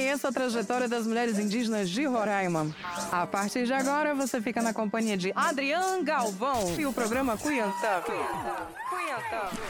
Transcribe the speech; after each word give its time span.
Conheça 0.00 0.28
a 0.28 0.32
trajetória 0.32 0.88
das 0.88 1.06
mulheres 1.06 1.38
indígenas 1.38 1.90
de 1.90 2.06
Roraima. 2.06 2.74
A 3.12 3.26
partir 3.26 3.66
de 3.66 3.74
agora, 3.74 4.14
você 4.14 4.40
fica 4.40 4.62
na 4.62 4.72
companhia 4.72 5.14
de 5.14 5.30
Adrian 5.36 6.02
Galvão 6.02 6.74
e 6.78 6.86
o 6.86 6.92
programa 6.92 7.36
Cuiantã. 7.36 8.02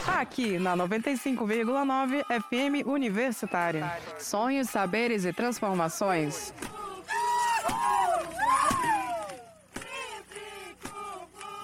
Aqui 0.07 0.57
na 0.57 0.73
95,9 0.77 2.23
FM 2.23 2.87
Universitária. 2.87 3.91
Sonhos, 4.17 4.69
saberes 4.69 5.25
e 5.25 5.33
transformações. 5.33 6.53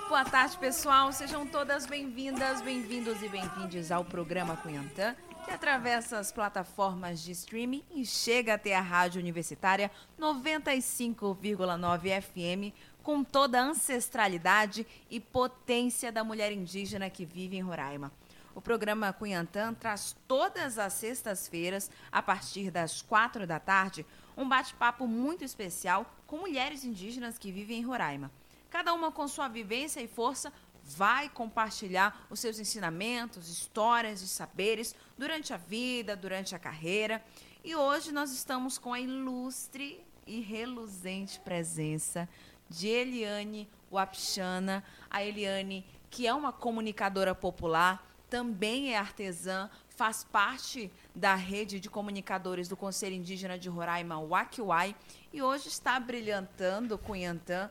Boa 0.09 0.25
tarde, 0.25 0.57
pessoal. 0.57 1.11
Sejam 1.13 1.45
todas 1.45 1.85
bem-vindas, 1.85 2.61
bem-vindos 2.61 3.21
e 3.21 3.29
bem-vindes 3.29 3.91
ao 3.91 4.03
programa 4.03 4.57
Cunhantã, 4.57 5.15
que 5.47 5.53
atravessa 5.53 6.19
as 6.19 6.29
plataformas 6.29 7.21
de 7.21 7.31
streaming 7.31 7.81
e 7.95 8.05
chega 8.05 8.55
até 8.55 8.75
a 8.75 8.81
Rádio 8.81 9.21
Universitária 9.21 9.89
95,9 10.19 12.21
FM, 12.21 12.75
com 13.01 13.23
toda 13.23 13.57
a 13.57 13.63
ancestralidade 13.63 14.85
e 15.09 15.21
potência 15.21 16.11
da 16.11 16.21
mulher 16.21 16.51
indígena 16.51 17.09
que 17.09 17.23
vive 17.23 17.55
em 17.55 17.61
Roraima. 17.61 18.11
O 18.53 18.59
programa 18.59 19.13
Cunhantã 19.13 19.73
traz 19.73 20.17
todas 20.27 20.77
as 20.77 20.91
sextas-feiras, 20.91 21.89
a 22.11 22.21
partir 22.21 22.69
das 22.69 23.01
quatro 23.01 23.47
da 23.47 23.57
tarde, 23.57 24.05
um 24.35 24.49
bate-papo 24.49 25.07
muito 25.07 25.45
especial 25.45 26.13
com 26.27 26.39
mulheres 26.39 26.83
indígenas 26.83 27.37
que 27.37 27.53
vivem 27.53 27.79
em 27.79 27.85
Roraima. 27.85 28.29
Cada 28.69 28.93
uma 28.93 29.13
com 29.13 29.25
sua 29.29 29.47
vivência 29.47 30.01
e 30.01 30.09
força 30.09 30.51
vai 30.95 31.29
compartilhar 31.29 32.25
os 32.29 32.39
seus 32.39 32.59
ensinamentos, 32.59 33.49
histórias 33.49 34.21
e 34.21 34.27
saberes 34.27 34.95
durante 35.17 35.53
a 35.53 35.57
vida, 35.57 36.15
durante 36.15 36.55
a 36.55 36.59
carreira. 36.59 37.21
E 37.63 37.75
hoje 37.75 38.13
nós 38.13 38.31
estamos 38.31 38.77
com 38.77 38.93
a 38.93 38.99
ilustre 38.99 40.01
e 40.25 40.39
reluzente 40.39 41.39
presença 41.41 42.27
de 42.69 42.87
Eliane 42.87 43.67
Wapchana. 43.91 44.83
A 45.09 45.23
Eliane, 45.23 45.85
que 46.09 46.25
é 46.25 46.33
uma 46.33 46.53
comunicadora 46.53 47.35
popular, 47.35 48.05
também 48.29 48.93
é 48.93 48.97
artesã, 48.97 49.69
faz 49.89 50.23
parte 50.23 50.91
da 51.13 51.35
rede 51.35 51.79
de 51.79 51.89
comunicadores 51.89 52.67
do 52.67 52.77
Conselho 52.77 53.15
Indígena 53.15 53.57
de 53.57 53.67
Roraima, 53.67 54.19
Wakiwai, 54.19 54.95
e 55.33 55.41
hoje 55.41 55.67
está 55.67 55.99
brilhantando 55.99 56.97
Cunhantã 56.97 57.69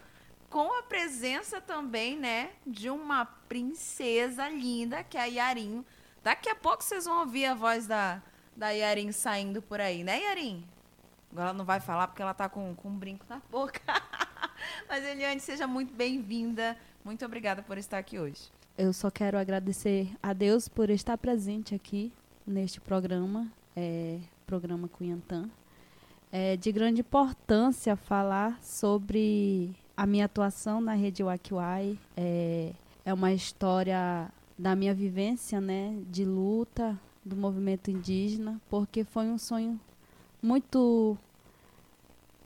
com 0.50 0.72
a 0.78 0.83
presença 0.83 1.61
também, 1.61 2.16
né, 2.16 2.50
de 2.66 2.89
uma 2.91 3.25
princesa 3.25 4.48
linda, 4.48 5.02
que 5.05 5.16
é 5.16 5.20
a 5.20 5.25
Yarim. 5.25 5.84
Daqui 6.22 6.48
a 6.48 6.55
pouco 6.55 6.83
vocês 6.83 7.05
vão 7.05 7.20
ouvir 7.20 7.47
a 7.47 7.55
voz 7.55 7.86
da, 7.86 8.22
da 8.56 8.70
Yarim 8.70 9.12
saindo 9.12 9.61
por 9.61 9.80
aí, 9.80 10.02
né, 10.02 10.20
Yarim? 10.22 10.64
Agora 11.30 11.50
ela 11.50 11.58
não 11.58 11.64
vai 11.64 11.80
falar 11.80 12.08
porque 12.08 12.22
ela 12.22 12.34
tá 12.34 12.48
com, 12.48 12.74
com 12.74 12.89
um 12.89 12.97
brinco 12.97 13.24
na 13.28 13.41
boca. 13.50 13.80
Mas, 14.89 15.05
Eliane, 15.05 15.41
seja 15.41 15.67
muito 15.67 15.92
bem-vinda. 15.92 16.77
Muito 17.05 17.24
obrigada 17.24 17.62
por 17.62 17.77
estar 17.78 17.98
aqui 17.98 18.19
hoje. 18.19 18.50
Eu 18.78 18.92
só 18.92 19.11
quero 19.11 19.39
agradecer 19.39 20.11
a 20.22 20.33
Deus 20.33 20.69
por 20.69 20.91
estar 20.91 21.17
presente 21.19 21.74
aqui 21.74 22.12
neste 22.47 22.80
programa, 22.80 23.50
é, 23.77 24.19
programa 24.47 24.89
Cunhantã. 24.89 25.48
É 26.33 26.56
de 26.56 26.72
grande 26.72 27.00
importância 27.00 27.97
falar 27.97 28.58
sobre 28.62 29.74
a 29.97 30.06
minha 30.06 30.27
atuação 30.27 30.80
na 30.80 30.94
rede 30.94 31.22
Wakiwai 31.22 31.98
é, 32.16 32.72
é 33.05 33.14
uma 33.14 33.33
história 33.33 34.30
da 34.58 34.77
minha 34.77 34.94
vivência, 34.94 35.61
né, 35.61 35.97
de 36.11 36.25
luta 36.25 36.98
do 37.25 37.34
movimento 37.34 37.91
indígena, 37.91 38.61
porque 38.69 39.05
foi 39.05 39.27
um 39.27 39.39
sonho 39.39 39.80
muito 40.42 41.17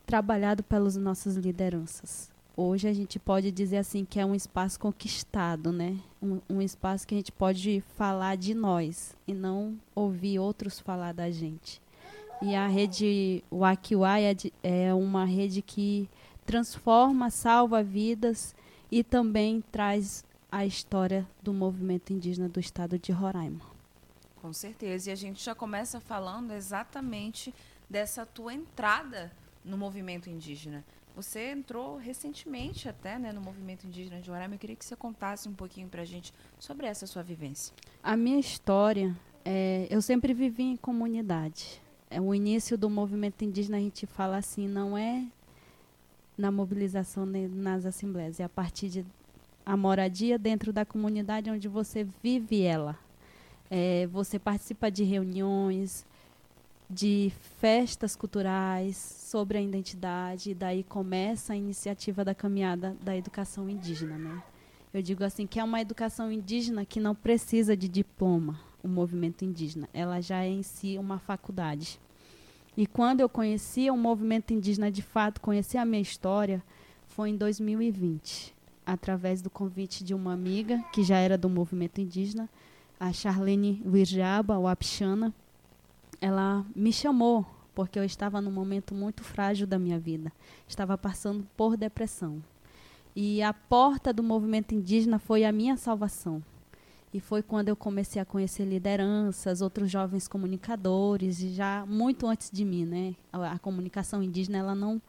trabalhado 0.05 0.63
pelas 0.63 0.95
nossas 0.95 1.35
lideranças. 1.35 2.31
Hoje 2.55 2.87
a 2.87 2.93
gente 2.93 3.17
pode 3.19 3.51
dizer 3.51 3.77
assim 3.77 4.03
que 4.03 4.19
é 4.19 4.25
um 4.25 4.35
espaço 4.35 4.79
conquistado, 4.79 5.71
né? 5.71 5.97
Um, 6.21 6.39
um 6.49 6.61
espaço 6.61 7.07
que 7.07 7.15
a 7.15 7.17
gente 7.17 7.31
pode 7.31 7.81
falar 7.95 8.35
de 8.35 8.53
nós 8.53 9.15
e 9.25 9.33
não 9.33 9.79
ouvir 9.95 10.37
outros 10.37 10.79
falar 10.79 11.13
da 11.13 11.31
gente. 11.31 11.81
E 12.41 12.53
a 12.55 12.67
rede 12.67 13.43
Wakiwai 13.51 14.25
é, 14.25 14.33
de, 14.33 14.53
é 14.61 14.93
uma 14.93 15.25
rede 15.25 15.61
que 15.61 16.09
transforma, 16.45 17.29
salva 17.29 17.83
vidas 17.83 18.55
e 18.91 19.03
também 19.03 19.63
traz 19.71 20.25
a 20.51 20.65
história 20.65 21.27
do 21.41 21.53
movimento 21.53 22.11
indígena 22.11 22.49
do 22.49 22.59
estado 22.59 22.99
de 22.99 23.11
Roraima. 23.11 23.61
Com 24.41 24.51
certeza. 24.51 25.09
E 25.09 25.13
a 25.13 25.15
gente 25.15 25.43
já 25.43 25.55
começa 25.55 25.99
falando 25.99 26.51
exatamente 26.51 27.53
dessa 27.89 28.25
tua 28.25 28.53
entrada 28.53 29.31
no 29.63 29.77
movimento 29.77 30.29
indígena. 30.29 30.83
Você 31.15 31.51
entrou 31.51 31.97
recentemente 31.97 32.89
até 32.89 33.19
né, 33.19 33.31
no 33.31 33.41
movimento 33.41 33.85
indígena 33.85 34.19
de 34.19 34.29
Roraima. 34.29 34.55
Eu 34.55 34.59
queria 34.59 34.75
que 34.75 34.83
você 34.83 34.95
contasse 34.95 35.47
um 35.47 35.53
pouquinho 35.53 35.87
para 35.87 36.01
a 36.01 36.05
gente 36.05 36.33
sobre 36.59 36.87
essa 36.87 37.05
sua 37.05 37.21
vivência. 37.21 37.73
A 38.01 38.17
minha 38.17 38.39
história, 38.39 39.15
é, 39.45 39.87
eu 39.89 40.01
sempre 40.01 40.33
vivi 40.33 40.63
em 40.63 40.77
comunidade. 40.77 41.81
É, 42.09 42.19
o 42.19 42.33
início 42.33 42.77
do 42.77 42.89
movimento 42.89 43.43
indígena, 43.43 43.77
a 43.77 43.81
gente 43.81 44.05
fala 44.05 44.37
assim, 44.37 44.67
não 44.67 44.97
é 44.97 45.25
na 46.41 46.51
mobilização 46.51 47.25
nas 47.25 47.85
assembleias. 47.85 48.39
É 48.39 48.43
a 48.43 48.49
partir 48.49 48.89
de 48.89 49.05
a 49.63 49.77
moradia 49.77 50.39
dentro 50.39 50.73
da 50.73 50.83
comunidade 50.83 51.51
onde 51.51 51.67
você 51.67 52.05
vive 52.23 52.63
ela. 52.63 52.97
É, 53.69 54.07
você 54.07 54.39
participa 54.39 54.89
de 54.89 55.03
reuniões, 55.03 56.03
de 56.89 57.31
festas 57.59 58.15
culturais 58.15 58.97
sobre 58.97 59.59
a 59.59 59.61
identidade, 59.61 60.51
e 60.51 60.53
daí 60.53 60.83
começa 60.83 61.53
a 61.53 61.55
iniciativa 61.55 62.25
da 62.25 62.35
caminhada 62.35 62.97
da 63.01 63.15
educação 63.15 63.69
indígena, 63.69 64.17
né? 64.17 64.43
Eu 64.93 65.01
digo 65.01 65.23
assim 65.23 65.47
que 65.47 65.57
é 65.57 65.63
uma 65.63 65.79
educação 65.79 66.29
indígena 66.29 66.83
que 66.83 66.99
não 66.99 67.15
precisa 67.15 67.77
de 67.77 67.87
diploma, 67.87 68.59
o 68.83 68.89
movimento 68.89 69.45
indígena. 69.45 69.87
Ela 69.93 70.19
já 70.19 70.43
é 70.43 70.49
em 70.49 70.63
si 70.63 70.97
uma 70.97 71.17
faculdade. 71.17 71.97
E 72.81 72.87
quando 72.87 73.19
eu 73.19 73.29
conheci 73.29 73.91
o 73.91 73.95
movimento 73.95 74.51
indígena 74.51 74.89
de 74.89 75.03
fato, 75.03 75.39
conheci 75.39 75.77
a 75.77 75.85
minha 75.85 76.01
história, 76.01 76.63
foi 77.05 77.29
em 77.29 77.37
2020, 77.37 78.55
através 78.83 79.39
do 79.39 79.51
convite 79.51 80.03
de 80.03 80.15
uma 80.15 80.33
amiga 80.33 80.83
que 80.91 81.03
já 81.03 81.19
era 81.19 81.37
do 81.37 81.47
movimento 81.47 82.01
indígena, 82.01 82.49
a 82.99 83.13
Charlene 83.13 83.83
Wirjaba, 83.85 84.57
o 84.57 84.67
Apixana. 84.67 85.31
Ela 86.19 86.65
me 86.75 86.91
chamou 86.91 87.45
porque 87.75 87.99
eu 87.99 88.03
estava 88.03 88.41
num 88.41 88.49
momento 88.49 88.95
muito 88.95 89.23
frágil 89.23 89.67
da 89.67 89.77
minha 89.77 89.99
vida. 89.99 90.31
Estava 90.67 90.97
passando 90.97 91.47
por 91.55 91.77
depressão. 91.77 92.43
E 93.15 93.43
a 93.43 93.53
porta 93.53 94.11
do 94.11 94.23
movimento 94.23 94.73
indígena 94.73 95.19
foi 95.19 95.45
a 95.45 95.51
minha 95.51 95.77
salvação. 95.77 96.41
E 97.13 97.19
foi 97.19 97.43
quando 97.43 97.67
eu 97.67 97.75
comecei 97.75 98.21
a 98.21 98.25
conhecer 98.25 98.63
lideranças, 98.63 99.61
outros 99.61 99.91
jovens 99.91 100.27
comunicadores, 100.27 101.41
e 101.41 101.49
já 101.49 101.85
muito 101.85 102.25
antes 102.25 102.49
de 102.49 102.63
mim, 102.63 102.85
né? 102.85 103.15
A, 103.33 103.53
a 103.53 103.59
comunicação 103.59 104.23
indígena, 104.23 104.59
ela 104.59 104.73
não 104.73 105.01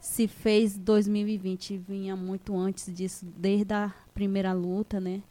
se 0.00 0.28
fez 0.28 0.76
2020, 0.76 1.78
vinha 1.78 2.14
muito 2.14 2.56
antes 2.56 2.92
disso, 2.94 3.26
desde 3.36 3.72
a 3.72 3.92
primeira 4.14 4.52
luta, 4.52 5.00
né? 5.00 5.22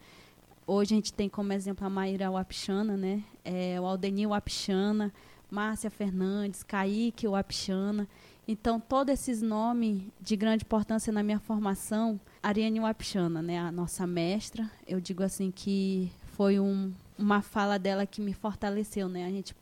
Hoje 0.66 0.94
a 0.94 0.96
gente 0.96 1.12
tem 1.12 1.28
como 1.28 1.52
exemplo 1.52 1.86
a 1.86 1.90
Maíra 1.90 2.30
Wapixana, 2.30 2.96
né? 2.96 3.22
É, 3.44 3.80
o 3.80 3.86
Aldenil 3.86 4.30
Wapixana, 4.30 5.12
Márcia 5.50 5.90
Fernandes, 5.90 6.62
Kaique 6.62 7.26
Wapixana. 7.26 8.08
Então, 8.50 8.80
todos 8.80 9.12
esses 9.12 9.42
nomes 9.42 10.04
de 10.22 10.34
grande 10.34 10.64
importância 10.64 11.12
na 11.12 11.22
minha 11.22 11.38
formação, 11.38 12.18
Ariane 12.42 12.80
Wapchana, 12.80 13.42
né, 13.42 13.58
a 13.58 13.70
nossa 13.70 14.06
mestra, 14.06 14.70
eu 14.86 14.98
digo 15.02 15.22
assim 15.22 15.50
que 15.50 16.10
foi 16.28 16.58
um, 16.58 16.90
uma 17.18 17.42
fala 17.42 17.78
dela 17.78 18.06
que 18.06 18.22
me 18.22 18.32
fortaleceu, 18.32 19.06
né? 19.06 19.26
A 19.26 19.30
gente 19.30 19.54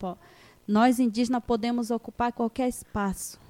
nós 0.68 1.00
indígenas 1.00 1.42
podemos 1.44 1.90
ocupar 1.90 2.32
qualquer 2.32 2.68
espaço, 2.68 3.40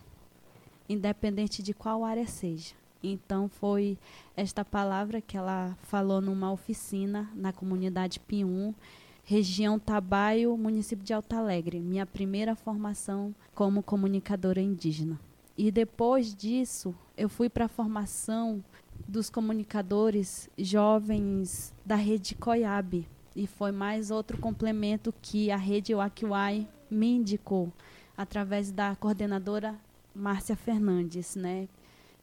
independente 0.89 1.63
de 1.63 1.75
qual 1.75 2.03
área 2.03 2.27
seja. 2.27 2.75
Então 3.03 3.47
foi 3.47 3.99
esta 4.35 4.65
palavra 4.65 5.21
que 5.21 5.37
ela 5.37 5.77
falou 5.83 6.23
numa 6.23 6.51
oficina 6.51 7.31
na 7.35 7.53
comunidade 7.53 8.21
Pium, 8.21 8.75
região 9.23 9.79
Tabaio, 9.79 10.57
município 10.57 11.05
de 11.05 11.13
Alto 11.13 11.35
Alegre, 11.35 11.81
minha 11.81 12.07
primeira 12.07 12.55
formação 12.55 13.35
como 13.55 13.83
comunicadora 13.83 14.61
indígena. 14.61 15.19
E 15.57 15.71
depois 15.71 16.35
disso, 16.35 16.95
eu 17.17 17.29
fui 17.29 17.49
para 17.49 17.65
a 17.65 17.69
formação 17.69 18.63
dos 19.09 19.31
comunicadores 19.31 20.51
jovens 20.59 21.75
da 21.85 21.95
rede 21.95 22.35
COIAB. 22.35 23.07
E 23.35 23.47
foi 23.47 23.73
mais 23.73 24.11
outro 24.11 24.39
complemento 24.39 25.15
que 25.23 25.51
a 25.51 25.57
rede 25.57 25.95
Wakiwai 25.95 26.69
me 26.91 27.09
indicou, 27.09 27.73
através 28.17 28.71
da 28.71 28.95
coordenadora 28.97 29.75
Márcia 30.15 30.57
Fernandes. 30.57 31.37
Né? 31.37 31.69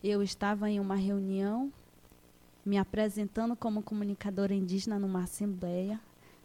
Eu 0.04 0.22
estava 0.22 0.70
em 0.70 0.80
uma 0.80 0.96
reunião, 0.96 1.72
me 2.66 2.78
apresentando 2.78 3.56
como 3.56 3.84
comunicadora 3.84 4.54
indígena 4.54 4.98
numa 5.00 5.24
assembleia 5.24 6.00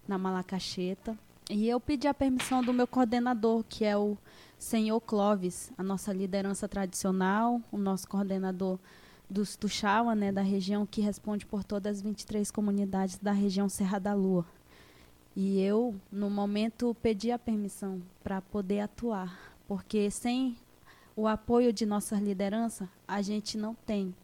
na 0.07 0.19
Malacacheta. 0.19 1.19
E 1.51 1.67
eu 1.67 1.81
pedi 1.81 2.07
a 2.07 2.13
permissão 2.13 2.63
do 2.63 2.75
meu 2.75 2.87
coordenador, 2.87 3.65
que 3.67 3.83
é 3.83 3.97
o 3.97 4.19
senhor 4.59 5.01
Clóvis, 5.01 5.73
a 5.79 5.83
nossa 5.83 6.13
liderança 6.13 6.69
tradicional, 6.69 7.63
o 7.73 7.79
nosso 7.79 8.07
coordenador 8.07 8.79
dos 9.31 9.57
Tuxaua, 9.57 10.15
né, 10.15 10.31
da 10.31 10.43
região 10.43 10.85
que 10.85 11.01
responde 11.01 11.47
por 11.47 11.65
todas 11.65 11.97
as 11.97 12.03
23 12.03 12.51
comunidades 12.51 13.17
da 13.17 13.33
região 13.33 13.67
Serra 13.67 13.99
da 13.99 14.13
Lua. 14.13 14.45
E 15.35 15.59
eu, 15.61 15.95
no 16.13 16.29
momento, 16.29 16.95
pedi 17.01 17.31
a 17.31 17.39
permissão 17.39 18.03
para 18.23 18.43
poder 18.43 18.81
atuar, 18.81 19.57
porque 19.67 20.11
sem 20.11 20.55
o 21.17 21.27
apoio 21.27 21.73
de 21.73 21.87
nossa 21.87 22.17
liderança, 22.17 22.91
a 23.07 23.23
gente 23.23 23.57
não 23.57 23.75
tem 23.75 24.15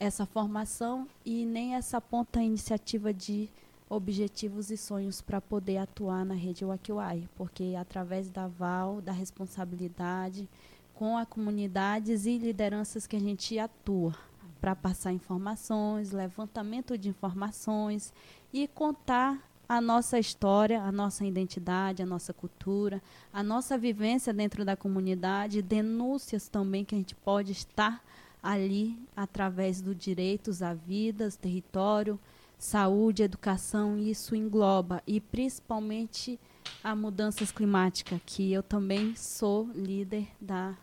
essa 0.00 0.24
formação 0.24 1.06
e 1.24 1.44
nem 1.44 1.74
essa 1.74 2.00
ponta 2.00 2.42
iniciativa 2.42 3.12
de 3.12 3.50
objetivos 3.88 4.70
e 4.70 4.76
sonhos 4.76 5.20
para 5.20 5.40
poder 5.40 5.78
atuar 5.78 6.24
na 6.24 6.34
rede 6.34 6.64
Wakiwai, 6.64 7.28
porque 7.36 7.74
através 7.78 8.28
da 8.28 8.48
VAL, 8.48 9.00
da 9.00 9.12
responsabilidade 9.12 10.48
com 10.94 11.16
as 11.16 11.28
comunidades 11.28 12.26
e 12.26 12.38
lideranças 12.38 13.06
que 13.06 13.16
a 13.16 13.20
gente 13.20 13.58
atua 13.58 14.14
para 14.60 14.74
passar 14.74 15.12
informações, 15.12 16.10
levantamento 16.10 16.96
de 16.96 17.08
informações 17.08 18.12
e 18.52 18.66
contar 18.66 19.38
a 19.68 19.80
nossa 19.80 20.18
história, 20.18 20.80
a 20.80 20.92
nossa 20.92 21.24
identidade, 21.24 22.02
a 22.02 22.06
nossa 22.06 22.32
cultura, 22.32 23.02
a 23.32 23.42
nossa 23.42 23.76
vivência 23.76 24.32
dentro 24.32 24.64
da 24.64 24.76
comunidade, 24.76 25.60
denúncias 25.60 26.48
também 26.48 26.84
que 26.84 26.94
a 26.94 26.98
gente 26.98 27.14
pode 27.14 27.52
estar 27.52 28.02
ali 28.42 28.96
através 29.16 29.80
do 29.80 29.94
direitos 29.94 30.62
à 30.62 30.72
vida, 30.72 31.28
território, 31.32 32.18
saúde, 32.58 33.22
educação, 33.22 33.98
isso 33.98 34.34
engloba 34.34 35.02
e 35.06 35.20
principalmente 35.20 36.38
a 36.82 36.94
mudanças 36.94 37.52
climáticas, 37.52 38.20
que 38.24 38.52
eu 38.52 38.62
também 38.62 39.14
sou 39.14 39.68
líder 39.74 40.28
da 40.40 40.76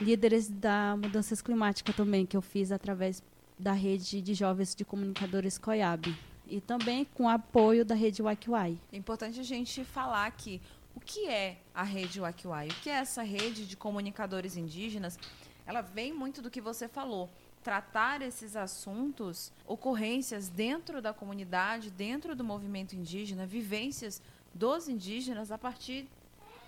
líderes 0.00 0.48
da 0.48 0.94
mudanças 0.96 1.40
climáticas 1.40 1.96
também 1.96 2.26
que 2.26 2.36
eu 2.36 2.42
fiz 2.42 2.70
através 2.70 3.22
da 3.58 3.72
rede 3.72 4.20
de 4.20 4.34
jovens 4.34 4.74
de 4.74 4.84
comunicadores 4.84 5.56
COIAB 5.56 6.14
e 6.46 6.60
também 6.60 7.04
com 7.04 7.28
apoio 7.28 7.84
da 7.84 7.94
rede 7.94 8.22
Wakiwai. 8.22 8.78
É 8.92 8.96
importante 8.96 9.40
a 9.40 9.42
gente 9.42 9.82
falar 9.84 10.30
que 10.32 10.60
o 10.94 11.00
que 11.00 11.26
é 11.26 11.58
a 11.74 11.82
rede 11.82 12.20
Wakiwai? 12.20 12.68
O 12.68 12.74
que 12.74 12.90
é 12.90 12.94
essa 12.94 13.22
rede 13.22 13.66
de 13.66 13.76
comunicadores 13.76 14.56
indígenas? 14.56 15.18
Ela 15.66 15.80
vem 15.80 16.12
muito 16.12 16.40
do 16.40 16.50
que 16.50 16.60
você 16.60 16.86
falou, 16.86 17.28
tratar 17.66 18.22
esses 18.22 18.54
assuntos, 18.54 19.50
ocorrências 19.66 20.48
dentro 20.48 21.02
da 21.02 21.12
comunidade, 21.12 21.90
dentro 21.90 22.36
do 22.36 22.44
movimento 22.44 22.94
indígena, 22.94 23.44
vivências 23.44 24.22
dos 24.54 24.88
indígenas 24.88 25.50
a 25.50 25.58
partir 25.58 26.06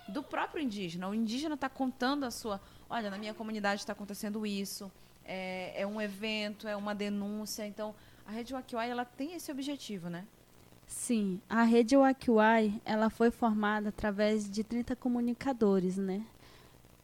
do 0.09 0.21
próprio 0.21 0.61
indígena. 0.61 1.07
O 1.07 1.15
indígena 1.15 1.55
está 1.55 1.69
contando 1.69 2.25
a 2.25 2.31
sua, 2.31 2.59
olha, 2.89 3.09
na 3.09 3.17
minha 3.17 3.33
comunidade 3.33 3.79
está 3.79 3.93
acontecendo 3.93 4.45
isso, 4.45 4.91
é, 5.23 5.83
é 5.83 5.87
um 5.87 6.01
evento, 6.01 6.67
é 6.67 6.75
uma 6.75 6.93
denúncia, 6.93 7.65
então 7.65 7.95
a 8.27 8.31
rede 8.31 8.53
Wakiwai 8.53 8.89
ela 8.89 9.05
tem 9.05 9.35
esse 9.35 9.49
objetivo, 9.49 10.09
né? 10.09 10.25
Sim, 10.85 11.39
a 11.49 11.63
rede 11.63 11.95
Wakiwai 11.95 12.73
ela 12.83 13.09
foi 13.09 13.31
formada 13.31 13.87
através 13.87 14.51
de 14.51 14.65
30 14.65 14.97
comunicadores, 14.97 15.95
né? 15.95 16.25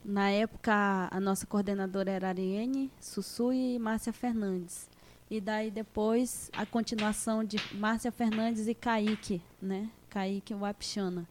Na 0.08 0.30
época, 0.30 1.08
a 1.10 1.20
nossa 1.20 1.48
coordenadora 1.48 2.12
era 2.12 2.28
Ariane 2.28 2.92
Sussu 3.02 3.52
e 3.52 3.80
Márcia 3.80 4.14
Fernandes. 4.14 4.88
E 5.32 5.42
daí 5.42 5.72
depois 5.72 6.52
a 6.54 6.64
continuação 6.64 7.44
de 7.44 7.58
Márcia 7.74 8.12
Fernandes 8.12 8.68
e 8.68 8.76
Kaique, 8.76 9.42
né? 9.60 9.90
Kaique 10.08 10.54
Wapixana. 10.54 11.28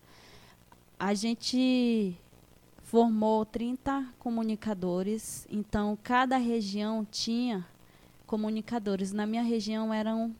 A 0.98 1.14
gente 1.14 2.18
formou 2.82 3.46
30 3.46 4.12
comunicadores, 4.18 5.46
então 5.48 5.96
cada 6.02 6.36
região 6.36 7.06
tinha 7.08 7.64
comunicadores. 8.26 9.12
Na 9.12 9.24
minha 9.24 9.44
região 9.44 9.94
eram 9.94 10.34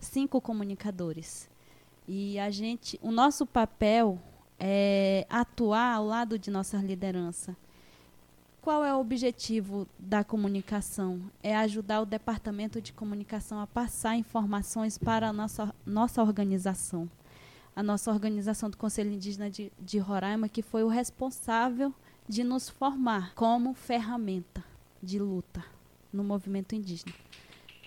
cinco 0.00 0.40
comunicadores. 0.40 1.48
E 2.08 2.36
a 2.36 2.50
gente, 2.50 2.98
o 3.00 3.12
nosso 3.12 3.46
papel 3.46 4.20
é 4.60 5.26
atuar 5.30 5.94
ao 5.94 6.04
lado 6.04 6.38
de 6.38 6.50
nossa 6.50 6.76
liderança. 6.76 7.56
Qual 8.60 8.84
é 8.84 8.94
o 8.94 9.00
objetivo 9.00 9.88
da 9.98 10.22
comunicação? 10.22 11.18
É 11.42 11.56
ajudar 11.56 12.02
o 12.02 12.06
departamento 12.06 12.78
de 12.78 12.92
comunicação 12.92 13.58
a 13.58 13.66
passar 13.66 14.16
informações 14.16 14.98
para 14.98 15.30
a 15.30 15.32
nossa, 15.32 15.74
nossa 15.86 16.22
organização. 16.22 17.08
A 17.74 17.82
nossa 17.82 18.12
organização 18.12 18.68
do 18.68 18.76
Conselho 18.76 19.12
Indígena 19.12 19.48
de, 19.48 19.72
de 19.80 19.98
Roraima, 19.98 20.46
que 20.46 20.60
foi 20.60 20.84
o 20.84 20.88
responsável 20.88 21.94
de 22.28 22.44
nos 22.44 22.68
formar 22.68 23.32
como 23.34 23.72
ferramenta 23.72 24.62
de 25.02 25.18
luta 25.18 25.64
no 26.12 26.22
movimento 26.22 26.74
indígena. 26.74 27.14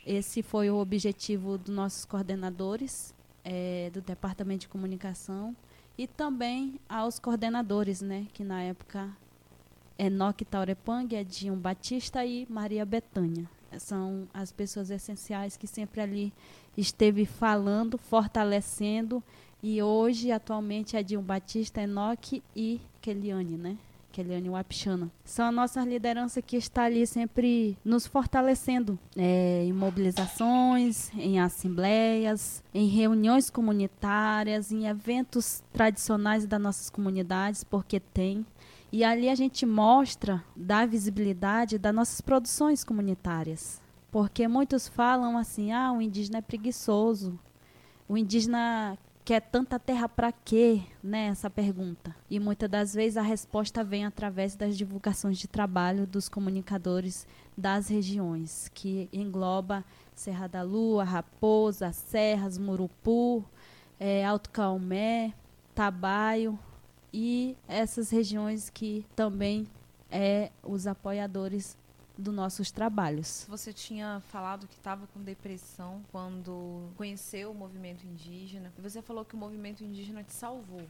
Esse 0.05 0.41
foi 0.41 0.71
o 0.71 0.77
objetivo 0.77 1.57
dos 1.57 1.73
nossos 1.73 2.03
coordenadores 2.03 3.13
é, 3.43 3.91
do 3.93 4.01
Departamento 4.01 4.61
de 4.61 4.67
Comunicação 4.69 5.55
e 5.97 6.07
também 6.07 6.79
aos 6.87 7.19
coordenadores, 7.19 8.01
né, 8.01 8.27
que 8.33 8.43
na 8.43 8.61
época 8.63 9.09
Enoque 9.97 10.43
Taurepang, 10.43 11.15
Edinho 11.15 11.55
Batista 11.55 12.25
e 12.25 12.47
Maria 12.49 12.85
Betânia. 12.85 13.49
São 13.77 14.27
as 14.33 14.51
pessoas 14.51 14.89
essenciais 14.89 15.57
que 15.57 15.65
sempre 15.65 16.01
ali 16.01 16.33
esteve 16.77 17.25
falando, 17.25 17.97
fortalecendo 17.97 19.23
e 19.61 19.81
hoje, 19.81 20.31
atualmente, 20.31 20.97
Edinho 20.97 21.21
Batista, 21.21 21.81
Enoque 21.81 22.43
e 22.55 22.81
Keliane, 23.01 23.57
né? 23.57 23.77
Keliane 24.13 24.47
Wapchana. 24.47 25.11
São 25.25 25.47
a 25.47 25.51
nossa 25.51 25.81
liderança 25.81 26.39
que 26.39 26.55
está 26.55 26.83
ali 26.83 27.05
sempre 27.07 27.75
nos 27.83 28.05
fortalecendo 28.05 28.97
é, 29.17 29.65
em 29.65 29.73
mobilizações, 29.73 31.11
em 31.15 31.39
assembleias, 31.39 32.63
em 32.71 32.87
reuniões 32.87 33.49
comunitárias, 33.49 34.71
em 34.71 34.85
eventos 34.85 35.63
tradicionais 35.73 36.45
das 36.45 36.61
nossas 36.61 36.89
comunidades, 36.91 37.63
porque 37.63 37.99
tem. 37.99 38.45
E 38.91 39.03
ali 39.03 39.27
a 39.27 39.35
gente 39.35 39.65
mostra, 39.65 40.43
dá 40.55 40.85
visibilidade 40.85 41.79
das 41.79 41.95
nossas 41.95 42.21
produções 42.21 42.83
comunitárias. 42.83 43.81
Porque 44.11 44.47
muitos 44.47 44.87
falam 44.87 45.35
assim: 45.35 45.71
ah, 45.71 45.91
o 45.91 45.99
indígena 45.99 46.37
é 46.37 46.41
preguiçoso. 46.41 47.39
O 48.07 48.15
indígena 48.15 48.95
quer 49.23 49.39
tanta 49.39 49.79
terra 49.79 50.09
para 50.09 50.31
quê, 50.31 50.81
né, 51.01 51.27
essa 51.27 51.49
pergunta. 51.49 52.15
E 52.29 52.39
muitas 52.39 52.69
das 52.69 52.93
vezes 52.93 53.17
a 53.17 53.21
resposta 53.21 53.83
vem 53.83 54.05
através 54.05 54.55
das 54.55 54.77
divulgações 54.77 55.37
de 55.37 55.47
trabalho 55.47 56.05
dos 56.05 56.27
comunicadores 56.27 57.25
das 57.57 57.87
regiões, 57.87 58.69
que 58.73 59.07
engloba 59.13 59.83
Serra 60.15 60.47
da 60.47 60.61
Lua, 60.61 61.03
Raposa, 61.03 61.91
Serras, 61.91 62.57
Murupu, 62.57 63.43
é, 63.99 64.25
Alto 64.25 64.49
Calmé, 64.49 65.33
Tabaio 65.73 66.57
e 67.11 67.55
essas 67.67 68.09
regiões 68.09 68.69
que 68.69 69.05
também 69.15 69.67
é 70.11 70.51
os 70.61 70.85
apoiadores 70.85 71.77
dos 72.17 72.33
nossos 72.33 72.71
trabalhos. 72.71 73.45
Você 73.49 73.73
tinha 73.73 74.21
falado 74.31 74.67
que 74.67 74.75
estava 74.75 75.07
com 75.07 75.21
depressão 75.21 76.01
quando 76.11 76.89
conheceu 76.95 77.51
o 77.51 77.55
movimento 77.55 78.05
indígena. 78.05 78.71
E 78.77 78.81
você 78.81 79.01
falou 79.01 79.25
que 79.25 79.35
o 79.35 79.37
movimento 79.37 79.83
indígena 79.83 80.23
te 80.23 80.33
salvou. 80.33 80.87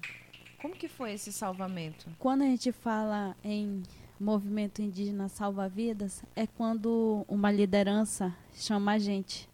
Como 0.62 0.76
que 0.76 0.88
foi 0.88 1.14
esse 1.14 1.32
salvamento? 1.32 2.10
Quando 2.20 2.44
a 2.44 2.46
gente 2.46 2.72
fala 2.72 3.36
em 3.44 3.84
movimento 4.20 4.82
indígena 4.82 5.28
salva 5.28 5.68
vidas, 5.68 6.24
é 6.36 6.48
quando 6.48 7.26
uma 7.28 7.52
liderança 7.52 8.34
chama 8.54 8.94
a 8.94 8.98
gente 8.98 9.50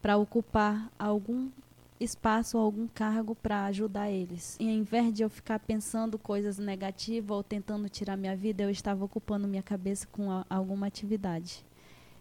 para 0.00 0.16
ocupar 0.16 0.88
algum 0.98 1.50
espaço 1.98 2.58
ou 2.58 2.64
algum 2.64 2.86
cargo 2.86 3.34
para 3.34 3.64
ajudar 3.66 4.10
eles. 4.10 4.56
E 4.60 4.68
ao 4.68 4.74
invés 4.74 5.12
de 5.12 5.22
eu 5.22 5.30
ficar 5.30 5.58
pensando 5.58 6.18
coisas 6.18 6.58
negativas 6.58 7.36
ou 7.36 7.42
tentando 7.42 7.88
tirar 7.88 8.16
minha 8.16 8.36
vida, 8.36 8.62
eu 8.62 8.70
estava 8.70 9.04
ocupando 9.04 9.48
minha 9.48 9.62
cabeça 9.62 10.06
com 10.12 10.30
a, 10.30 10.44
alguma 10.48 10.86
atividade. 10.86 11.64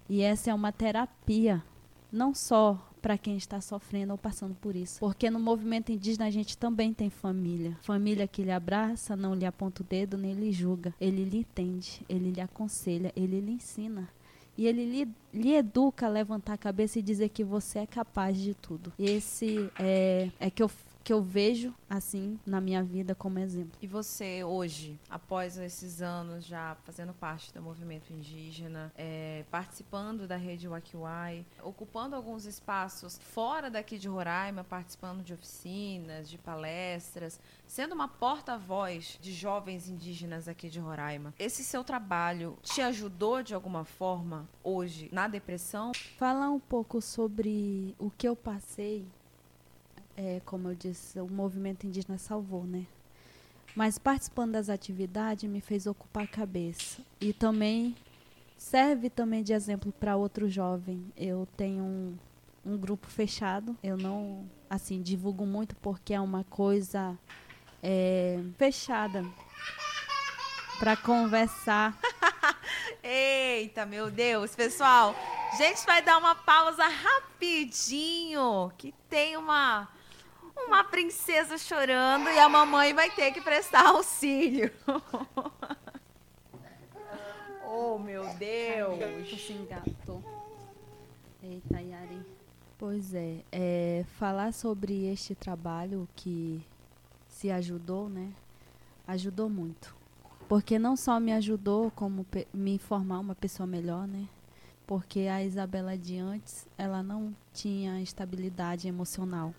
E 0.09 0.21
essa 0.21 0.51
é 0.51 0.53
uma 0.53 0.71
terapia, 0.71 1.63
não 2.11 2.33
só 2.33 2.79
para 3.01 3.17
quem 3.17 3.37
está 3.37 3.61
sofrendo 3.61 4.13
ou 4.13 4.17
passando 4.17 4.55
por 4.55 4.75
isso. 4.75 4.99
Porque 4.99 5.29
no 5.29 5.39
movimento 5.39 5.91
indígena 5.91 6.25
a 6.25 6.31
gente 6.31 6.57
também 6.57 6.93
tem 6.93 7.09
família. 7.09 7.77
Família 7.81 8.27
que 8.27 8.43
lhe 8.43 8.51
abraça, 8.51 9.15
não 9.15 9.35
lhe 9.35 9.45
aponta 9.45 9.83
o 9.83 9.85
dedo, 9.85 10.17
nem 10.17 10.33
lhe 10.33 10.51
julga. 10.51 10.93
Ele 10.99 11.23
lhe 11.23 11.37
entende, 11.37 12.03
ele 12.09 12.31
lhe 12.31 12.41
aconselha, 12.41 13.13
ele 13.15 13.39
lhe 13.39 13.51
ensina. 13.51 14.09
E 14.57 14.67
ele 14.67 14.85
lhe, 14.85 15.07
lhe, 15.33 15.53
educa 15.53 16.05
a 16.05 16.09
levantar 16.09 16.53
a 16.53 16.57
cabeça 16.57 16.99
e 16.99 17.01
dizer 17.01 17.29
que 17.29 17.43
você 17.43 17.79
é 17.79 17.85
capaz 17.85 18.37
de 18.37 18.53
tudo. 18.53 18.93
Esse 18.97 19.69
é, 19.77 20.29
é 20.39 20.49
que 20.49 20.63
eu 20.63 20.69
que 21.05 21.13
eu 21.13 21.21
vejo 21.21 21.71
assim 21.87 22.39
na 22.43 22.59
minha 22.59 22.83
vida 22.83 23.13
como 23.13 23.37
exemplo. 23.37 23.77
E 23.79 23.85
você 23.85 24.43
hoje, 24.43 24.99
após 25.07 25.55
esses 25.55 26.01
anos 26.01 26.43
já 26.43 26.75
fazendo 26.83 27.13
parte 27.13 27.53
do 27.53 27.61
movimento 27.61 28.11
indígena, 28.11 28.91
é, 28.97 29.45
participando 29.51 30.27
da 30.27 30.35
rede 30.35 30.67
Wakiwai, 30.67 31.45
ocupando 31.61 32.15
alguns 32.15 32.47
espaços 32.47 33.19
fora 33.21 33.69
daqui 33.69 33.99
de 33.99 34.07
Roraima, 34.07 34.63
participando 34.63 35.23
de 35.23 35.31
oficinas, 35.31 36.27
de 36.27 36.39
palestras, 36.39 37.39
sendo 37.67 37.93
uma 37.93 38.07
porta-voz 38.07 39.19
de 39.21 39.31
jovens 39.31 39.87
indígenas 39.87 40.47
aqui 40.47 40.71
de 40.71 40.79
Roraima. 40.79 41.35
Esse 41.37 41.63
seu 41.63 41.83
trabalho 41.83 42.57
te 42.63 42.81
ajudou 42.81 43.43
de 43.43 43.53
alguma 43.53 43.85
forma 43.85 44.49
hoje 44.63 45.07
na 45.11 45.27
depressão? 45.27 45.91
Falar 46.17 46.49
um 46.49 46.59
pouco 46.59 46.99
sobre 46.99 47.95
o 47.99 48.09
que 48.09 48.27
eu 48.27 48.35
passei, 48.35 49.07
é, 50.17 50.41
como 50.45 50.69
eu 50.69 50.75
disse, 50.75 51.19
o 51.19 51.27
movimento 51.27 51.85
indígena 51.85 52.17
salvou, 52.17 52.63
né? 52.63 52.85
Mas 53.75 53.97
participando 53.97 54.53
das 54.53 54.69
atividades 54.69 55.49
me 55.49 55.59
fez 55.59 55.85
ocupar 55.85 56.23
a 56.23 56.27
cabeça 56.27 57.01
e 57.19 57.33
também 57.33 57.95
serve 58.57 59.09
também 59.09 59.43
de 59.43 59.51
exemplo 59.51 59.91
para 59.91 60.15
outro 60.15 60.49
jovem. 60.49 61.11
Eu 61.17 61.45
tenho 61.57 61.83
um, 61.83 62.17
um 62.65 62.77
grupo 62.77 63.07
fechado, 63.07 63.75
eu 63.83 63.97
não 63.97 64.49
assim 64.69 65.01
divulgo 65.01 65.45
muito 65.45 65.75
porque 65.75 66.13
é 66.13 66.21
uma 66.21 66.45
coisa 66.45 67.17
é, 67.83 68.39
fechada 68.57 69.25
para 70.79 70.95
conversar. 70.95 71.97
Eita, 73.03 73.85
meu 73.85 74.09
Deus, 74.09 74.55
pessoal. 74.55 75.13
A 75.51 75.55
gente 75.57 75.85
vai 75.85 76.01
dar 76.01 76.17
uma 76.17 76.33
pausa 76.33 76.87
rapidinho, 76.87 78.71
que 78.77 78.93
tem 79.09 79.37
uma 79.37 79.87
uma 80.55 80.83
princesa 80.83 81.57
chorando 81.57 82.29
e 82.29 82.39
a 82.39 82.49
mamãe 82.49 82.93
vai 82.93 83.09
ter 83.09 83.31
que 83.31 83.41
prestar 83.41 83.89
auxílio. 83.89 84.71
oh, 87.65 87.97
meu 87.97 88.27
Deus. 88.35 89.41
Se 89.41 89.53
engatou. 89.53 90.23
Eita, 91.43 91.81
Yari. 91.81 92.25
Pois 92.77 93.13
é, 93.13 93.43
é, 93.51 94.05
falar 94.17 94.53
sobre 94.53 95.05
este 95.05 95.33
trabalho 95.33 96.07
que 96.15 96.61
se 97.27 97.49
ajudou, 97.49 98.09
né? 98.09 98.33
Ajudou 99.07 99.49
muito. 99.49 99.95
Porque 100.47 100.77
não 100.77 100.95
só 100.95 101.19
me 101.19 101.33
ajudou 101.33 101.89
como 101.91 102.25
me 102.53 102.77
formar 102.77 103.19
uma 103.19 103.35
pessoa 103.35 103.65
melhor, 103.65 104.07
né? 104.07 104.27
Porque 104.85 105.21
a 105.21 105.43
Isabela 105.43 105.97
de 105.97 106.17
antes, 106.17 106.67
ela 106.77 107.01
não 107.01 107.35
tinha 107.53 108.01
estabilidade 108.01 108.87
emocional. 108.87 109.53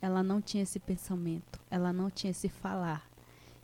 Ela 0.00 0.22
não 0.22 0.40
tinha 0.40 0.62
esse 0.62 0.78
pensamento, 0.78 1.58
ela 1.70 1.92
não 1.92 2.10
tinha 2.10 2.30
esse 2.30 2.48
falar. 2.48 3.08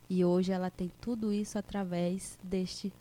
E 0.09 0.23
hoje 0.23 0.51
ela 0.51 0.69
tem 0.69 0.91
tudo 1.01 1.33
isso 1.33 1.57
através 1.57 2.37
deste 2.43 2.93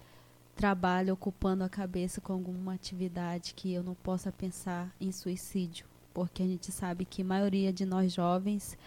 trabalho 0.57 1.13
ocupando 1.13 1.65
a 1.65 1.69
cabeça 1.69 2.21
com 2.21 2.33
alguma 2.33 2.75
atividade 2.75 3.55
que 3.55 3.73
eu 3.73 3.83
não 3.83 3.95
possa 3.95 4.31
pensar 4.31 4.95
em 5.01 5.11
suicídio, 5.11 5.87
porque 6.13 6.43
a 6.43 6.47
gente 6.47 6.71
sabe 6.71 7.05
que 7.05 7.23
a 7.23 7.25
maioria 7.25 7.73
de 7.73 7.85
nós 7.85 8.13
jovens 8.13 8.79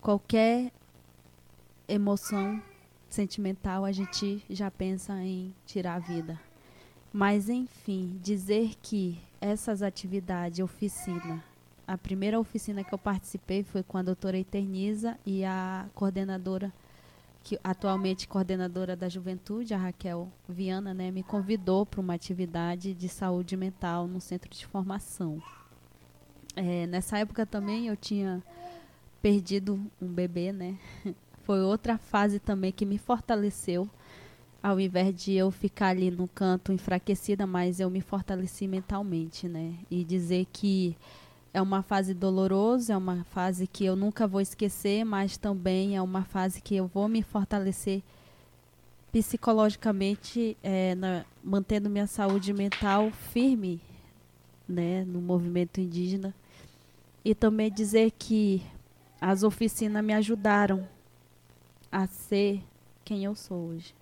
qualquer 0.00 0.72
emoção 1.88 2.62
sentimental 3.08 3.84
a 3.84 3.92
gente 3.92 4.44
já 4.48 4.70
pensa 4.70 5.14
em 5.22 5.54
tirar 5.66 5.94
a 5.94 5.98
vida. 5.98 6.40
Mas 7.12 7.48
enfim, 7.48 8.18
dizer 8.22 8.74
que 8.80 9.18
essas 9.40 9.82
atividades, 9.82 10.60
oficina, 10.60 11.44
a 11.92 11.98
primeira 11.98 12.40
oficina 12.40 12.82
que 12.82 12.94
eu 12.94 12.98
participei 12.98 13.62
foi 13.62 13.82
com 13.82 13.98
a 13.98 14.02
doutora 14.02 14.38
Eterniza 14.38 15.18
e 15.26 15.44
a 15.44 15.84
coordenadora, 15.94 16.72
que 17.44 17.60
atualmente 17.62 18.26
coordenadora 18.26 18.96
da 18.96 19.10
juventude, 19.10 19.74
a 19.74 19.76
Raquel 19.76 20.26
Viana, 20.48 20.94
né, 20.94 21.10
me 21.10 21.22
convidou 21.22 21.84
para 21.84 22.00
uma 22.00 22.14
atividade 22.14 22.94
de 22.94 23.10
saúde 23.10 23.58
mental 23.58 24.06
no 24.06 24.22
centro 24.22 24.48
de 24.48 24.64
formação. 24.64 25.42
É, 26.56 26.86
nessa 26.86 27.18
época 27.18 27.44
também 27.44 27.88
eu 27.88 27.96
tinha 27.96 28.42
perdido 29.20 29.78
um 30.00 30.08
bebê, 30.08 30.50
né? 30.50 30.78
Foi 31.44 31.60
outra 31.60 31.98
fase 31.98 32.38
também 32.38 32.72
que 32.72 32.86
me 32.86 32.96
fortaleceu. 32.96 33.86
Ao 34.62 34.80
invés 34.80 35.14
de 35.14 35.34
eu 35.34 35.50
ficar 35.50 35.88
ali 35.88 36.10
no 36.10 36.26
canto 36.26 36.72
enfraquecida, 36.72 37.46
mas 37.46 37.80
eu 37.80 37.90
me 37.90 38.00
fortaleci 38.00 38.66
mentalmente, 38.66 39.46
né? 39.46 39.74
E 39.90 40.02
dizer 40.04 40.46
que 40.50 40.96
é 41.54 41.60
uma 41.60 41.82
fase 41.82 42.14
dolorosa, 42.14 42.94
é 42.94 42.96
uma 42.96 43.24
fase 43.24 43.66
que 43.66 43.84
eu 43.84 43.94
nunca 43.94 44.26
vou 44.26 44.40
esquecer, 44.40 45.04
mas 45.04 45.36
também 45.36 45.96
é 45.96 46.02
uma 46.02 46.24
fase 46.24 46.60
que 46.60 46.74
eu 46.74 46.86
vou 46.86 47.08
me 47.08 47.22
fortalecer 47.22 48.02
psicologicamente, 49.12 50.56
é, 50.62 50.94
na, 50.94 51.26
mantendo 51.44 51.90
minha 51.90 52.06
saúde 52.06 52.54
mental 52.54 53.10
firme, 53.10 53.78
né, 54.66 55.04
no 55.04 55.20
movimento 55.20 55.78
indígena. 55.78 56.34
E 57.22 57.34
também 57.34 57.70
dizer 57.70 58.10
que 58.12 58.62
as 59.20 59.42
oficinas 59.42 60.02
me 60.02 60.14
ajudaram 60.14 60.88
a 61.90 62.06
ser 62.06 62.64
quem 63.04 63.24
eu 63.24 63.34
sou 63.34 63.68
hoje. 63.68 63.94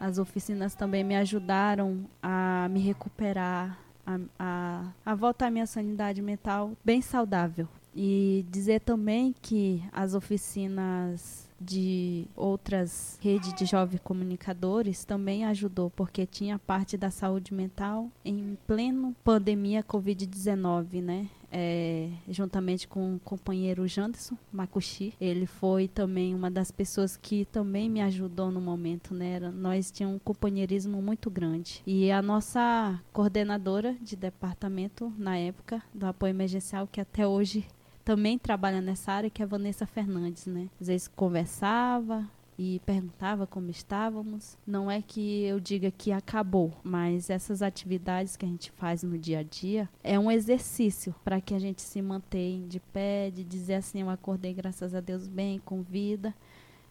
As 0.00 0.18
oficinas 0.18 0.74
também 0.74 1.04
me 1.04 1.14
ajudaram 1.14 2.06
a 2.22 2.66
me 2.70 2.80
recuperar, 2.80 3.78
a, 4.06 4.18
a, 4.38 4.84
a 5.04 5.14
voltar 5.14 5.46
à 5.46 5.50
minha 5.50 5.66
sanidade 5.66 6.20
mental 6.22 6.72
bem 6.84 7.00
saudável. 7.00 7.68
E 7.94 8.44
dizer 8.50 8.80
também 8.80 9.34
que 9.40 9.82
as 9.92 10.14
oficinas 10.14 11.43
de 11.64 12.26
outras 12.36 13.18
redes 13.20 13.52
de 13.54 13.64
jovens 13.64 14.00
comunicadores 14.02 15.04
também 15.04 15.44
ajudou, 15.44 15.90
porque 15.90 16.26
tinha 16.26 16.58
parte 16.58 16.96
da 16.96 17.10
saúde 17.10 17.54
mental 17.54 18.10
em 18.24 18.56
pleno 18.66 19.14
pandemia 19.24 19.82
Covid-19, 19.82 21.02
né? 21.02 21.28
É, 21.56 22.10
juntamente 22.28 22.88
com 22.88 23.14
o 23.14 23.20
companheiro 23.20 23.86
Janderson 23.86 24.36
Makushi. 24.52 25.14
Ele 25.20 25.46
foi 25.46 25.86
também 25.86 26.34
uma 26.34 26.50
das 26.50 26.72
pessoas 26.72 27.16
que 27.16 27.44
também 27.44 27.88
me 27.88 28.00
ajudou 28.02 28.50
no 28.50 28.60
momento, 28.60 29.14
né? 29.14 29.38
Nós 29.38 29.88
tínhamos 29.92 30.16
um 30.16 30.18
companheirismo 30.18 31.00
muito 31.00 31.30
grande. 31.30 31.80
E 31.86 32.10
a 32.10 32.20
nossa 32.20 33.00
coordenadora 33.12 33.94
de 34.00 34.16
departamento 34.16 35.12
na 35.16 35.38
época 35.38 35.80
do 35.94 36.06
apoio 36.06 36.30
emergencial, 36.30 36.88
que 36.90 37.00
até 37.00 37.24
hoje 37.24 37.64
também 38.04 38.38
trabalha 38.38 38.80
nessa 38.80 39.12
área, 39.12 39.30
que 39.30 39.42
é 39.42 39.44
a 39.44 39.48
Vanessa 39.48 39.86
Fernandes, 39.86 40.46
né? 40.46 40.68
Às 40.80 40.88
vezes 40.88 41.08
conversava 41.08 42.28
e 42.58 42.80
perguntava 42.84 43.46
como 43.46 43.70
estávamos. 43.70 44.56
Não 44.66 44.90
é 44.90 45.02
que 45.02 45.42
eu 45.44 45.58
diga 45.58 45.90
que 45.90 46.12
acabou, 46.12 46.72
mas 46.82 47.30
essas 47.30 47.62
atividades 47.62 48.36
que 48.36 48.44
a 48.44 48.48
gente 48.48 48.70
faz 48.72 49.02
no 49.02 49.18
dia 49.18 49.40
a 49.40 49.42
dia 49.42 49.88
é 50.02 50.18
um 50.18 50.30
exercício 50.30 51.14
para 51.24 51.40
que 51.40 51.54
a 51.54 51.58
gente 51.58 51.82
se 51.82 52.00
mantenha 52.00 52.66
de 52.66 52.78
pé, 52.78 53.30
de 53.30 53.42
dizer 53.42 53.74
assim, 53.74 54.02
eu 54.02 54.10
acordei 54.10 54.52
graças 54.52 54.94
a 54.94 55.00
Deus 55.00 55.26
bem, 55.26 55.60
com 55.64 55.82
vida. 55.82 56.34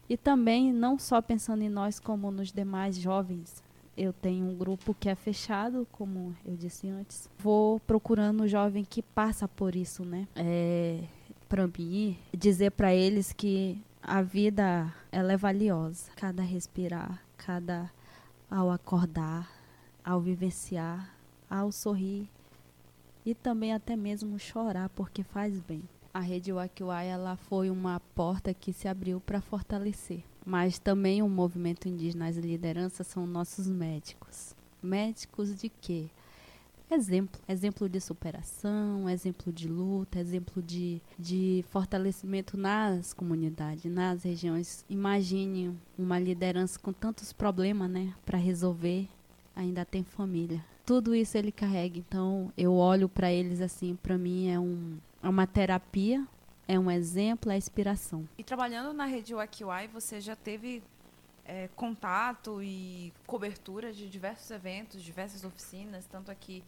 E 0.10 0.17
também 0.17 0.74
não 0.74 1.00
só 1.00 1.22
pensando 1.22 1.62
em 1.62 1.70
nós 1.70 2.00
como 2.00 2.29
nos 2.29 2.51
demais 2.51 2.98
jovens, 2.98 3.63
eu 3.97 4.12
tenho 4.12 4.45
um 4.45 4.55
grupo 4.55 4.93
que 4.93 5.07
é 5.07 5.15
fechado, 5.15 5.88
como 5.91 6.35
eu 6.45 6.55
disse 6.55 6.89
antes. 6.89 7.29
Vou 7.38 7.79
procurando 7.81 8.43
um 8.43 8.47
jovem 8.47 8.83
que 8.83 9.01
passa 9.01 9.47
por 9.47 9.75
isso, 9.75 10.03
né? 10.03 10.27
É, 10.35 11.03
para 11.47 11.67
mim, 11.67 12.17
dizer 12.35 12.71
para 12.71 12.93
eles 12.93 13.31
que 13.31 13.79
a 14.01 14.21
vida 14.21 14.93
ela 15.12 15.33
é 15.33 15.38
valiosa. 15.38 16.12
Cada 16.15 16.41
respirar, 16.41 17.21
cada 17.38 17.91
ao 18.50 18.69
acordar, 18.69 19.50
ao 20.03 20.19
vivenciar, 20.19 21.15
ao 21.50 21.71
sorrir 21.71 22.27
e 23.25 23.33
também 23.33 23.73
até 23.73 23.95
mesmo 23.95 24.38
chorar 24.38 24.89
porque 24.89 25.23
faz 25.23 25.59
bem. 25.59 25.83
A 26.13 26.19
rede 26.19 26.51
Wakiwai 26.51 27.07
ela 27.07 27.35
foi 27.35 27.69
uma 27.69 28.00
porta 28.13 28.53
que 28.53 28.71
se 28.71 28.88
abriu 28.88 29.19
para 29.19 29.41
fortalecer 29.41 30.23
mas 30.45 30.79
também 30.79 31.21
o 31.21 31.29
movimento 31.29 31.88
indígena, 31.88 32.27
as 32.27 32.38
lideranças 32.38 33.07
são 33.07 33.25
nossos 33.25 33.67
médicos. 33.67 34.55
Médicos 34.81 35.55
de 35.59 35.69
quê? 35.69 36.09
Exemplo, 36.91 37.41
exemplo 37.47 37.89
de 37.89 38.00
superação, 38.00 39.09
exemplo 39.09 39.51
de 39.51 39.67
luta, 39.67 40.19
exemplo 40.19 40.62
de, 40.62 41.01
de 41.17 41.65
fortalecimento 41.69 42.55
nas 42.55 43.13
comunidades, 43.13 43.91
nas 43.91 44.23
regiões. 44.23 44.85
Imagine 44.88 45.75
uma 45.97 46.19
liderança 46.19 46.77
com 46.77 46.93
tantos 46.93 47.33
problemas, 47.33 47.89
né, 47.89 48.13
para 48.25 48.38
resolver, 48.38 49.07
ainda 49.55 49.83
tem 49.83 50.03
família. 50.03 50.63
Tudo 50.85 51.15
isso 51.15 51.38
ele 51.38 51.51
carrega, 51.51 51.97
então 51.97 52.51
eu 52.57 52.73
olho 52.73 53.07
para 53.07 53.31
eles 53.31 53.62
assim, 53.62 53.95
para 53.95 54.17
mim 54.17 54.50
é, 54.50 54.59
um, 54.59 54.97
é 55.23 55.29
uma 55.29 55.47
terapia 55.47 56.27
é 56.67 56.79
um 56.79 56.89
exemplo, 56.89 57.51
é 57.51 57.58
inspiração. 57.58 58.27
E 58.38 58.43
trabalhando 58.43 58.93
na 58.93 59.05
rede 59.05 59.34
Wakiwai, 59.34 59.88
você 59.88 60.22
já 60.22 60.36
teve 60.36 60.82
é, 61.46 61.67
contato 61.75 62.62
e 62.62 63.13
cobertura 63.27 63.91
de 63.91 64.10
diversos 64.10 64.50
eventos, 64.51 65.01
diversas 65.01 65.43
oficinas, 65.43 66.05
tanto 66.05 66.32
aqui 66.32 66.63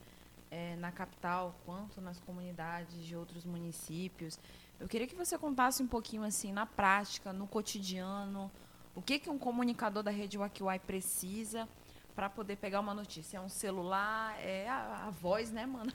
é, 0.51 0.75
na 0.77 0.91
capital 0.91 1.55
quanto 1.65 2.01
nas 2.01 2.19
comunidades 2.19 3.03
de 3.05 3.15
outros 3.15 3.45
municípios. 3.45 4.39
Eu 4.79 4.87
queria 4.87 5.07
que 5.07 5.15
você 5.15 5.37
contasse 5.37 5.81
um 5.81 5.87
pouquinho 5.87 6.23
assim, 6.23 6.51
na 6.51 6.65
prática, 6.65 7.31
no 7.31 7.47
cotidiano, 7.47 8.51
o 8.95 9.01
que, 9.01 9.19
que 9.19 9.29
um 9.29 9.37
comunicador 9.37 10.01
da 10.01 10.11
rede 10.11 10.37
Wakiwai 10.37 10.79
precisa 10.79 11.67
para 12.15 12.29
poder 12.29 12.55
pegar 12.55 12.79
uma 12.79 12.93
notícia? 12.93 13.37
É 13.37 13.41
um 13.41 13.49
celular, 13.49 14.39
é 14.39 14.69
a, 14.69 15.07
a 15.07 15.09
voz, 15.09 15.51
né, 15.51 15.65
mano? 15.65 15.91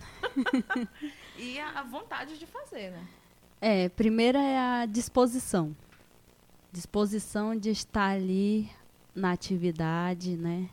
e 1.38 1.59
a, 1.59 1.80
a, 1.80 1.83
vontade 1.83 2.38
de 2.38 2.47
fazer, 2.47 2.90
né? 2.90 3.09
É, 3.60 3.90
primeiro 3.90 4.38
é 4.38 4.58
a 4.58 4.86
disposição. 4.86 5.76
Disposição 6.72 7.54
de 7.54 7.68
estar 7.68 8.10
ali 8.10 8.70
na 9.14 9.32
atividade, 9.32 10.36
né? 10.36 10.70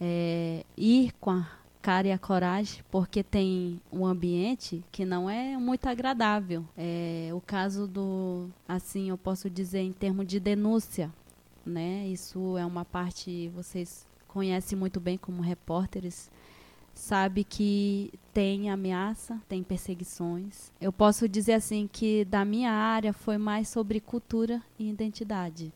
É, 0.00 0.64
ir 0.76 1.12
com 1.20 1.30
a 1.30 1.50
cara 1.82 2.06
e 2.06 2.12
a 2.12 2.18
coragem, 2.18 2.84
porque 2.90 3.24
tem 3.24 3.80
um 3.92 4.06
ambiente 4.06 4.84
que 4.92 5.04
não 5.04 5.28
é 5.28 5.56
muito 5.56 5.86
agradável. 5.88 6.64
É, 6.76 7.30
o 7.32 7.40
caso 7.40 7.88
do, 7.88 8.48
assim, 8.68 9.08
eu 9.08 9.18
posso 9.18 9.50
dizer 9.50 9.80
em 9.80 9.92
termos 9.92 10.26
de 10.26 10.38
denúncia, 10.38 11.10
né? 11.66 12.06
Isso 12.06 12.56
é 12.56 12.64
uma 12.64 12.84
parte 12.84 13.48
vocês 13.48 14.06
conhecem 14.28 14.78
muito 14.78 15.00
bem 15.00 15.18
como 15.18 15.42
repórteres, 15.42 16.30
sabe 17.00 17.44
que 17.44 18.12
tem 18.32 18.70
ameaça, 18.70 19.40
tem 19.48 19.62
perseguições. 19.62 20.70
Eu 20.78 20.92
posso 20.92 21.26
dizer 21.26 21.54
assim 21.54 21.88
que 21.90 22.26
da 22.26 22.44
minha 22.44 22.70
área 22.70 23.12
foi 23.12 23.38
mais 23.38 23.68
sobre 23.68 24.00
cultura 24.00 24.62
e 24.78 24.90
identidade 24.90 25.72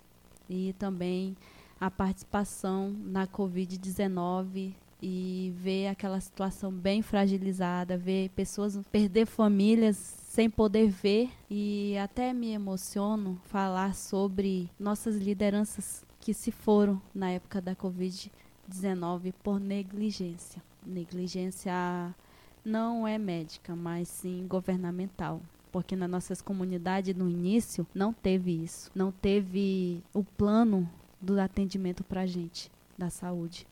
e 0.48 0.74
também 0.78 1.34
a 1.80 1.90
participação 1.90 2.94
na 3.06 3.26
COVID-19 3.26 4.74
e 5.02 5.52
ver 5.56 5.88
aquela 5.88 6.20
situação 6.20 6.70
bem 6.70 7.00
fragilizada, 7.00 7.96
ver 7.96 8.28
pessoas 8.30 8.78
perder 8.92 9.26
famílias 9.26 9.96
sem 9.96 10.50
poder 10.50 10.88
ver 10.88 11.30
e 11.50 11.96
até 11.96 12.34
me 12.34 12.52
emociono 12.52 13.40
falar 13.44 13.94
sobre 13.94 14.70
nossas 14.78 15.16
lideranças 15.16 16.04
que 16.20 16.34
se 16.34 16.52
foram 16.52 17.00
na 17.14 17.30
época 17.30 17.62
da 17.62 17.74
Covid-19 17.74 19.32
por 19.42 19.58
negligência. 19.58 20.62
Negligência 20.86 21.72
não 22.64 23.06
é 23.06 23.18
médica, 23.18 23.74
mas 23.74 24.08
sim 24.08 24.46
governamental. 24.48 25.40
Porque 25.70 25.96
nas 25.96 26.08
nossas 26.08 26.40
comunidades, 26.40 27.14
no 27.14 27.28
início, 27.28 27.86
não 27.94 28.12
teve 28.12 28.52
isso. 28.52 28.90
Não 28.94 29.10
teve 29.10 30.02
o 30.12 30.22
plano 30.22 30.88
do 31.20 31.40
atendimento 31.40 32.04
para 32.04 32.22
a 32.22 32.26
gente, 32.26 32.70
da 32.96 33.10
saúde. 33.10 33.66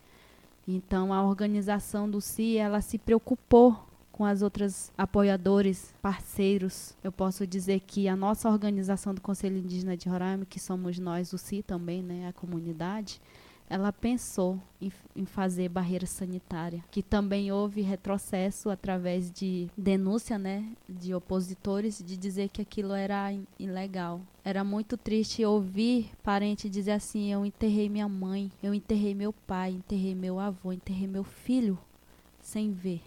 Então 0.67 1.13
a 1.13 1.23
organização 1.23 2.09
do 2.09 2.21
CI, 2.21 2.57
ela 2.57 2.81
se 2.81 2.99
preocupou 2.99 3.87
com 4.11 4.25
as 4.25 4.43
outras 4.43 4.93
apoiadores, 4.97 5.95
parceiros. 6.03 6.95
Eu 7.03 7.11
posso 7.11 7.47
dizer 7.47 7.81
que 7.81 8.07
a 8.09 8.15
nossa 8.15 8.49
organização 8.49 9.15
do 9.15 9.21
Conselho 9.21 9.57
Indígena 9.57 9.97
de 9.97 10.09
Roraima, 10.09 10.45
que 10.45 10.61
somos 10.61 10.99
nós, 10.99 11.33
o 11.33 11.39
CI 11.39 11.63
também, 11.63 12.03
né, 12.03 12.29
a 12.29 12.33
comunidade, 12.33 13.21
ela 13.73 13.91
pensou 13.91 14.61
em, 14.79 14.93
em, 15.17 15.25
fazer 15.25 15.67
barreira 15.71 16.05
sanitária, 16.05 16.85
que 16.91 17.03
também 17.03 17.51
houve 17.51 17.81
retrocesso 17.81 18.69
através 18.69 19.33
de 19.33 19.71
denúncia, 19.75 20.37
né, 20.37 20.71
de 20.87 21.15
opositores, 21.15 22.05
de 22.05 22.15
dizer 22.19 22.51
que 22.51 22.61
aquilo 22.61 22.93
era 22.93 23.35
ilegal. 23.59 24.21
Era 24.45 24.63
muito 24.63 24.99
triste 24.99 25.43
ouvir 25.43 26.11
parente 26.23 26.69
dizer 26.69 26.93
assim: 26.93 27.33
eu 27.33 27.47
enterrei 27.47 27.89
minha 27.89 28.07
mãe, 28.07 28.53
eu 28.63 28.75
enterrei 28.75 29.15
meu 29.15 29.33
pai, 29.33 29.71
enterrei 29.71 30.15
meu 30.15 30.39
avô, 30.39 30.71
enterrei 30.71 31.09
meu 31.09 31.25
filho, 31.25 31.79
sem 32.43 32.73
ver, 32.73 33.01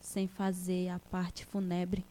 sem 0.00 0.28
fazer 0.28 0.90
a 0.90 1.00
parte 1.00 1.44
fúnebre 1.44 2.04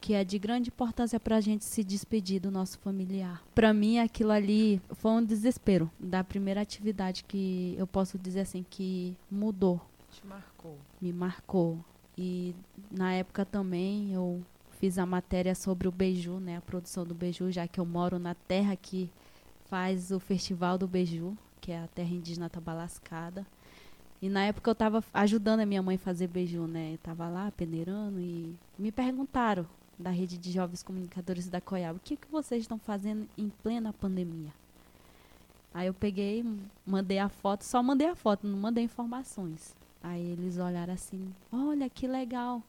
que 0.00 0.14
é 0.14 0.24
de 0.24 0.38
grande 0.38 0.68
importância 0.68 1.18
para 1.18 1.36
a 1.36 1.40
gente 1.40 1.64
se 1.64 1.82
despedir 1.84 2.40
do 2.40 2.50
nosso 2.50 2.78
familiar. 2.78 3.42
Para 3.54 3.72
mim, 3.72 3.98
aquilo 3.98 4.30
ali 4.30 4.80
foi 4.92 5.10
um 5.12 5.24
desespero 5.24 5.90
da 5.98 6.22
primeira 6.24 6.60
atividade 6.60 7.24
que 7.24 7.74
eu 7.78 7.86
posso 7.86 8.18
dizer 8.18 8.40
assim 8.40 8.64
que 8.68 9.16
mudou. 9.30 9.80
Te 10.10 10.26
marcou. 10.26 10.76
Me 11.00 11.12
marcou. 11.12 11.78
E 12.16 12.54
na 12.90 13.12
época 13.12 13.44
também 13.44 14.12
eu 14.12 14.42
fiz 14.80 14.98
a 14.98 15.06
matéria 15.06 15.54
sobre 15.54 15.88
o 15.88 15.92
beiju, 15.92 16.38
né, 16.38 16.56
a 16.56 16.60
produção 16.60 17.04
do 17.04 17.14
beiju, 17.14 17.50
já 17.50 17.66
que 17.66 17.80
eu 17.80 17.86
moro 17.86 18.18
na 18.18 18.34
terra 18.34 18.76
que 18.76 19.10
faz 19.66 20.10
o 20.10 20.18
festival 20.18 20.78
do 20.78 20.88
beiju, 20.88 21.36
que 21.60 21.72
é 21.72 21.82
a 21.82 21.88
terra 21.88 22.10
indígena 22.10 22.48
Tabalascada. 22.48 23.46
E 24.20 24.28
na 24.28 24.44
época 24.44 24.68
eu 24.68 24.72
estava 24.72 25.04
ajudando 25.14 25.60
a 25.60 25.66
minha 25.66 25.82
mãe 25.82 25.94
a 25.94 25.98
fazer 25.98 26.26
beiju, 26.26 26.66
né? 26.66 26.94
Eu 26.94 26.98
tava 26.98 27.28
lá 27.28 27.52
peneirando 27.52 28.18
e 28.18 28.52
me 28.76 28.90
perguntaram 28.90 29.64
da 29.98 30.10
rede 30.10 30.38
de 30.38 30.52
jovens 30.52 30.82
comunicadores 30.82 31.48
da 31.48 31.60
COIAB, 31.60 31.96
o 31.96 32.00
que, 32.00 32.16
que 32.16 32.30
vocês 32.30 32.62
estão 32.62 32.78
fazendo 32.78 33.28
em 33.36 33.48
plena 33.62 33.92
pandemia? 33.92 34.52
Aí 35.74 35.86
eu 35.86 35.94
peguei, 35.94 36.44
mandei 36.86 37.18
a 37.18 37.28
foto, 37.28 37.62
só 37.62 37.82
mandei 37.82 38.08
a 38.08 38.14
foto, 38.14 38.46
não 38.46 38.58
mandei 38.58 38.84
informações. 38.84 39.76
Aí 40.02 40.32
eles 40.32 40.58
olharam 40.58 40.94
assim, 40.94 41.32
olha 41.52 41.88
que 41.88 42.06
legal. 42.06 42.62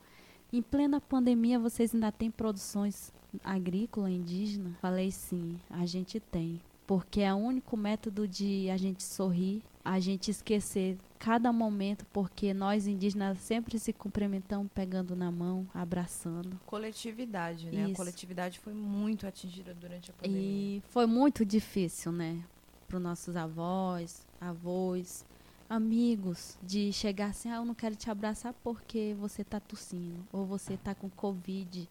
Em 0.51 0.61
plena 0.61 0.99
pandemia 0.99 1.59
vocês 1.59 1.93
ainda 1.93 2.11
têm 2.11 2.31
produções 2.31 3.13
agrícola 3.43 4.09
indígena? 4.09 4.75
Falei 4.81 5.11
sim, 5.11 5.59
a 5.69 5.85
gente 5.85 6.19
tem. 6.19 6.59
Porque 6.87 7.21
é 7.21 7.33
o 7.33 7.37
único 7.37 7.77
método 7.77 8.27
de 8.27 8.69
a 8.69 8.77
gente 8.77 9.03
sorrir, 9.03 9.63
a 9.83 9.99
gente 9.99 10.29
esquecer 10.29 10.97
cada 11.17 11.51
momento, 11.51 12.05
porque 12.13 12.53
nós 12.53 12.87
indígenas 12.87 13.39
sempre 13.39 13.77
se 13.77 13.91
cumprimentamos 13.91 14.69
pegando 14.73 15.15
na 15.15 15.31
mão, 15.31 15.67
abraçando. 15.73 16.59
Coletividade, 16.65 17.65
né? 17.65 17.83
Isso. 17.83 17.93
A 17.93 17.95
coletividade 17.95 18.59
foi 18.59 18.73
muito 18.73 19.27
atingida 19.27 19.73
durante 19.73 20.11
a 20.11 20.13
pandemia. 20.13 20.41
E 20.41 20.83
foi 20.89 21.05
muito 21.05 21.45
difícil, 21.45 22.11
né? 22.11 22.41
Para 22.87 22.97
os 22.97 23.03
nossos 23.03 23.35
avós, 23.35 24.25
avós, 24.39 25.25
amigos, 25.69 26.57
de 26.63 26.91
chegar 26.93 27.27
assim, 27.27 27.49
ah, 27.49 27.57
eu 27.57 27.65
não 27.65 27.75
quero 27.75 27.95
te 27.95 28.09
abraçar 28.09 28.53
porque 28.63 29.15
você 29.19 29.41
está 29.41 29.59
tossindo, 29.59 30.25
ou 30.31 30.45
você 30.45 30.73
está 30.73 30.95
com 30.95 31.09
Covid. 31.09 31.87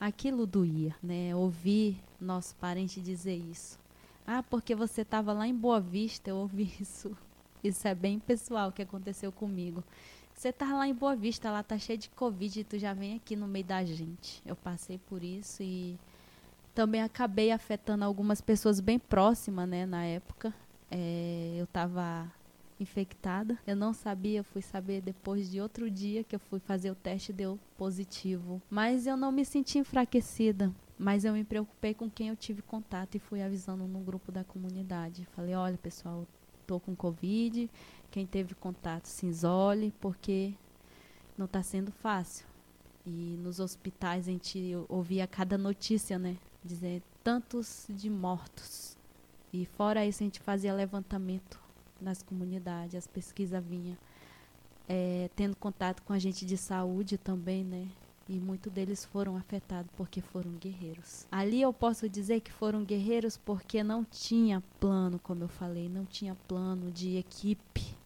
Aquilo 0.00 0.46
doía, 0.46 0.94
né? 1.00 1.34
Ouvir 1.34 2.02
nosso 2.20 2.56
parente 2.56 3.00
dizer 3.00 3.36
isso. 3.36 3.78
Ah, 4.26 4.42
porque 4.42 4.74
você 4.74 5.02
estava 5.02 5.32
lá 5.32 5.46
em 5.46 5.54
Boa 5.54 5.80
Vista, 5.80 6.30
eu 6.30 6.36
ouvi 6.36 6.72
isso 6.80 7.16
isso 7.62 7.86
é 7.86 7.94
bem 7.94 8.18
pessoal 8.18 8.72
que 8.72 8.82
aconteceu 8.82 9.30
comigo. 9.30 9.82
Você 10.34 10.52
tá 10.52 10.72
lá 10.74 10.88
em 10.88 10.94
Boa 10.94 11.14
Vista, 11.14 11.50
lá 11.50 11.62
tá 11.62 11.78
cheio 11.78 11.98
de 11.98 12.10
Covid 12.10 12.60
e 12.60 12.64
tu 12.64 12.78
já 12.78 12.92
vem 12.92 13.14
aqui 13.16 13.36
no 13.36 13.46
meio 13.46 13.64
da 13.64 13.84
gente. 13.84 14.42
Eu 14.44 14.56
passei 14.56 14.98
por 14.98 15.22
isso 15.22 15.62
e 15.62 15.98
também 16.74 17.02
acabei 17.02 17.52
afetando 17.52 18.04
algumas 18.04 18.40
pessoas 18.40 18.80
bem 18.80 18.98
próximas, 18.98 19.68
né, 19.68 19.86
na 19.86 20.04
época. 20.04 20.52
É, 20.90 21.54
eu 21.56 21.66
tava 21.66 22.30
infectada. 22.80 23.58
Eu 23.66 23.76
não 23.76 23.92
sabia, 23.92 24.40
eu 24.40 24.44
fui 24.44 24.60
saber 24.62 25.00
depois 25.00 25.50
de 25.50 25.60
outro 25.60 25.90
dia 25.90 26.24
que 26.24 26.34
eu 26.34 26.40
fui 26.40 26.58
fazer 26.58 26.90
o 26.90 26.94
teste 26.94 27.32
deu 27.32 27.58
positivo. 27.76 28.60
Mas 28.68 29.06
eu 29.06 29.16
não 29.16 29.30
me 29.30 29.44
senti 29.44 29.78
enfraquecida. 29.78 30.72
Mas 30.98 31.24
eu 31.24 31.32
me 31.32 31.44
preocupei 31.44 31.94
com 31.94 32.10
quem 32.10 32.28
eu 32.28 32.36
tive 32.36 32.62
contato 32.62 33.14
e 33.14 33.18
fui 33.18 33.42
avisando 33.42 33.86
no 33.86 34.00
grupo 34.00 34.30
da 34.30 34.44
comunidade. 34.44 35.26
Falei, 35.34 35.54
olha 35.54 35.78
pessoal, 35.78 36.26
estou 36.72 36.80
com 36.80 36.96
Covid, 36.96 37.70
quem 38.10 38.26
teve 38.26 38.54
contato 38.54 39.06
se 39.06 39.26
isole, 39.26 39.92
porque 40.00 40.54
não 41.36 41.44
está 41.44 41.62
sendo 41.62 41.92
fácil. 41.92 42.46
E 43.04 43.36
nos 43.38 43.60
hospitais 43.60 44.28
a 44.28 44.30
gente 44.30 44.74
ouvia 44.88 45.26
cada 45.26 45.58
notícia, 45.58 46.18
né? 46.18 46.36
Dizer 46.64 47.02
tantos 47.22 47.86
de 47.90 48.08
mortos. 48.08 48.96
E 49.52 49.66
fora 49.66 50.06
isso 50.06 50.22
a 50.22 50.26
gente 50.26 50.40
fazia 50.40 50.72
levantamento 50.72 51.60
nas 52.00 52.22
comunidades, 52.22 52.94
as 52.94 53.06
pesquisas 53.06 53.62
vinham. 53.62 53.96
É, 54.88 55.30
tendo 55.36 55.54
contato 55.56 56.02
com 56.02 56.12
a 56.12 56.18
gente 56.18 56.44
de 56.46 56.56
saúde 56.56 57.18
também, 57.18 57.64
né? 57.64 57.88
E 58.28 58.38
muitos 58.38 58.72
deles 58.72 59.04
foram 59.04 59.36
afetados 59.36 59.90
porque 59.96 60.20
foram 60.20 60.52
guerreiros. 60.52 61.26
Ali 61.30 61.60
eu 61.60 61.72
posso 61.72 62.08
dizer 62.08 62.40
que 62.40 62.52
foram 62.52 62.84
guerreiros 62.84 63.36
porque 63.36 63.82
não 63.82 64.04
tinha 64.04 64.62
plano, 64.78 65.18
como 65.18 65.44
eu 65.44 65.48
falei, 65.48 65.88
não 65.88 66.04
tinha 66.04 66.34
plano 66.46 66.90
de 66.90 67.16
equipe 67.16 67.96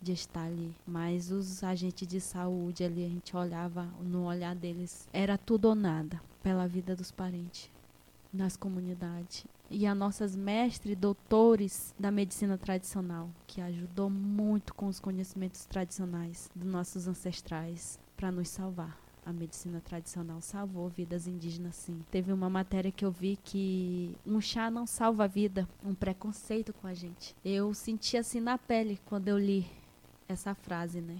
de 0.00 0.12
estar 0.12 0.44
ali. 0.44 0.74
Mas 0.86 1.30
os 1.30 1.62
agentes 1.62 2.06
de 2.06 2.20
saúde 2.20 2.84
ali, 2.84 3.04
a 3.04 3.08
gente 3.08 3.36
olhava 3.36 3.84
no 4.00 4.24
olhar 4.24 4.54
deles, 4.54 5.08
era 5.12 5.36
tudo 5.36 5.66
ou 5.66 5.74
nada 5.74 6.20
pela 6.42 6.66
vida 6.66 6.96
dos 6.96 7.10
parentes 7.10 7.70
nas 8.32 8.56
comunidades. 8.56 9.44
E 9.68 9.86
as 9.86 9.96
nossas 9.96 10.34
mestres 10.34 10.96
doutores 10.96 11.94
da 11.98 12.10
medicina 12.10 12.58
tradicional, 12.58 13.30
que 13.46 13.60
ajudou 13.60 14.10
muito 14.10 14.74
com 14.74 14.86
os 14.86 14.98
conhecimentos 14.98 15.64
tradicionais 15.64 16.50
dos 16.54 16.66
nossos 16.66 17.06
ancestrais 17.06 17.98
para 18.16 18.32
nos 18.32 18.48
salvar 18.48 19.09
a 19.24 19.32
medicina 19.32 19.80
tradicional 19.80 20.40
salvou 20.40 20.88
vidas 20.88 21.26
indígenas, 21.26 21.76
sim. 21.76 22.04
Teve 22.10 22.32
uma 22.32 22.50
matéria 22.50 22.90
que 22.90 23.04
eu 23.04 23.10
vi 23.10 23.38
que 23.44 24.16
um 24.26 24.40
chá 24.40 24.70
não 24.70 24.86
salva 24.86 25.24
a 25.24 25.26
vida, 25.26 25.68
um 25.84 25.94
preconceito 25.94 26.72
com 26.72 26.86
a 26.86 26.94
gente. 26.94 27.34
Eu 27.44 27.72
senti 27.74 28.16
assim 28.16 28.40
na 28.40 28.58
pele 28.58 28.98
quando 29.06 29.28
eu 29.28 29.38
li 29.38 29.66
essa 30.28 30.54
frase, 30.54 31.00
né? 31.00 31.18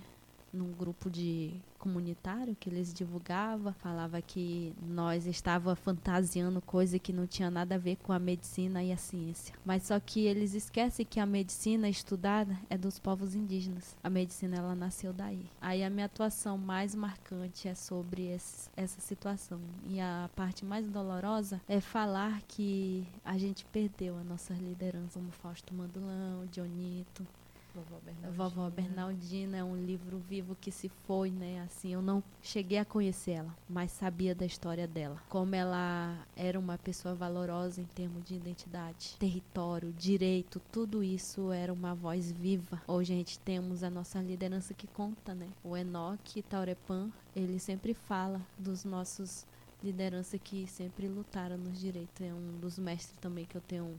Num 0.52 0.72
grupo 0.72 1.08
de 1.08 1.54
comunitário 1.78 2.54
que 2.60 2.68
eles 2.68 2.92
divulgavam, 2.92 3.72
falava 3.72 4.20
que 4.20 4.74
nós 4.82 5.26
estava 5.26 5.74
fantasiando 5.74 6.60
coisa 6.60 6.98
que 6.98 7.12
não 7.12 7.26
tinha 7.26 7.50
nada 7.50 7.76
a 7.76 7.78
ver 7.78 7.96
com 7.96 8.12
a 8.12 8.18
medicina 8.18 8.84
e 8.84 8.92
a 8.92 8.96
ciência. 8.96 9.54
Mas 9.64 9.84
só 9.84 9.98
que 9.98 10.26
eles 10.26 10.52
esquecem 10.52 11.06
que 11.06 11.18
a 11.18 11.24
medicina 11.24 11.88
estudada 11.88 12.56
é 12.68 12.76
dos 12.76 12.98
povos 12.98 13.34
indígenas. 13.34 13.96
A 14.02 14.10
medicina 14.10 14.58
ela 14.58 14.74
nasceu 14.74 15.12
daí. 15.12 15.46
Aí 15.60 15.82
a 15.82 15.88
minha 15.88 16.06
atuação 16.06 16.58
mais 16.58 16.94
marcante 16.94 17.66
é 17.66 17.74
sobre 17.74 18.26
esse, 18.26 18.68
essa 18.76 19.00
situação. 19.00 19.60
E 19.88 19.98
a 20.00 20.28
parte 20.36 20.64
mais 20.64 20.86
dolorosa 20.86 21.60
é 21.66 21.80
falar 21.80 22.42
que 22.46 23.06
a 23.24 23.38
gente 23.38 23.64
perdeu 23.66 24.18
a 24.18 24.24
nossa 24.24 24.52
liderança, 24.52 25.18
como 25.18 25.30
Fausto 25.30 25.72
Mandulão, 25.72 26.46
Dionito, 26.50 27.26
Vovó 27.74 27.98
Bernardina. 28.04 28.30
Vovó 28.32 28.70
Bernardina 28.70 29.56
é 29.58 29.64
um 29.64 29.76
livro 29.76 30.18
vivo 30.18 30.56
que 30.60 30.70
se 30.70 30.88
foi, 31.06 31.30
né? 31.30 31.62
Assim, 31.62 31.92
eu 31.92 32.02
não 32.02 32.22
cheguei 32.42 32.78
a 32.78 32.84
conhecer 32.84 33.32
ela, 33.32 33.56
mas 33.68 33.92
sabia 33.92 34.34
da 34.34 34.44
história 34.44 34.86
dela. 34.86 35.22
Como 35.28 35.54
ela 35.54 36.26
era 36.36 36.58
uma 36.58 36.76
pessoa 36.78 37.14
valorosa 37.14 37.80
em 37.80 37.84
termos 37.84 38.24
de 38.24 38.34
identidade, 38.34 39.16
território, 39.18 39.92
direito, 39.92 40.60
tudo 40.72 41.02
isso 41.02 41.52
era 41.52 41.72
uma 41.72 41.94
voz 41.94 42.32
viva. 42.32 42.82
Hoje 42.86 43.12
a 43.12 43.16
gente 43.16 43.38
temos 43.38 43.82
a 43.82 43.90
nossa 43.90 44.20
liderança 44.20 44.74
que 44.74 44.86
conta, 44.86 45.34
né? 45.34 45.48
O 45.62 45.76
Enoque 45.76 46.42
Taurepan, 46.42 47.10
ele 47.34 47.58
sempre 47.58 47.94
fala 47.94 48.40
dos 48.58 48.84
nossos 48.84 49.46
liderança 49.82 50.38
que 50.38 50.66
sempre 50.66 51.08
lutaram 51.08 51.56
nos 51.56 51.80
direitos. 51.80 52.20
É 52.20 52.32
um 52.32 52.58
dos 52.60 52.78
mestres 52.78 53.18
também 53.20 53.44
que 53.44 53.56
eu 53.56 53.60
tenho 53.62 53.98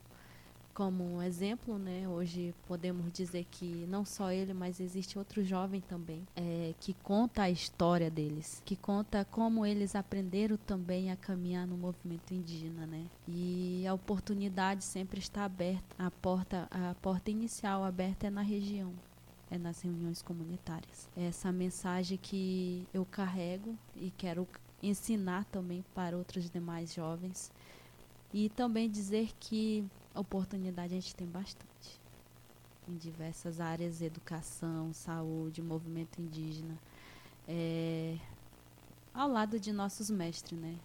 como 0.74 1.04
um 1.04 1.22
exemplo, 1.22 1.78
né? 1.78 2.08
Hoje 2.08 2.54
podemos 2.68 3.12
dizer 3.12 3.46
que 3.50 3.86
não 3.88 4.06
só 4.06 4.32
ele, 4.32 4.54
mas 4.54 4.80
existe 4.80 5.18
outro 5.18 5.44
jovem 5.44 5.82
também 5.82 6.26
é, 6.36 6.74
que 6.80 6.94
conta 6.94 7.44
a 7.44 7.50
história 7.50 8.10
deles, 8.10 8.62
que 8.66 8.76
conta 8.76 9.26
como 9.26 9.66
eles 9.66 9.96
aprenderam 9.96 10.58
também 10.58 11.12
a 11.12 11.16
caminhar 11.16 11.68
no 11.68 11.78
movimento 11.78 12.34
indígena, 12.34 12.86
né? 12.86 13.06
E 13.28 13.86
a 13.88 13.94
oportunidade 13.94 14.84
sempre 14.84 15.20
está 15.20 15.46
aberta, 15.46 15.96
a 15.98 16.10
porta, 16.10 16.68
a 16.72 16.96
porta 17.02 17.32
inicial 17.32 17.84
aberta 17.84 18.28
é 18.28 18.30
na 18.30 18.42
região. 18.42 18.94
É 19.50 19.58
nas 19.58 19.82
reuniões 19.82 20.22
comunitárias. 20.22 21.10
É 21.16 21.26
essa 21.26 21.52
mensagem 21.52 22.18
que 22.18 22.88
eu 22.94 23.04
carrego 23.04 23.78
e 23.98 24.10
quero 24.10 24.48
ensinar 24.82 25.44
também 25.46 25.84
para 25.94 26.18
outros 26.18 26.50
demais 26.50 26.94
jovens. 26.94 27.52
E 28.34 28.48
também 28.48 28.90
dizer 28.90 29.32
que 29.42 29.86
oportunidade 30.19 30.93
a 30.93 31.00
gente 31.00 31.15
tem 31.15 31.28
bastante. 31.28 32.02
Em 32.88 32.97
diversas 32.97 33.60
áreas, 33.60 34.02
educação, 34.02 34.93
saúde, 34.93 35.62
movimento 35.62 36.19
indígena. 36.19 36.78
É, 37.47 38.17
ao 39.13 39.30
lado 39.30 39.60
de 39.60 39.71
nossos 39.71 40.10
mestres, 40.10 40.60
né? 40.60 40.78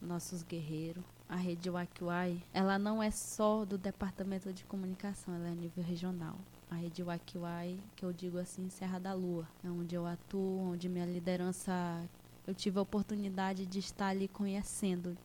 Nossos 0.00 0.42
guerreiros. 0.42 1.04
A 1.28 1.36
rede 1.36 1.68
Wakiwai, 1.68 2.40
ela 2.52 2.78
não 2.78 3.02
é 3.02 3.10
só 3.10 3.64
do 3.64 3.76
departamento 3.76 4.52
de 4.52 4.64
comunicação, 4.64 5.34
ela 5.34 5.48
é 5.48 5.50
a 5.50 5.54
nível 5.54 5.82
regional. 5.82 6.36
A 6.70 6.76
rede 6.76 7.02
Wakiwai, 7.02 7.80
que 7.96 8.04
eu 8.04 8.12
digo 8.12 8.38
assim, 8.38 8.68
Serra 8.68 9.00
da 9.00 9.12
Lua, 9.12 9.48
é 9.64 9.68
onde 9.68 9.94
eu 9.94 10.06
atuo, 10.06 10.60
onde 10.60 10.88
minha 10.88 11.04
liderança, 11.04 11.72
eu 12.46 12.54
tive 12.54 12.78
a 12.78 12.82
oportunidade 12.82 13.66
de 13.66 13.80
estar 13.80 14.08
ali 14.08 14.28
conhecendo 14.28 15.16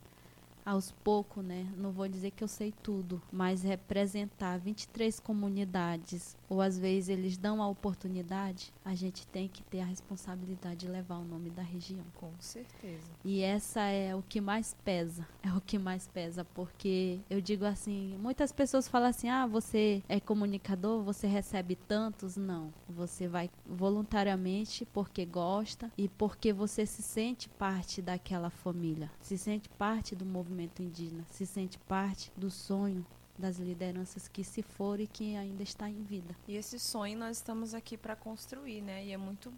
aos 0.64 0.92
poucos, 0.92 1.44
né? 1.44 1.66
Não 1.76 1.90
vou 1.92 2.08
dizer 2.08 2.30
que 2.30 2.44
eu 2.44 2.48
sei 2.48 2.72
tudo, 2.82 3.20
mas 3.30 3.62
representar 3.62 4.58
23 4.58 5.18
comunidades, 5.20 6.36
ou 6.52 6.60
às 6.60 6.78
vezes 6.78 7.08
eles 7.08 7.38
dão 7.38 7.62
a 7.62 7.66
oportunidade, 7.66 8.74
a 8.84 8.94
gente 8.94 9.26
tem 9.28 9.48
que 9.48 9.62
ter 9.62 9.80
a 9.80 9.86
responsabilidade 9.86 10.80
de 10.80 10.88
levar 10.88 11.16
o 11.16 11.24
nome 11.24 11.48
da 11.48 11.62
região. 11.62 12.04
Com 12.14 12.30
certeza. 12.38 13.10
E 13.24 13.40
essa 13.40 13.80
é 13.80 14.14
o 14.14 14.22
que 14.22 14.38
mais 14.38 14.76
pesa, 14.84 15.26
é 15.42 15.50
o 15.50 15.62
que 15.62 15.78
mais 15.78 16.06
pesa, 16.08 16.44
porque 16.44 17.20
eu 17.30 17.40
digo 17.40 17.64
assim, 17.64 18.18
muitas 18.18 18.52
pessoas 18.52 18.86
falam 18.86 19.08
assim: 19.08 19.30
"Ah, 19.30 19.46
você 19.46 20.02
é 20.06 20.20
comunicador, 20.20 21.02
você 21.02 21.26
recebe 21.26 21.74
tantos?" 21.74 22.36
Não, 22.36 22.70
você 22.86 23.26
vai 23.26 23.48
voluntariamente 23.64 24.86
porque 24.92 25.24
gosta 25.24 25.90
e 25.96 26.06
porque 26.06 26.52
você 26.52 26.84
se 26.84 27.00
sente 27.00 27.48
parte 27.48 28.02
daquela 28.02 28.50
família, 28.50 29.10
se 29.22 29.38
sente 29.38 29.70
parte 29.70 30.14
do 30.14 30.26
movimento 30.26 30.82
indígena, 30.82 31.24
se 31.30 31.46
sente 31.46 31.78
parte 31.78 32.30
do 32.36 32.50
sonho 32.50 33.06
das 33.42 33.58
lideranças 33.58 34.28
que 34.28 34.44
se 34.44 34.62
foram 34.62 35.02
e 35.02 35.06
que 35.08 35.36
ainda 35.36 35.64
está 35.64 35.90
em 35.90 36.00
vida. 36.04 36.34
E 36.46 36.54
esse 36.54 36.78
sonho 36.78 37.18
nós 37.18 37.38
estamos 37.38 37.74
aqui 37.74 37.96
para 37.96 38.14
construir, 38.14 38.80
né? 38.80 39.04
E 39.04 39.10
é 39.10 39.16
muito 39.16 39.52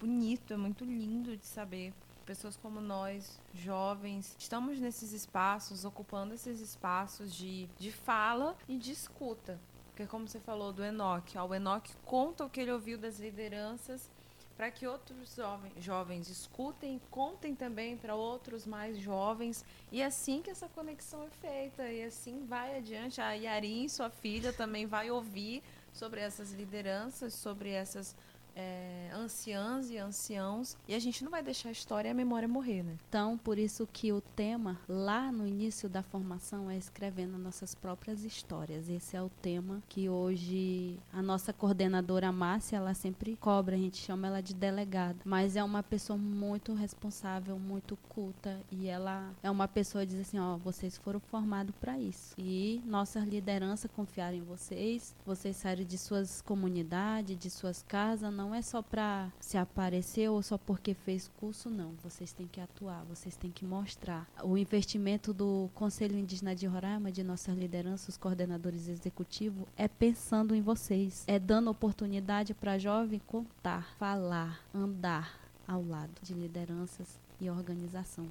bonito, 0.00 0.54
é 0.54 0.56
muito 0.56 0.82
lindo 0.82 1.36
de 1.36 1.44
saber 1.44 1.92
pessoas 2.24 2.56
como 2.56 2.80
nós, 2.80 3.38
jovens, 3.52 4.34
estamos 4.38 4.80
nesses 4.80 5.12
espaços, 5.12 5.84
ocupando 5.84 6.32
esses 6.32 6.60
espaços 6.60 7.34
de, 7.34 7.68
de 7.78 7.92
fala 7.92 8.56
e 8.66 8.78
de 8.78 8.92
escuta. 8.92 9.60
Porque 9.88 10.06
como 10.06 10.26
você 10.26 10.40
falou 10.40 10.72
do 10.72 10.82
Enoque, 10.82 11.36
ó, 11.36 11.46
o 11.46 11.54
Enoque 11.54 11.92
conta 12.06 12.46
o 12.46 12.50
que 12.50 12.60
ele 12.60 12.72
ouviu 12.72 12.96
das 12.96 13.18
lideranças 13.18 14.10
para 14.58 14.72
que 14.72 14.88
outros 14.88 15.36
jovens, 15.36 15.72
jovens 15.78 16.28
escutem 16.28 17.00
contem 17.12 17.54
também 17.54 17.96
para 17.96 18.16
outros 18.16 18.66
mais 18.66 18.98
jovens. 18.98 19.64
E 19.92 20.02
é 20.02 20.06
assim 20.06 20.42
que 20.42 20.50
essa 20.50 20.68
conexão 20.68 21.22
é 21.22 21.30
feita. 21.30 21.88
E 21.88 22.02
assim 22.02 22.44
vai 22.44 22.76
adiante. 22.76 23.20
A 23.20 23.34
Yarin, 23.34 23.88
sua 23.88 24.10
filha, 24.10 24.52
também 24.52 24.84
vai 24.84 25.12
ouvir 25.12 25.62
sobre 25.92 26.20
essas 26.20 26.50
lideranças, 26.50 27.34
sobre 27.34 27.70
essas 27.70 28.16
é, 28.58 29.10
anciãs 29.14 29.88
e 29.88 29.96
anciãos. 29.96 30.76
E 30.88 30.94
a 30.94 30.98
gente 30.98 31.22
não 31.22 31.30
vai 31.30 31.42
deixar 31.42 31.68
a 31.68 31.72
história 31.72 32.08
e 32.08 32.10
a 32.10 32.14
memória 32.14 32.48
morrer, 32.48 32.82
né? 32.82 32.96
Então, 33.08 33.38
por 33.38 33.56
isso 33.56 33.88
que 33.92 34.12
o 34.12 34.20
tema 34.20 34.80
lá 34.88 35.30
no 35.30 35.46
início 35.46 35.88
da 35.88 36.02
formação 36.02 36.68
é 36.68 36.76
escrevendo 36.76 37.38
nossas 37.38 37.74
próprias 37.74 38.24
histórias. 38.24 38.88
Esse 38.88 39.16
é 39.16 39.22
o 39.22 39.30
tema 39.40 39.80
que 39.88 40.08
hoje 40.08 40.98
a 41.12 41.22
nossa 41.22 41.52
coordenadora 41.52 42.32
Márcia, 42.32 42.76
ela 42.76 42.94
sempre 42.94 43.36
cobra, 43.36 43.76
a 43.76 43.78
gente 43.78 43.98
chama 43.98 44.26
ela 44.26 44.40
de 44.40 44.54
delegada. 44.54 45.18
Mas 45.24 45.54
é 45.54 45.62
uma 45.62 45.82
pessoa 45.82 46.18
muito 46.18 46.74
responsável, 46.74 47.58
muito 47.58 47.96
culta 48.08 48.60
e 48.72 48.88
ela 48.88 49.32
é 49.42 49.50
uma 49.50 49.68
pessoa 49.68 50.04
que 50.04 50.12
diz 50.12 50.20
assim, 50.20 50.38
ó, 50.38 50.56
vocês 50.56 50.98
foram 50.98 51.20
formados 51.20 51.74
para 51.80 51.98
isso. 51.98 52.34
E 52.36 52.82
nossa 52.84 53.20
liderança 53.20 53.88
confiar 53.88 54.34
em 54.34 54.42
vocês, 54.42 55.14
vocês 55.24 55.56
saíram 55.56 55.84
de 55.84 55.96
suas 55.96 56.42
comunidades, 56.42 57.38
de 57.38 57.50
suas 57.50 57.82
casas, 57.82 58.32
não 58.32 58.47
não 58.48 58.54
é 58.54 58.62
só 58.62 58.80
para 58.80 59.30
se 59.38 59.58
aparecer 59.58 60.30
ou 60.30 60.42
só 60.42 60.56
porque 60.56 60.94
fez 60.94 61.30
curso, 61.36 61.68
não. 61.68 61.92
Vocês 62.02 62.32
têm 62.32 62.46
que 62.46 62.58
atuar, 62.58 63.04
vocês 63.04 63.36
têm 63.36 63.50
que 63.50 63.62
mostrar. 63.62 64.26
O 64.42 64.56
investimento 64.56 65.34
do 65.34 65.68
Conselho 65.74 66.18
Indígena 66.18 66.54
de 66.54 66.66
Roraima, 66.66 67.12
de 67.12 67.22
nossas 67.22 67.54
lideranças, 67.54 68.08
os 68.08 68.16
coordenadores 68.16 68.88
executivos, 68.88 69.66
é 69.76 69.86
pensando 69.86 70.54
em 70.54 70.62
vocês, 70.62 71.24
é 71.26 71.38
dando 71.38 71.70
oportunidade 71.70 72.54
para 72.54 72.78
jovem 72.78 73.20
contar, 73.26 73.94
falar, 73.98 74.64
andar 74.72 75.38
ao 75.66 75.84
lado 75.84 76.14
de 76.22 76.32
lideranças 76.32 77.20
e 77.38 77.50
organização. 77.50 78.26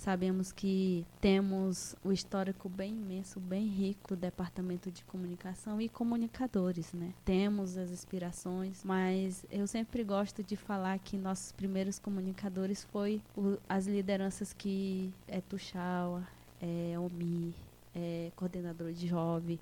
Sabemos 0.00 0.50
que 0.50 1.04
temos 1.20 1.94
o 2.02 2.10
histórico 2.10 2.70
bem 2.70 2.92
imenso, 2.92 3.38
bem 3.38 3.66
rico 3.66 4.08
do 4.08 4.16
departamento 4.16 4.90
de 4.90 5.04
comunicação 5.04 5.78
e 5.78 5.90
comunicadores, 5.90 6.90
né? 6.94 7.12
Temos 7.22 7.76
as 7.76 7.90
inspirações, 7.90 8.82
mas 8.82 9.44
eu 9.50 9.66
sempre 9.66 10.02
gosto 10.02 10.42
de 10.42 10.56
falar 10.56 10.98
que 11.00 11.18
nossos 11.18 11.52
primeiros 11.52 11.98
comunicadores 11.98 12.82
foi 12.84 13.20
o, 13.36 13.58
as 13.68 13.86
lideranças 13.86 14.54
que 14.54 15.12
é 15.28 15.42
Tuxaua, 15.42 16.26
é 16.62 16.98
Omi, 16.98 17.54
é 17.94 18.32
coordenador 18.36 18.92
de 18.92 19.06
jovem, 19.06 19.60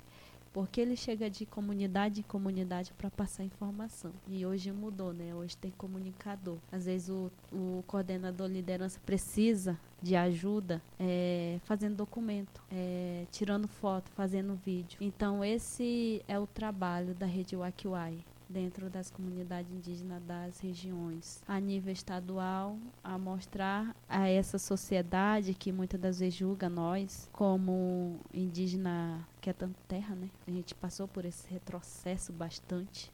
porque 0.53 0.81
ele 0.81 0.95
chega 0.95 1.29
de 1.29 1.45
comunidade 1.45 2.21
em 2.21 2.23
comunidade 2.23 2.93
para 2.93 3.09
passar 3.09 3.43
informação. 3.43 4.11
E 4.27 4.45
hoje 4.45 4.71
mudou, 4.71 5.13
né? 5.13 5.33
Hoje 5.33 5.55
tem 5.57 5.71
comunicador. 5.71 6.57
Às 6.71 6.85
vezes 6.85 7.09
o, 7.09 7.31
o 7.51 7.83
coordenador 7.87 8.47
liderança 8.47 8.99
precisa 9.05 9.79
de 10.01 10.15
ajuda 10.15 10.81
é, 10.99 11.59
fazendo 11.63 11.97
documento, 11.97 12.61
é, 12.71 13.25
tirando 13.31 13.67
foto, 13.67 14.09
fazendo 14.11 14.55
vídeo. 14.55 14.97
Então 15.01 15.43
esse 15.43 16.21
é 16.27 16.39
o 16.39 16.47
trabalho 16.47 17.13
da 17.13 17.25
rede 17.25 17.55
Wakiwai 17.55 18.23
dentro 18.49 18.89
das 18.89 19.11
comunidades 19.11 19.71
indígenas 19.71 20.21
das 20.23 20.59
regiões, 20.59 21.43
a 21.47 21.59
nível 21.59 21.93
estadual, 21.93 22.77
a 23.03 23.17
mostrar 23.17 23.95
a 24.07 24.27
essa 24.27 24.57
sociedade 24.57 25.53
que 25.53 25.71
muitas 25.71 26.01
das 26.01 26.19
vezes 26.19 26.33
julga 26.33 26.67
nós 26.67 27.29
como 27.31 28.19
indígena 28.33 29.25
que 29.39 29.49
é 29.49 29.53
tanto 29.53 29.79
terra, 29.87 30.15
né? 30.15 30.29
A 30.47 30.51
gente 30.51 30.73
passou 30.73 31.07
por 31.07 31.23
esse 31.25 31.47
retrocesso 31.49 32.33
bastante. 32.33 33.11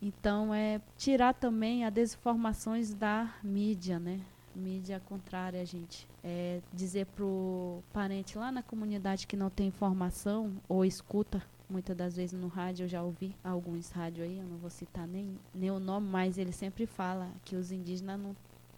Então 0.00 0.54
é 0.54 0.80
tirar 0.96 1.34
também 1.34 1.84
as 1.84 1.92
desinformações 1.92 2.94
da 2.94 3.34
mídia, 3.42 3.98
né? 3.98 4.20
Mídia 4.54 5.00
contrária, 5.00 5.64
gente. 5.66 6.08
É 6.22 6.60
dizer 6.72 7.06
pro 7.06 7.82
parente 7.92 8.38
lá 8.38 8.52
na 8.52 8.62
comunidade 8.62 9.26
que 9.26 9.36
não 9.36 9.50
tem 9.50 9.66
informação 9.66 10.52
ou 10.68 10.84
escuta 10.84 11.42
muitas 11.68 11.96
das 11.96 12.16
vezes 12.16 12.38
no 12.38 12.48
rádio, 12.48 12.84
eu 12.84 12.88
já 12.88 13.02
ouvi 13.02 13.34
alguns 13.44 13.90
rádios 13.90 14.26
aí, 14.26 14.38
eu 14.38 14.44
não 14.44 14.56
vou 14.56 14.70
citar 14.70 15.06
nem, 15.06 15.38
nem 15.54 15.70
o 15.70 15.78
nome, 15.78 16.08
mas 16.08 16.38
ele 16.38 16.52
sempre 16.52 16.86
fala 16.86 17.30
que 17.44 17.56
os 17.56 17.70
indígenas 17.70 18.20
não 18.20 18.34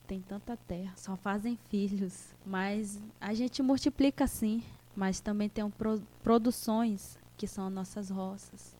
têm 0.07 0.21
tanta 0.21 0.57
terra, 0.57 0.93
só 0.97 1.17
fazem 1.17 1.57
filhos. 1.69 2.35
Mas 2.45 3.01
a 3.21 3.33
gente 3.33 3.63
multiplica 3.63 4.27
sim, 4.27 4.63
mas 4.97 5.21
também 5.21 5.49
tem 5.49 5.63
um 5.63 5.71
pro, 5.71 6.03
produções 6.23 7.17
que 7.37 7.47
são 7.47 7.71
nossas 7.71 8.11
roças, 8.11 8.77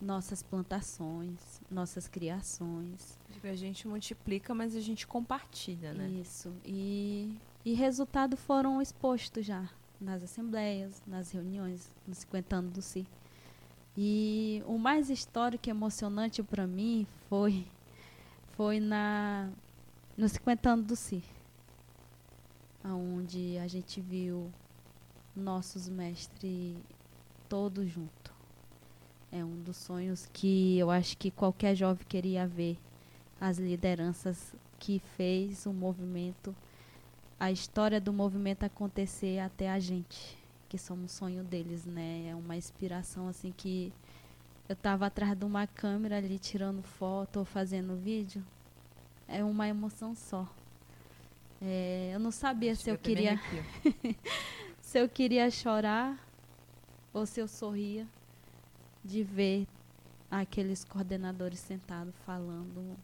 nossas 0.00 0.42
plantações, 0.42 1.60
nossas 1.70 2.08
criações. 2.08 3.18
A 3.44 3.54
gente 3.54 3.86
multiplica, 3.86 4.54
mas 4.54 4.74
a 4.74 4.80
gente 4.80 5.06
compartilha, 5.06 5.92
né? 5.92 6.08
Isso. 6.08 6.52
E, 6.64 7.38
e 7.64 7.74
resultados 7.74 8.40
foram 8.40 8.80
expostos 8.80 9.44
já 9.44 9.68
nas 10.00 10.22
assembleias, 10.22 11.02
nas 11.06 11.30
reuniões, 11.30 11.92
nos 12.06 12.18
50 12.18 12.56
anos 12.56 12.72
do 12.72 12.82
CI. 12.82 13.06
E 13.96 14.62
o 14.66 14.76
mais 14.76 15.08
histórico 15.08 15.68
e 15.68 15.70
emocionante 15.70 16.42
para 16.42 16.66
mim 16.66 17.06
foi 17.28 17.66
foi 18.50 18.78
na 18.78 19.48
nos 20.16 20.32
50 20.32 20.70
anos 20.70 20.86
do 20.86 20.96
CI, 20.96 21.22
onde 22.84 23.58
a 23.58 23.66
gente 23.66 24.00
viu 24.00 24.50
nossos 25.34 25.88
mestres 25.88 26.76
todos 27.48 27.88
juntos. 27.90 28.32
É 29.30 29.44
um 29.44 29.62
dos 29.62 29.76
sonhos 29.76 30.28
que 30.32 30.78
eu 30.78 30.90
acho 30.90 31.16
que 31.18 31.30
qualquer 31.30 31.74
jovem 31.74 32.06
queria 32.08 32.46
ver 32.46 32.78
as 33.40 33.58
lideranças 33.58 34.54
que 34.78 34.98
fez 35.16 35.66
o 35.66 35.72
movimento, 35.72 36.54
a 37.38 37.50
história 37.50 38.00
do 38.00 38.12
movimento 38.12 38.64
acontecer 38.64 39.38
até 39.38 39.70
a 39.70 39.78
gente 39.78 40.38
que 40.68 40.78
somos 40.78 41.12
sonho 41.12 41.44
deles, 41.44 41.84
né? 41.84 42.28
É 42.28 42.34
uma 42.34 42.56
inspiração 42.56 43.28
assim 43.28 43.52
que 43.52 43.92
eu 44.68 44.74
estava 44.74 45.06
atrás 45.06 45.36
de 45.36 45.44
uma 45.44 45.66
câmera 45.66 46.16
ali 46.16 46.38
tirando 46.38 46.82
foto 46.82 47.38
ou 47.38 47.44
fazendo 47.44 47.96
vídeo. 47.96 48.44
É 49.28 49.42
uma 49.44 49.68
emoção 49.68 50.14
só. 50.14 50.48
É, 51.60 52.10
eu 52.12 52.20
não 52.20 52.30
sabia 52.30 52.72
Acho 52.72 52.82
se 52.82 52.90
eu, 52.90 52.94
eu 52.94 52.98
queria 52.98 53.40
se 54.80 55.00
eu 55.00 55.08
queria 55.08 55.50
chorar 55.50 56.18
ou 57.12 57.24
se 57.24 57.40
eu 57.40 57.48
sorria 57.48 58.06
de 59.04 59.22
ver 59.22 59.66
aqueles 60.30 60.84
coordenadores 60.84 61.60
sentados 61.60 62.14
falando 62.26 62.96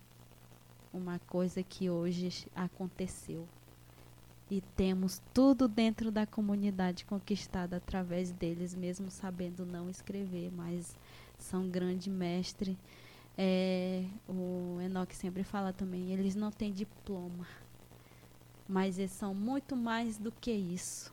uma 0.93 1.19
coisa 1.21 1.63
que 1.63 1.89
hoje 1.89 2.47
aconteceu 2.55 3.49
e 4.51 4.61
temos 4.77 5.21
tudo 5.33 5.67
dentro 5.67 6.11
da 6.11 6.27
comunidade 6.27 7.05
conquistada 7.05 7.77
através 7.77 8.33
deles, 8.33 8.75
mesmo 8.75 9.11
sabendo 9.11 9.65
não 9.65 9.89
escrever, 9.89 10.51
mas 10.53 10.97
são 11.39 11.69
grande 11.69 12.11
mestre. 12.11 12.79
É, 13.37 14.05
o 14.29 14.79
Enoque 14.81 15.17
sempre 15.17 15.43
fala 15.43 15.73
também, 15.73 16.13
eles 16.13 16.35
não 16.35 16.51
têm 16.51 16.71
diploma, 16.71 17.47
mas 18.69 18.99
eles 18.99 19.13
são 19.13 19.35
muito 19.35 19.75
mais 19.75 20.19
do 20.19 20.31
que 20.31 20.53
isso, 20.53 21.13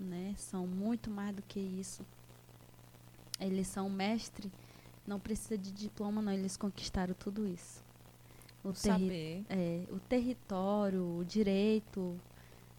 né? 0.00 0.34
São 0.36 0.66
muito 0.66 1.10
mais 1.10 1.36
do 1.36 1.42
que 1.42 1.60
isso. 1.60 2.02
Eles 3.38 3.68
são 3.68 3.88
mestre, 3.88 4.50
não 5.06 5.20
precisa 5.20 5.56
de 5.56 5.70
diploma, 5.70 6.20
não. 6.20 6.32
Eles 6.32 6.56
conquistaram 6.56 7.14
tudo 7.14 7.46
isso. 7.46 7.84
O, 8.64 8.72
terri 8.72 9.44
é, 9.48 9.84
o 9.90 10.00
território, 10.00 11.18
o 11.18 11.24
direito, 11.24 12.20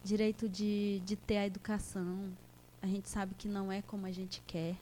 direito 0.03 0.47
de, 0.47 1.01
de 1.05 1.15
ter 1.15 1.37
a 1.37 1.45
educação. 1.45 2.31
A 2.81 2.87
gente 2.87 3.09
sabe 3.09 3.35
que 3.35 3.47
não 3.47 3.71
é 3.71 3.81
como 3.81 4.05
a 4.05 4.11
gente 4.11 4.41
quer. 4.47 4.75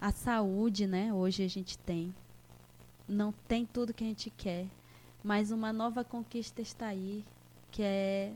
A 0.00 0.12
saúde, 0.12 0.86
né? 0.86 1.12
Hoje 1.12 1.42
a 1.42 1.48
gente 1.48 1.78
tem. 1.78 2.14
Não 3.08 3.32
tem 3.46 3.66
tudo 3.66 3.92
que 3.92 4.04
a 4.04 4.06
gente 4.06 4.30
quer. 4.30 4.66
Mas 5.22 5.50
uma 5.50 5.72
nova 5.72 6.04
conquista 6.04 6.60
está 6.60 6.86
aí, 6.86 7.24
que 7.70 7.82
é 7.82 8.32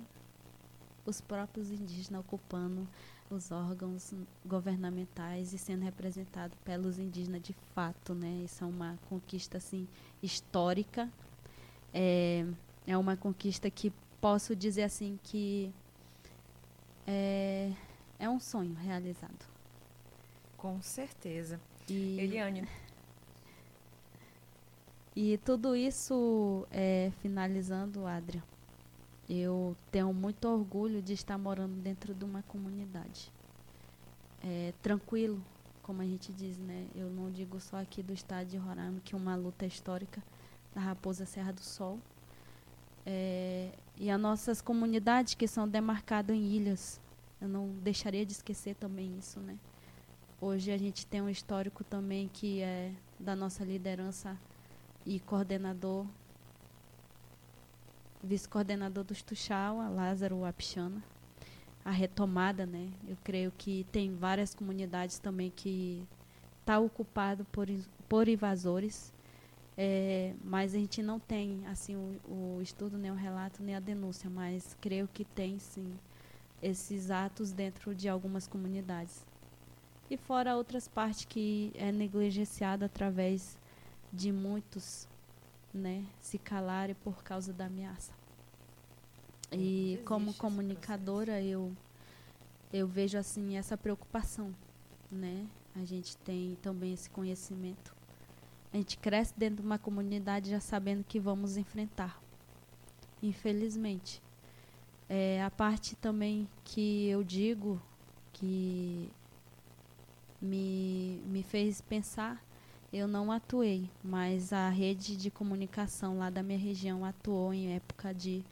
os 1.04 1.20
próprios 1.20 1.70
indígenas 1.70 2.20
ocupando 2.20 2.86
os 3.30 3.50
órgãos 3.50 4.14
governamentais 4.44 5.52
e 5.52 5.58
sendo 5.58 5.82
representado 5.82 6.56
pelos 6.64 6.98
indígenas 6.98 7.42
de 7.42 7.52
fato, 7.74 8.14
né? 8.14 8.42
Isso 8.44 8.64
é 8.64 8.66
uma 8.66 8.98
conquista 9.08 9.58
assim 9.58 9.86
histórica. 10.22 11.10
É, 11.92 12.46
é 12.86 12.96
uma 12.96 13.16
conquista 13.16 13.70
que 13.70 13.92
posso 14.20 14.56
dizer 14.56 14.82
assim 14.82 15.18
que 15.22 15.72
é, 17.10 17.72
é 18.18 18.28
um 18.28 18.38
sonho 18.38 18.74
realizado. 18.74 19.46
Com 20.58 20.82
certeza. 20.82 21.58
E, 21.88 22.20
Eliane. 22.20 22.68
E 25.16 25.38
tudo 25.38 25.74
isso, 25.74 26.66
é, 26.70 27.10
finalizando, 27.22 28.06
Adria, 28.06 28.42
eu 29.28 29.74
tenho 29.90 30.12
muito 30.12 30.46
orgulho 30.46 31.00
de 31.00 31.14
estar 31.14 31.38
morando 31.38 31.80
dentro 31.80 32.14
de 32.14 32.24
uma 32.24 32.42
comunidade. 32.42 33.32
É, 34.44 34.74
tranquilo, 34.82 35.42
como 35.82 36.02
a 36.02 36.04
gente 36.04 36.30
diz, 36.32 36.58
né? 36.58 36.86
Eu 36.94 37.08
não 37.08 37.30
digo 37.30 37.58
só 37.58 37.78
aqui 37.78 38.02
do 38.02 38.12
estado 38.12 38.48
de 38.48 38.58
Roraima, 38.58 39.00
que 39.00 39.14
é 39.14 39.18
uma 39.18 39.34
luta 39.34 39.64
histórica 39.64 40.22
da 40.74 40.80
Raposa 40.80 41.24
Serra 41.24 41.52
do 41.52 41.62
Sol, 41.62 41.98
é, 43.06 43.72
e 43.98 44.10
as 44.10 44.20
nossas 44.20 44.60
comunidades 44.60 45.34
que 45.34 45.48
são 45.48 45.68
demarcadas 45.68 46.36
em 46.36 46.52
ilhas. 46.52 47.00
Eu 47.40 47.48
não 47.48 47.68
deixaria 47.82 48.24
de 48.24 48.32
esquecer 48.32 48.74
também 48.76 49.16
isso, 49.18 49.40
né? 49.40 49.58
Hoje 50.40 50.70
a 50.70 50.78
gente 50.78 51.04
tem 51.04 51.20
um 51.20 51.28
histórico 51.28 51.82
também 51.82 52.28
que 52.32 52.60
é 52.60 52.92
da 53.18 53.34
nossa 53.34 53.64
liderança 53.64 54.36
e 55.04 55.18
coordenador, 55.20 56.06
vice-coordenador 58.22 59.02
do 59.02 59.14
Tuxau, 59.14 59.78
Lázaro 59.92 60.44
Apixana. 60.44 61.02
A 61.84 61.90
retomada, 61.90 62.66
né? 62.66 62.90
Eu 63.06 63.16
creio 63.24 63.52
que 63.56 63.86
tem 63.90 64.14
várias 64.14 64.54
comunidades 64.54 65.18
também 65.18 65.50
que 65.50 66.06
tá 66.64 66.78
ocupado 66.78 67.44
por, 67.46 67.66
por 68.08 68.28
invasores 68.28 69.12
é, 69.80 70.34
mas 70.42 70.74
a 70.74 70.76
gente 70.76 71.00
não 71.00 71.20
tem 71.20 71.64
assim 71.68 71.94
o, 71.94 72.56
o, 72.56 72.60
estudo, 72.60 72.98
nem 72.98 73.12
o 73.12 73.14
relato, 73.14 73.62
nem 73.62 73.76
a 73.76 73.80
denúncia, 73.80 74.28
mas 74.28 74.76
creio 74.80 75.06
que 75.06 75.24
tem 75.24 75.56
sim 75.60 75.96
esses 76.60 77.12
atos 77.12 77.52
dentro 77.52 77.94
de 77.94 78.08
algumas 78.08 78.48
comunidades. 78.48 79.24
E 80.10 80.16
fora 80.16 80.56
outras 80.56 80.88
partes 80.88 81.24
que 81.24 81.70
é 81.76 81.92
negligenciada 81.92 82.86
através 82.86 83.56
de 84.12 84.32
muitos 84.32 85.06
né, 85.72 86.04
se 86.20 86.38
calarem 86.38 86.96
por 86.96 87.22
causa 87.22 87.52
da 87.52 87.66
ameaça. 87.66 88.12
E 89.52 90.02
como 90.04 90.34
comunicadora 90.34 91.40
eu 91.40 91.72
eu 92.72 92.88
vejo 92.88 93.16
assim 93.16 93.56
essa 93.56 93.76
preocupação, 93.76 94.52
né? 95.10 95.46
A 95.76 95.84
gente 95.84 96.16
tem 96.18 96.58
também 96.60 96.92
esse 96.92 97.08
conhecimento 97.08 97.97
a 98.72 98.76
gente 98.76 98.98
cresce 98.98 99.32
dentro 99.36 99.62
de 99.62 99.66
uma 99.66 99.78
comunidade 99.78 100.50
já 100.50 100.60
sabendo 100.60 101.04
que 101.04 101.18
vamos 101.18 101.56
enfrentar. 101.56 102.20
Infelizmente. 103.22 104.22
É, 105.08 105.42
a 105.42 105.50
parte 105.50 105.96
também 105.96 106.46
que 106.64 107.08
eu 107.08 107.24
digo 107.24 107.80
que 108.34 109.08
me, 110.40 111.22
me 111.26 111.42
fez 111.42 111.80
pensar, 111.80 112.44
eu 112.92 113.08
não 113.08 113.32
atuei, 113.32 113.88
mas 114.04 114.52
a 114.52 114.68
rede 114.68 115.16
de 115.16 115.30
comunicação 115.30 116.18
lá 116.18 116.28
da 116.28 116.42
minha 116.42 116.58
região 116.58 117.04
atuou 117.04 117.54
em 117.54 117.74
época 117.74 118.12
de 118.12 118.44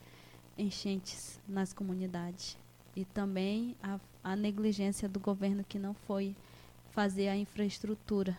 enchentes 0.56 1.38
nas 1.46 1.74
comunidades. 1.74 2.56
E 2.94 3.04
também 3.04 3.76
a, 3.82 4.00
a 4.24 4.34
negligência 4.34 5.06
do 5.06 5.20
governo 5.20 5.62
que 5.62 5.78
não 5.78 5.92
foi 5.92 6.34
fazer 6.90 7.28
a 7.28 7.36
infraestrutura 7.36 8.36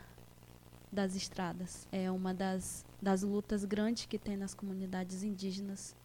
das 0.92 1.16
estradas. 1.16 1.88
É 1.92 2.10
uma 2.10 2.34
das, 2.34 2.86
das 3.02 3.22
lutas 3.22 3.66
grandes 3.66 4.06
que 4.06 4.18
tem 4.18 4.38
nas 4.38 4.54
comunidades 4.54 5.24
indígenas. 5.24 5.96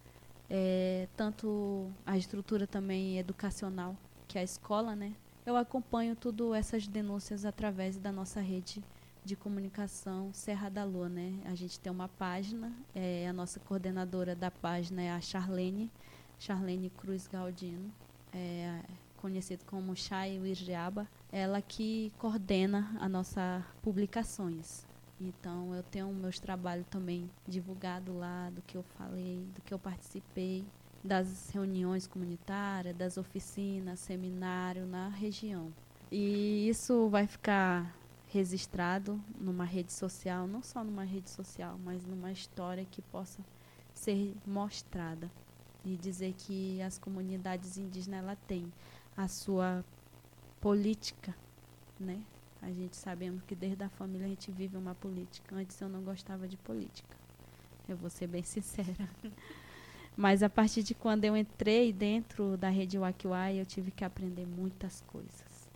É, 0.50 1.08
tanto 1.16 1.90
a 2.04 2.16
estrutura 2.16 2.66
também 2.66 3.18
educacional, 3.18 3.96
que 4.28 4.38
é 4.38 4.42
a 4.42 4.44
escola, 4.44 4.94
né? 4.94 5.14
Eu 5.44 5.56
acompanho 5.56 6.14
tudo 6.14 6.54
essas 6.54 6.86
denúncias 6.86 7.44
através 7.44 7.96
da 7.96 8.12
nossa 8.12 8.40
rede 8.40 8.82
de 9.24 9.36
comunicação 9.36 10.32
Serra 10.32 10.68
da 10.68 10.84
Lua, 10.84 11.08
né? 11.08 11.40
A 11.44 11.54
gente 11.54 11.78
tem 11.80 11.90
uma 11.90 12.08
página, 12.08 12.72
é, 12.94 13.26
a 13.28 13.32
nossa 13.32 13.60
coordenadora 13.60 14.34
da 14.34 14.50
página 14.50 15.02
é 15.02 15.10
a 15.10 15.20
Charlene, 15.20 15.90
Charlene 16.38 16.90
Cruz 16.90 17.26
Galdino, 17.26 17.92
é, 18.32 18.80
conhecido 19.16 19.64
como 19.64 19.96
Chay 19.96 20.38
Wirjaba 20.40 21.08
ela 21.32 21.62
que 21.62 22.12
coordena 22.18 22.94
a 23.00 23.08
nossa 23.08 23.64
publicações. 23.80 24.86
Então 25.18 25.74
eu 25.74 25.82
tenho 25.82 26.12
meus 26.12 26.38
trabalhos 26.38 26.86
também 26.90 27.30
divulgado 27.48 28.16
lá 28.16 28.50
do 28.50 28.60
que 28.62 28.76
eu 28.76 28.82
falei, 28.98 29.46
do 29.54 29.62
que 29.62 29.72
eu 29.72 29.78
participei, 29.78 30.64
das 31.02 31.48
reuniões 31.50 32.06
comunitárias, 32.06 32.94
das 32.94 33.16
oficinas, 33.16 34.00
seminário 34.00 34.84
na 34.86 35.08
região. 35.08 35.72
E 36.10 36.68
isso 36.68 37.08
vai 37.08 37.26
ficar 37.26 37.96
registrado 38.28 39.20
numa 39.40 39.64
rede 39.64 39.92
social, 39.92 40.46
não 40.46 40.62
só 40.62 40.84
numa 40.84 41.04
rede 41.04 41.30
social, 41.30 41.78
mas 41.84 42.04
numa 42.04 42.30
história 42.30 42.84
que 42.90 43.00
possa 43.00 43.42
ser 43.94 44.34
mostrada 44.46 45.30
e 45.84 45.96
dizer 45.96 46.34
que 46.36 46.80
as 46.82 46.98
comunidades 46.98 47.76
indígenas 47.76 48.20
ela 48.20 48.36
tem 48.46 48.72
a 49.16 49.28
sua 49.28 49.84
política, 50.62 51.34
né? 51.98 52.22
A 52.62 52.70
gente 52.70 52.96
sabemos 52.96 53.42
que 53.42 53.54
desde 53.56 53.82
a 53.82 53.88
família 53.88 54.26
a 54.26 54.30
gente 54.30 54.50
vive 54.52 54.76
uma 54.76 54.94
política. 54.94 55.56
Antes 55.56 55.78
eu 55.80 55.88
não 55.88 56.00
gostava 56.02 56.46
de 56.46 56.56
política. 56.56 57.16
Eu 57.88 57.96
vou 57.96 58.08
ser 58.08 58.28
bem 58.28 58.44
sincera. 58.44 59.10
Mas 60.16 60.42
a 60.42 60.48
partir 60.48 60.84
de 60.84 60.94
quando 60.94 61.24
eu 61.24 61.36
entrei 61.36 61.92
dentro 61.92 62.56
da 62.56 62.68
rede 62.68 62.96
Wakiwai, 62.96 63.60
eu 63.60 63.66
tive 63.66 63.90
que 63.90 64.04
aprender 64.04 64.46
muitas 64.46 65.00
coisas. 65.08 65.68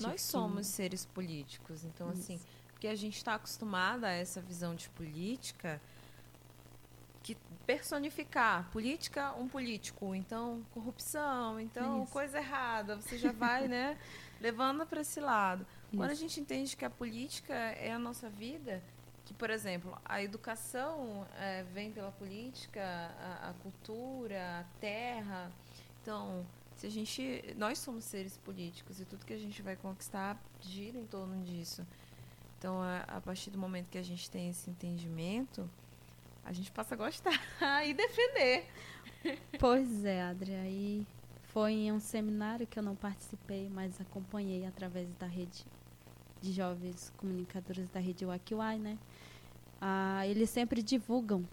Nós 0.00 0.22
somos 0.22 0.66
que... 0.66 0.72
seres 0.72 1.06
políticos, 1.06 1.84
então 1.84 2.08
assim, 2.08 2.34
Isso. 2.34 2.44
assim, 2.46 2.56
porque 2.72 2.88
a 2.88 2.94
gente 2.94 3.16
está 3.16 3.34
acostumada 3.34 4.08
a 4.08 4.12
essa 4.12 4.40
visão 4.40 4.74
de 4.74 4.88
política 4.90 5.80
que 7.24 7.36
personificar 7.66 8.70
política 8.70 9.32
um 9.32 9.48
político, 9.48 10.14
então 10.14 10.62
corrupção, 10.72 11.58
então 11.58 12.04
Isso. 12.04 12.12
coisa 12.12 12.38
errada, 12.38 12.96
você 12.96 13.16
já 13.16 13.32
vai, 13.32 13.66
né, 13.66 13.98
levando 14.40 14.86
para 14.86 15.00
esse 15.00 15.18
lado. 15.18 15.66
Isso. 15.88 15.96
Quando 15.96 16.10
a 16.10 16.14
gente 16.14 16.38
entende 16.38 16.76
que 16.76 16.84
a 16.84 16.90
política 16.90 17.54
é 17.54 17.90
a 17.90 17.98
nossa 17.98 18.28
vida, 18.28 18.82
que 19.24 19.32
por 19.32 19.48
exemplo 19.48 19.98
a 20.04 20.22
educação 20.22 21.26
é, 21.38 21.62
vem 21.72 21.90
pela 21.90 22.12
política, 22.12 22.82
a, 22.82 23.48
a 23.48 23.52
cultura, 23.54 24.60
a 24.60 24.64
terra, 24.78 25.50
então 26.02 26.46
se 26.76 26.86
a 26.86 26.90
gente 26.90 27.54
nós 27.56 27.78
somos 27.78 28.04
seres 28.04 28.36
políticos 28.36 29.00
e 29.00 29.06
tudo 29.06 29.24
que 29.24 29.32
a 29.32 29.38
gente 29.38 29.62
vai 29.62 29.76
conquistar 29.76 30.38
gira 30.60 30.98
em 30.98 31.06
torno 31.06 31.42
disso 31.44 31.86
então 32.58 32.82
a, 32.82 33.04
a 33.06 33.20
partir 33.20 33.48
do 33.50 33.56
momento 33.56 33.88
que 33.88 33.96
a 33.96 34.02
gente 34.02 34.28
tem 34.28 34.50
esse 34.50 34.68
entendimento 34.68 35.70
a 36.44 36.52
gente 36.52 36.70
passa 36.70 36.94
a 36.94 36.98
gostar 36.98 37.32
e 37.86 37.94
defender. 37.94 38.66
Pois 39.58 40.04
é 40.04 40.22
Adria 40.22 40.66
e 40.66 41.06
foi 41.44 41.72
em 41.72 41.92
um 41.92 42.00
seminário 42.00 42.66
que 42.66 42.78
eu 42.78 42.82
não 42.82 42.94
participei 42.94 43.68
mas 43.68 44.00
acompanhei 44.00 44.66
através 44.66 45.08
da 45.14 45.26
rede 45.26 45.64
de 46.40 46.52
jovens 46.52 47.12
comunicadores 47.16 47.88
da 47.88 48.00
rede 48.00 48.26
Wakiwai, 48.26 48.78
né? 48.78 48.98
Ah, 49.80 50.26
eles 50.26 50.50
sempre 50.50 50.82
divulgam 50.82 51.46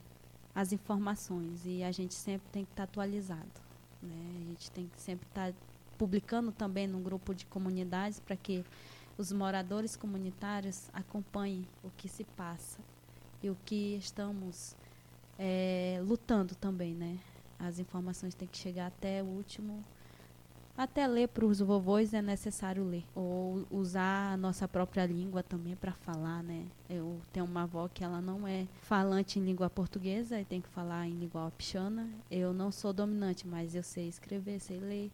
as 0.53 0.73
informações 0.73 1.65
e 1.65 1.83
a 1.83 1.91
gente 1.91 2.13
sempre 2.13 2.47
tem 2.51 2.65
que 2.65 2.71
estar 2.71 2.83
atualizado 2.83 3.61
né? 4.01 4.41
A 4.41 4.49
gente 4.49 4.71
tem 4.71 4.87
que 4.87 5.01
sempre 5.01 5.27
estar 5.27 5.51
tá 5.51 5.57
publicando 5.97 6.51
também 6.51 6.87
no 6.87 6.99
grupo 6.99 7.33
de 7.33 7.45
comunidades 7.45 8.19
para 8.19 8.35
que 8.35 8.65
os 9.17 9.31
moradores 9.31 9.95
comunitários 9.95 10.89
acompanhem 10.93 11.67
o 11.83 11.89
que 11.91 12.09
se 12.09 12.23
passa 12.23 12.79
e 13.41 13.49
o 13.49 13.57
que 13.65 13.95
estamos 13.95 14.75
é, 15.37 15.99
lutando 16.03 16.55
também, 16.55 16.93
né? 16.93 17.19
As 17.59 17.79
informações 17.79 18.33
têm 18.33 18.47
que 18.47 18.57
chegar 18.57 18.87
até 18.87 19.21
o 19.21 19.25
último 19.25 19.83
até 20.77 21.05
ler 21.05 21.27
para 21.27 21.45
os 21.45 21.59
vovôs 21.59 22.13
é 22.13 22.21
necessário 22.21 22.83
ler. 22.83 23.05
Ou 23.13 23.65
usar 23.69 24.33
a 24.33 24.37
nossa 24.37 24.67
própria 24.67 25.05
língua 25.05 25.43
também 25.43 25.75
para 25.75 25.91
falar, 25.91 26.41
né? 26.41 26.65
Eu 26.89 27.19
tenho 27.31 27.45
uma 27.45 27.63
avó 27.63 27.87
que 27.87 28.03
ela 28.03 28.21
não 28.21 28.47
é 28.47 28.67
falante 28.81 29.37
em 29.37 29.43
língua 29.43 29.69
portuguesa 29.69 30.39
e 30.39 30.45
tem 30.45 30.61
que 30.61 30.69
falar 30.69 31.07
em 31.07 31.13
língua 31.13 31.45
opixana. 31.47 32.09
Eu 32.29 32.53
não 32.53 32.71
sou 32.71 32.93
dominante, 32.93 33.47
mas 33.47 33.75
eu 33.75 33.83
sei 33.83 34.07
escrever, 34.07 34.59
sei 34.59 34.79
ler. 34.79 35.11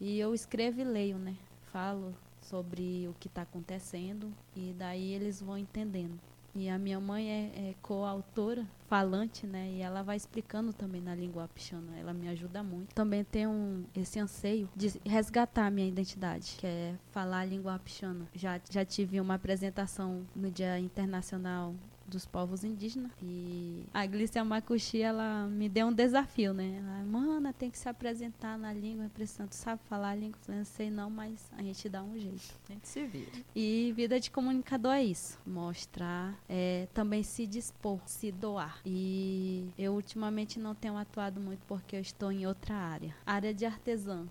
E 0.00 0.18
eu 0.18 0.34
escrevo 0.34 0.80
e 0.80 0.84
leio, 0.84 1.18
né? 1.18 1.34
Falo 1.72 2.14
sobre 2.40 3.08
o 3.08 3.14
que 3.18 3.26
está 3.26 3.42
acontecendo 3.42 4.32
e 4.54 4.74
daí 4.78 5.12
eles 5.12 5.40
vão 5.40 5.58
entendendo. 5.58 6.18
E 6.54 6.68
a 6.68 6.78
minha 6.78 6.98
mãe 6.98 7.28
é, 7.28 7.70
é 7.70 7.74
coautora, 7.80 8.66
falante, 8.88 9.46
né? 9.46 9.70
E 9.70 9.80
ela 9.80 10.02
vai 10.02 10.16
explicando 10.16 10.72
também 10.72 11.00
na 11.00 11.14
língua 11.14 11.44
apixana. 11.44 11.96
Ela 11.96 12.12
me 12.12 12.28
ajuda 12.28 12.62
muito. 12.62 12.94
Também 12.94 13.22
tenho 13.22 13.86
esse 13.94 14.18
anseio 14.18 14.68
de 14.74 15.00
resgatar 15.06 15.66
a 15.66 15.70
minha 15.70 15.86
identidade, 15.86 16.56
que 16.58 16.66
é 16.66 16.94
falar 17.12 17.40
a 17.40 17.44
língua 17.44 17.74
apixana. 17.74 18.26
Já, 18.34 18.60
já 18.68 18.84
tive 18.84 19.20
uma 19.20 19.34
apresentação 19.34 20.26
no 20.34 20.50
Dia 20.50 20.78
Internacional 20.80 21.74
dos 22.10 22.26
povos 22.26 22.64
indígenas. 22.64 23.12
E 23.22 23.84
a 23.94 24.04
Glícia 24.04 24.44
Macuxi, 24.44 25.00
ela 25.00 25.46
me 25.46 25.68
deu 25.68 25.86
um 25.86 25.92
desafio, 25.92 26.52
né? 26.52 26.78
Ela, 26.78 27.04
mana, 27.04 27.52
tem 27.52 27.70
que 27.70 27.78
se 27.78 27.88
apresentar 27.88 28.58
na 28.58 28.72
língua 28.72 29.06
impressionante. 29.06 29.54
Sabe 29.54 29.80
falar 29.88 30.10
a 30.10 30.14
língua? 30.14 30.38
Eu 30.48 30.56
não 30.56 30.64
sei 30.64 30.90
não, 30.90 31.08
mas 31.08 31.50
a 31.56 31.62
gente 31.62 31.88
dá 31.88 32.02
um 32.02 32.18
jeito. 32.18 32.54
A 32.68 32.72
gente 32.72 32.88
se 32.88 33.06
vira. 33.06 33.30
E 33.54 33.92
vida 33.96 34.18
de 34.18 34.30
comunicador 34.30 34.92
é 34.92 35.04
isso. 35.04 35.38
Mostrar, 35.46 36.38
é, 36.48 36.88
também 36.92 37.22
se 37.22 37.46
dispor, 37.46 38.00
se 38.06 38.32
doar. 38.32 38.80
E 38.84 39.68
eu 39.78 39.94
ultimamente 39.94 40.58
não 40.58 40.74
tenho 40.74 40.96
atuado 40.96 41.40
muito 41.40 41.60
porque 41.66 41.96
eu 41.96 42.00
estou 42.00 42.32
em 42.32 42.46
outra 42.46 42.74
área. 42.74 43.14
Área 43.24 43.54
de 43.54 43.64
artesã. 43.64 44.26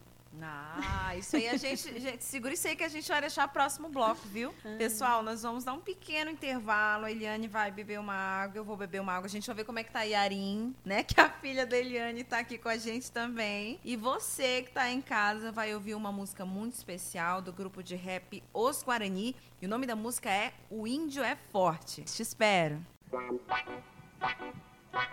Ah, 0.48 1.16
isso 1.16 1.36
aí 1.36 1.48
a 1.48 1.58
gente, 1.58 1.82
gente, 2.00 2.24
segura 2.24 2.54
isso 2.54 2.68
aí 2.68 2.76
que 2.76 2.84
a 2.84 2.88
gente 2.90 3.08
vai 3.08 3.22
deixar 3.22 3.48
o 3.48 3.52
próximo 3.52 3.90
bloco, 3.90 4.22
viu? 4.28 4.54
Ah. 4.64 4.76
Pessoal, 4.78 5.24
nós 5.24 5.44
vamos 5.44 5.64
dar 5.64 5.74
um 5.74 5.80
pequeno 5.80 6.32
intervalo. 6.32 7.06
A 7.06 7.12
Eliane 7.12 7.48
vai 7.48 7.72
beber 7.72 8.00
uma 8.00 8.14
água, 8.14 8.58
eu 8.58 8.64
vou 8.64 8.78
beber 8.78 9.02
uma 9.02 9.14
água. 9.14 9.26
A 9.26 9.30
gente 9.30 9.46
vai 9.48 9.56
ver 9.56 9.64
como 9.64 9.80
é 9.80 9.84
que 9.84 9.92
tá 9.92 10.00
a 10.00 10.04
Yarin, 10.04 10.76
né? 10.86 11.04
Que 11.04 11.20
a 11.20 11.30
filha 11.30 11.66
da 11.66 11.78
Eliane 11.78 12.24
tá 12.24 12.40
aqui 12.40 12.58
com 12.58 12.70
a 12.70 12.78
gente 12.78 13.12
também. 13.12 13.80
E 13.84 13.96
você 13.96 14.64
que 14.64 14.72
tá 14.72 14.90
em 14.90 15.02
casa 15.02 15.52
vai 15.52 15.74
ouvir 15.74 15.96
uma 15.96 16.12
música 16.12 16.46
muito 16.46 16.74
especial 16.74 17.42
do 17.42 17.52
grupo 17.52 17.84
de 17.84 17.96
rap 17.96 18.44
Os 18.54 18.84
Guarani. 18.84 19.36
E 19.62 19.66
o 19.66 19.70
nome 19.70 19.86
da 19.86 19.96
música 19.96 20.30
é 20.30 20.54
O 20.70 20.88
Índio 20.88 21.24
é 21.24 21.36
Forte. 21.52 22.04
Te 22.04 22.22
espero. 22.22 22.80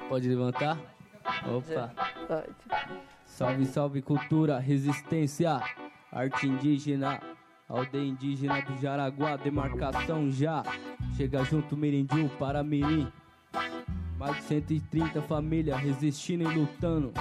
Pode 0.08 0.28
levantar? 0.28 0.78
Opa. 1.44 1.92
Pode. 2.28 3.15
Salve, 3.36 3.66
salve 3.66 4.00
cultura, 4.00 4.58
resistência, 4.58 5.60
arte 6.10 6.46
indígena, 6.46 7.20
aldeia 7.68 8.08
indígena 8.08 8.62
do 8.62 8.80
Jaraguá, 8.80 9.36
demarcação 9.36 10.30
já. 10.30 10.62
Chega 11.18 11.44
junto 11.44 11.76
Mirindiu 11.76 12.30
para 12.38 12.62
Mirim. 12.62 13.12
Mais 14.18 14.36
de 14.36 14.42
130 14.44 15.20
famílias 15.20 15.78
resistindo 15.78 16.50
e 16.50 16.54
lutando. 16.54 17.12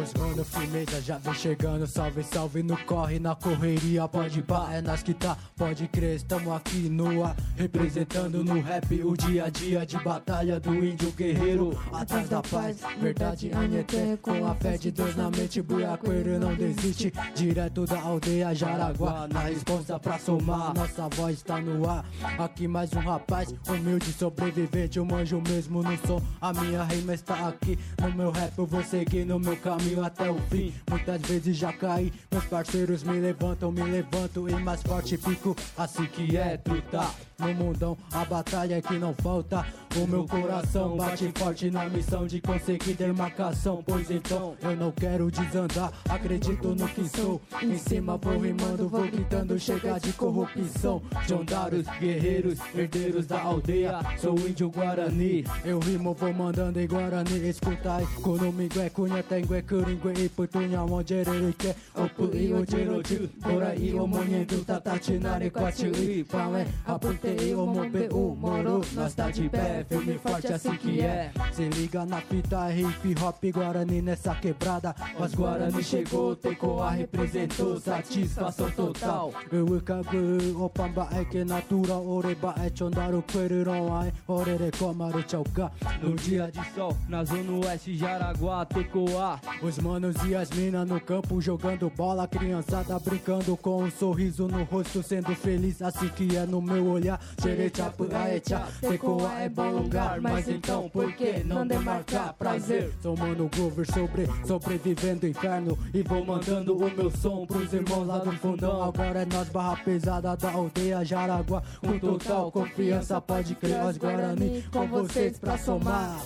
Os 0.00 0.14
mano, 0.14 0.42
firmeza 0.42 0.98
já 1.02 1.18
vem 1.18 1.34
chegando. 1.34 1.86
Salve, 1.86 2.22
salve 2.22 2.62
no 2.62 2.74
corre, 2.84 3.18
na 3.18 3.34
correria. 3.34 4.08
Pode 4.08 4.40
pá, 4.42 4.70
é 4.72 4.80
nós 4.80 5.02
que 5.02 5.12
tá, 5.12 5.36
pode 5.54 5.86
crer. 5.88 6.16
Estamos 6.16 6.50
aqui 6.54 6.88
no 6.88 7.22
ar, 7.22 7.36
representando 7.54 8.42
no 8.42 8.60
rap 8.62 8.90
o 9.04 9.14
dia 9.14 9.44
a 9.44 9.50
dia 9.50 9.84
de 9.84 9.98
batalha 9.98 10.58
do 10.58 10.74
índio 10.74 11.12
guerreiro. 11.12 11.78
Atrás 11.92 12.30
da 12.30 12.40
paz, 12.40 12.78
verdade, 12.98 13.50
Anheté. 13.52 14.16
Com 14.22 14.46
a 14.46 14.54
fé 14.54 14.78
de 14.78 14.90
Deus 14.90 15.14
na 15.16 15.30
mente, 15.30 15.60
buiaqueiro 15.60 16.38
não 16.38 16.54
desiste. 16.54 17.12
Direto 17.34 17.84
da 17.84 18.00
aldeia 18.00 18.54
Jaraguá, 18.54 19.28
na 19.28 19.40
resposta 19.40 19.98
pra 20.00 20.18
somar. 20.18 20.72
Nossa 20.74 21.08
voz 21.10 21.36
está 21.36 21.60
no 21.60 21.86
ar. 21.86 22.06
Aqui 22.38 22.66
mais 22.66 22.90
um 22.94 23.00
rapaz, 23.00 23.54
humilde, 23.68 24.10
sobrevivente. 24.14 24.98
Eu 24.98 25.04
manjo 25.04 25.42
mesmo 25.46 25.82
no 25.82 25.98
som. 26.06 26.22
A 26.40 26.54
minha 26.54 26.84
rima 26.84 27.12
está 27.12 27.48
aqui 27.48 27.78
no 28.00 28.14
meu 28.14 28.30
rap. 28.30 28.56
Eu 28.56 28.64
vou 28.64 28.82
seguir 28.82 29.26
no 29.26 29.38
meu 29.38 29.56
caminho 29.58 29.89
caminho 29.90 30.04
até 30.04 30.30
o 30.30 30.38
fim. 30.48 30.72
Muitas 30.88 31.20
vezes 31.22 31.56
já 31.56 31.72
caí, 31.72 32.12
meus 32.30 32.44
parceiros 32.44 33.02
me 33.02 33.18
levantam, 33.18 33.72
me 33.72 33.82
levanto 33.82 34.48
e 34.48 34.52
mais 34.54 34.82
forte 34.82 35.16
fico. 35.16 35.56
Assim 35.76 36.06
que 36.06 36.36
é 36.36 36.56
truta. 36.56 37.10
No 37.38 37.54
mundão, 37.54 37.96
a 38.12 38.24
batalha 38.24 38.76
é 38.76 38.82
que 38.82 38.98
não 38.98 39.14
falta. 39.14 39.66
O 39.96 40.06
meu 40.06 40.24
coração 40.26 40.96
bate 40.96 41.32
forte 41.34 41.70
na 41.70 41.88
missão 41.88 42.26
de 42.26 42.40
conseguir 42.40 42.94
demarcação. 42.94 43.82
Pois 43.84 44.10
então, 44.10 44.56
eu 44.62 44.76
não 44.76 44.92
quero 44.92 45.30
desandar, 45.30 45.92
acredito 46.08 46.68
no 46.68 46.88
que 46.88 47.08
sou. 47.08 47.40
Em 47.62 47.76
cima 47.76 48.16
vou 48.16 48.38
rimando, 48.38 48.88
vou 48.88 49.02
gritando, 49.02 49.58
chega 49.58 49.98
de 49.98 50.12
corrupção. 50.12 51.02
Jondaros, 51.26 51.86
guerreiros, 51.98 52.58
herdeiros 52.74 53.26
da 53.26 53.42
aldeia. 53.42 53.98
Sou 54.18 54.38
índio 54.38 54.70
Guarani. 54.70 55.44
Eu 55.64 55.80
rimo, 55.80 56.14
vou 56.14 56.32
mandando 56.32 56.80
em 56.80 56.86
Guarani. 56.86 57.48
Escutai, 57.48 58.06
comigo 58.22 58.80
é 58.80 58.90
cunha, 58.90 59.22
tengue, 59.22 59.54
é 59.54 59.62
kuringue, 59.62 60.24
iputunha, 60.24 60.86
mongerere, 60.86 61.52
que 61.54 61.74
opu, 61.94 62.30
i, 62.36 62.52
ojiroju. 62.52 63.28
Por 63.42 63.62
aí, 63.62 63.94
o 63.94 64.06
monhendo, 64.06 64.64
tatatinare, 64.64 65.50
quatili, 65.50 66.24
pame, 66.24 66.66
apute, 66.86 67.28
i, 67.28 67.54
o 67.54 67.66
mobe, 67.66 68.08
o 68.12 68.36
moro. 68.36 68.80
Nós 68.94 69.14
tá 69.14 69.30
de 69.30 69.48
pé, 69.48 69.79
firme 69.84 70.14
e 70.14 70.18
forte 70.18 70.52
assim 70.52 70.76
que 70.76 71.00
é. 71.00 71.30
Se 71.52 71.68
liga 71.68 72.04
na 72.04 72.20
fita 72.20 72.70
hip 72.72 73.14
hop 73.22 73.44
Guarani 73.52 74.02
nessa 74.02 74.34
quebrada. 74.34 74.94
Mas 75.18 75.34
Guarani 75.34 75.82
chegou, 75.82 76.36
Tecoa 76.36 76.90
representou, 76.90 77.80
satisfação 77.80 78.70
total. 78.70 79.32
Eu 79.50 79.76
acabei, 79.76 80.54
opamba 80.56 81.08
é 81.12 81.24
que 81.24 81.44
natura, 81.44 81.94
oreba 81.94 82.54
é 82.58 82.70
chondaru, 82.74 83.22
queriron 83.22 83.92
ai, 83.92 84.12
orere 84.26 84.70
komaru 84.78 85.24
chauka. 85.28 85.70
No 86.02 86.14
dia 86.16 86.50
de 86.50 86.74
sol, 86.74 86.96
na 87.08 87.24
zona 87.24 87.66
oeste, 87.66 87.96
Jaraguá, 87.96 88.64
Tecoa. 88.64 89.40
Os 89.62 89.78
manos 89.78 90.16
e 90.26 90.34
as 90.34 90.50
minas 90.50 90.88
no 90.88 91.00
campo 91.00 91.40
jogando 91.40 91.90
bola, 91.90 92.26
criançada 92.26 92.98
brincando 92.98 93.56
com 93.56 93.82
um 93.82 93.90
sorriso 93.90 94.46
no 94.48 94.64
rosto, 94.64 95.02
sendo 95.02 95.34
feliz, 95.34 95.82
assim 95.82 96.08
que 96.08 96.36
é 96.36 96.46
no 96.46 96.60
meu 96.62 96.86
olhar. 96.86 97.20
Xerechapu 97.42 98.08
aecha, 98.14 98.66
Tecoa 98.80 99.40
é 99.40 99.48
bom 99.48 99.69
lugar, 99.70 100.20
mas 100.20 100.48
então 100.48 100.88
por 100.88 101.12
que 101.12 101.42
não 101.44 101.66
demarcar 101.66 102.34
prazer? 102.34 102.92
Sou 103.02 103.16
mano 103.16 103.48
Grover 103.48 103.86
sobre, 103.92 104.26
sobrevivendo 104.46 105.26
inferno 105.26 105.78
e 105.92 106.02
vou 106.02 106.24
mandando 106.24 106.76
o 106.76 106.90
meu 106.90 107.10
som 107.10 107.46
pros 107.46 107.72
irmãos 107.72 108.06
lá 108.06 108.18
do 108.18 108.32
fundão. 108.32 108.82
Agora 108.82 109.22
é 109.22 109.26
nós 109.26 109.48
barra 109.48 109.76
pesada 109.76 110.36
da 110.36 110.50
aldeia 110.50 111.04
Jaraguá, 111.04 111.62
com 111.80 111.98
total 111.98 112.50
confiança 112.50 113.20
pode 113.20 113.54
crer, 113.54 113.78
nós 113.82 113.96
Guarani 113.96 114.64
com 114.70 114.86
vocês 114.86 115.38
pra 115.38 115.56
somar. 115.56 116.20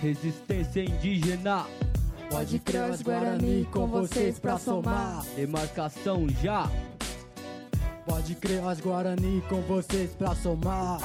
Resistência 0.00 0.84
indígena, 0.84 1.64
Pode 2.30 2.58
crer, 2.58 2.90
os 2.90 3.02
Guarani 3.02 3.64
com 3.70 3.86
vocês 3.86 4.38
pra 4.38 4.58
somar. 4.58 5.24
demarcação 5.36 6.26
já. 6.42 6.68
Pode 8.04 8.34
crer, 8.34 8.64
os 8.64 8.80
Guarani 8.80 9.42
com 9.48 9.60
vocês 9.62 10.10
pra 10.14 10.34
somar. 10.34 10.98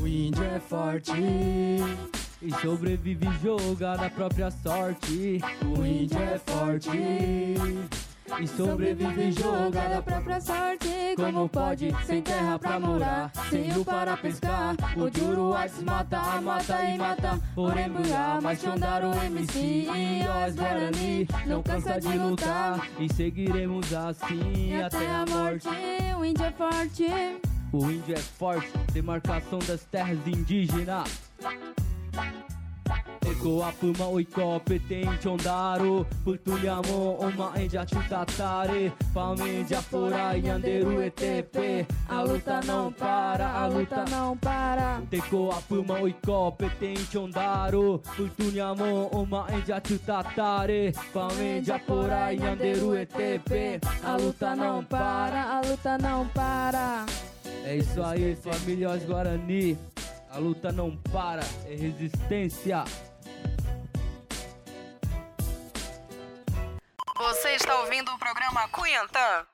O 0.00 0.06
índio 0.06 0.44
é 0.44 0.60
forte, 0.60 1.12
E 2.42 2.50
sobrevive 2.60 3.26
joga 3.42 3.96
na 3.96 4.10
própria 4.10 4.50
sorte. 4.50 5.40
o 5.62 5.84
índio 5.84 6.18
é 6.18 6.38
forte. 6.38 6.90
E 8.40 8.46
sobrevive 8.48 9.32
joga 9.32 9.88
na 9.88 10.02
própria 10.02 10.40
sorte. 10.40 10.88
Como 11.16 11.48
pode, 11.48 11.94
sem 12.04 12.20
terra 12.20 12.58
pra 12.58 12.78
morar, 12.80 13.30
sem 13.48 13.62
rio 13.62 13.84
para 13.84 14.16
pescar. 14.16 14.74
O 14.96 15.08
Juruá 15.18 15.68
se 15.68 15.84
mata, 15.84 16.18
a 16.18 16.40
mata 16.40 16.82
e 16.82 16.98
mata. 16.98 17.40
Mas 18.42 18.60
Xandaro 18.60 19.12
MC 19.14 19.58
e 19.58 20.22
os 20.48 20.54
Guarani 20.56 21.28
não 21.46 21.62
cansa 21.62 22.00
de 22.00 22.18
lutar. 22.18 22.86
E 22.98 23.12
seguiremos 23.14 23.94
assim 23.94 24.74
até 24.82 25.10
a 25.10 25.24
morte. 25.26 25.68
O 26.18 26.24
índio 26.24 26.44
é 26.44 26.50
forte. 26.52 27.53
O 27.74 27.90
índio 27.90 28.14
é 28.14 28.18
forte, 28.18 28.70
demarcação 28.92 29.58
das 29.58 29.82
terras 29.82 30.24
indígenas. 30.28 31.10
Ecoa 33.28 33.72
puma 33.72 34.06
oiko 34.06 34.60
peten 34.60 35.08
chondaro 35.20 36.06
Putulhamon 36.22 37.18
oma 37.18 37.52
enja 37.60 37.84
chutatare 37.84 38.92
Palmendia 39.12 39.82
fora 39.82 40.36
yanderu 40.36 41.02
etepe 41.02 41.84
A 42.08 42.22
luta 42.22 42.60
não 42.64 42.92
para, 42.92 43.48
a 43.48 43.66
luta 43.66 44.04
não 44.08 44.36
para. 44.36 45.02
Tecoa 45.10 45.60
puma 45.62 46.00
oiko 46.00 46.52
peten 46.52 46.96
chondaro 47.10 48.00
Putulhamon 48.14 49.08
oma 49.10 49.46
enja 49.50 49.82
chutatare 49.84 50.92
Palmendia 51.12 51.80
fora 51.80 52.30
yanderu 52.30 52.94
etepe 52.94 53.80
A 54.04 54.16
luta 54.16 54.54
não 54.54 54.84
para 54.84 55.42
a 55.56 55.60
luta 55.60 55.98
não 55.98 56.28
para. 56.28 57.33
É 57.74 57.78
isso 57.78 58.00
aí, 58.04 58.36
família 58.36 58.88
Os 58.90 59.04
Guarani. 59.04 59.76
A 60.30 60.38
luta 60.38 60.70
não 60.70 60.96
para, 60.96 61.42
é 61.66 61.74
resistência. 61.74 62.84
Você 67.16 67.48
está 67.56 67.80
ouvindo 67.80 68.12
o 68.12 68.18
programa 68.20 68.68
Cuiantã. 68.68 69.44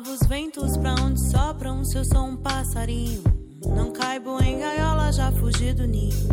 Novos 0.00 0.26
ventos 0.26 0.78
pra 0.78 0.94
onde 0.94 1.20
sopram, 1.30 1.84
se 1.84 1.98
eu 1.98 2.04
sou 2.06 2.24
um 2.24 2.34
passarinho. 2.34 3.22
Não 3.66 3.92
caibo 3.92 4.42
em 4.42 4.58
gaiola, 4.58 5.12
já 5.12 5.30
fugi 5.30 5.74
do 5.74 5.86
ninho. 5.86 6.26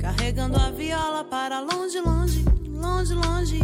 Carregando 0.00 0.56
a 0.56 0.70
viola 0.70 1.22
para 1.22 1.60
longe, 1.60 2.00
longe, 2.00 2.42
longe, 2.66 3.12
longe. 3.12 3.60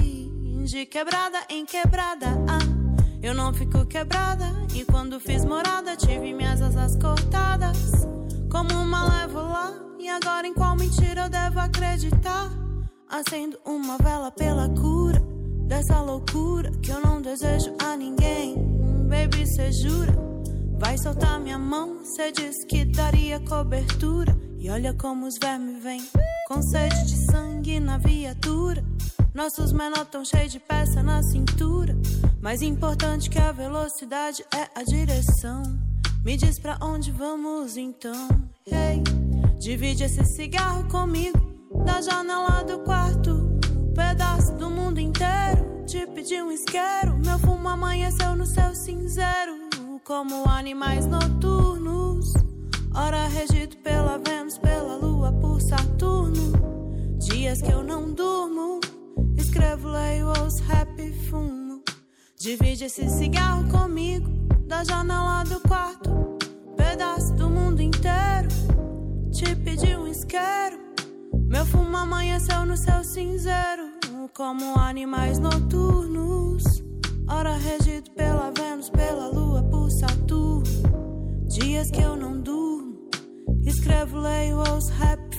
De 0.67 0.85
quebrada 0.85 1.39
em 1.49 1.65
quebrada, 1.65 2.27
ah, 2.47 2.59
eu 3.23 3.35
não 3.35 3.55
fico 3.55 3.87
quebrada. 3.87 4.45
E 4.75 4.85
quando 4.85 5.19
fiz 5.19 5.47
morada, 5.47 5.97
tive 5.97 6.35
minhas 6.35 6.61
asas 6.61 6.95
cortadas. 6.97 8.07
Como 8.51 8.71
uma 8.75 8.85
malévola, 8.85 9.95
e 9.99 10.11
agora 10.11 10.47
em 10.47 10.53
qual 10.53 10.77
mentira 10.77 11.23
eu 11.23 11.31
devo 11.31 11.59
acreditar? 11.59 12.51
Acendo 13.09 13.59
uma 13.65 13.97
vela 13.97 14.31
pela 14.31 14.69
cura 14.69 15.23
dessa 15.67 16.03
loucura 16.03 16.71
que 16.83 16.91
eu 16.91 17.01
não 17.01 17.23
desejo 17.23 17.75
a 17.83 17.97
ninguém. 17.97 18.68
Baby, 19.19 19.45
cê 19.49 19.73
jura? 19.73 20.15
Vai 20.79 20.97
soltar 20.97 21.41
minha 21.41 21.59
mão, 21.59 22.05
cê 22.05 22.31
disse 22.31 22.65
que 22.65 22.85
daria 22.85 23.41
cobertura. 23.41 24.39
E 24.61 24.71
olha 24.71 24.95
como 24.95 25.27
os 25.27 25.37
vermes 25.43 25.83
vêm, 25.83 26.01
com 26.47 26.63
sede 26.63 27.05
de 27.05 27.17
sangue 27.27 27.81
na 27.81 27.99
viatura. 27.99 28.85
Nossos 29.35 29.73
menor 29.73 30.07
tão 30.07 30.25
cheios 30.25 30.53
de 30.53 30.61
peça 30.61 31.03
na 31.03 31.21
cintura. 31.25 31.97
Mais 32.41 32.63
importante 32.63 33.29
que 33.29 33.41
a 33.41 33.51
velocidade 33.51 34.45
é 34.55 34.69
a 34.73 34.85
direção. 34.85 35.65
Me 36.25 36.37
diz 36.37 36.61
pra 36.61 36.79
onde 36.81 37.11
vamos 37.11 37.77
então. 37.77 38.29
Hey, 38.65 39.03
divide 39.59 40.05
esse 40.05 40.25
cigarro 40.27 40.89
comigo, 40.89 41.39
da 41.85 42.01
janela 42.01 42.63
do 42.63 42.79
quarto. 42.85 43.33
Um 43.77 43.93
pedaço 43.95 44.55
do 44.55 44.71
mundo 44.71 45.01
inteiro. 45.01 45.78
Te 45.89 46.07
pedi 46.07 46.43
um 46.43 46.53
isqueiro, 46.53 47.17
meu 47.25 47.39
fumo 47.39 47.67
amanheceu 47.67 48.37
no 48.37 48.45
céu 48.45 48.75
cinzeiro. 48.75 49.71
Como 50.05 50.47
animais 50.47 51.07
noturnos. 51.07 52.35
Ora 52.95 53.27
regido 53.27 53.75
pela 53.79 54.19
Vênus, 54.19 54.59
pela 54.59 54.97
Lua, 54.97 55.33
por 55.33 55.59
Saturno. 55.63 56.53
Dias 57.19 57.63
que 57.63 57.73
eu 57.73 57.83
não 57.83 58.13
durmo. 58.13 58.81
Escrevo, 59.39 59.89
leio, 59.89 60.27
ouço 60.29 60.63
rap 60.65 60.91
e 61.01 61.11
fumo. 61.31 61.83
Divide 62.39 62.85
esse 62.85 63.09
cigarro 63.09 63.67
comigo, 63.71 64.29
da 64.67 64.85
janela 64.85 65.43
do 65.45 65.59
quarto. 65.61 66.37
Pedaço 66.77 67.33
do 67.33 67.49
mundo 67.49 67.81
inteiro. 67.81 68.51
Te 69.33 69.57
pedi 69.57 69.97
um 69.97 70.07
isqueiro. 70.07 70.79
Meu 71.47 71.65
fumo 71.65 71.97
amanheceu 71.97 72.67
no 72.67 72.77
céu 72.77 73.03
cinzeiro. 73.03 73.88
Como 74.35 74.79
animais 74.79 75.39
noturnos. 75.39 76.63
Ora 77.29 77.57
regido 77.57 78.11
pela 78.13 78.51
Vênus, 78.51 78.91
pela 78.91 79.29
Lua, 79.29 79.63
por 79.65 79.91
Saturno. 79.91 80.65
Dias 81.49 81.91
que 81.91 82.01
eu 82.01 82.17
não 82.17 82.41
durmo. 82.41 83.09
Escrevo, 83.65 84.19
leio, 84.19 84.59
ouço 84.59 84.93
rap 84.93 85.19
e 85.35 85.37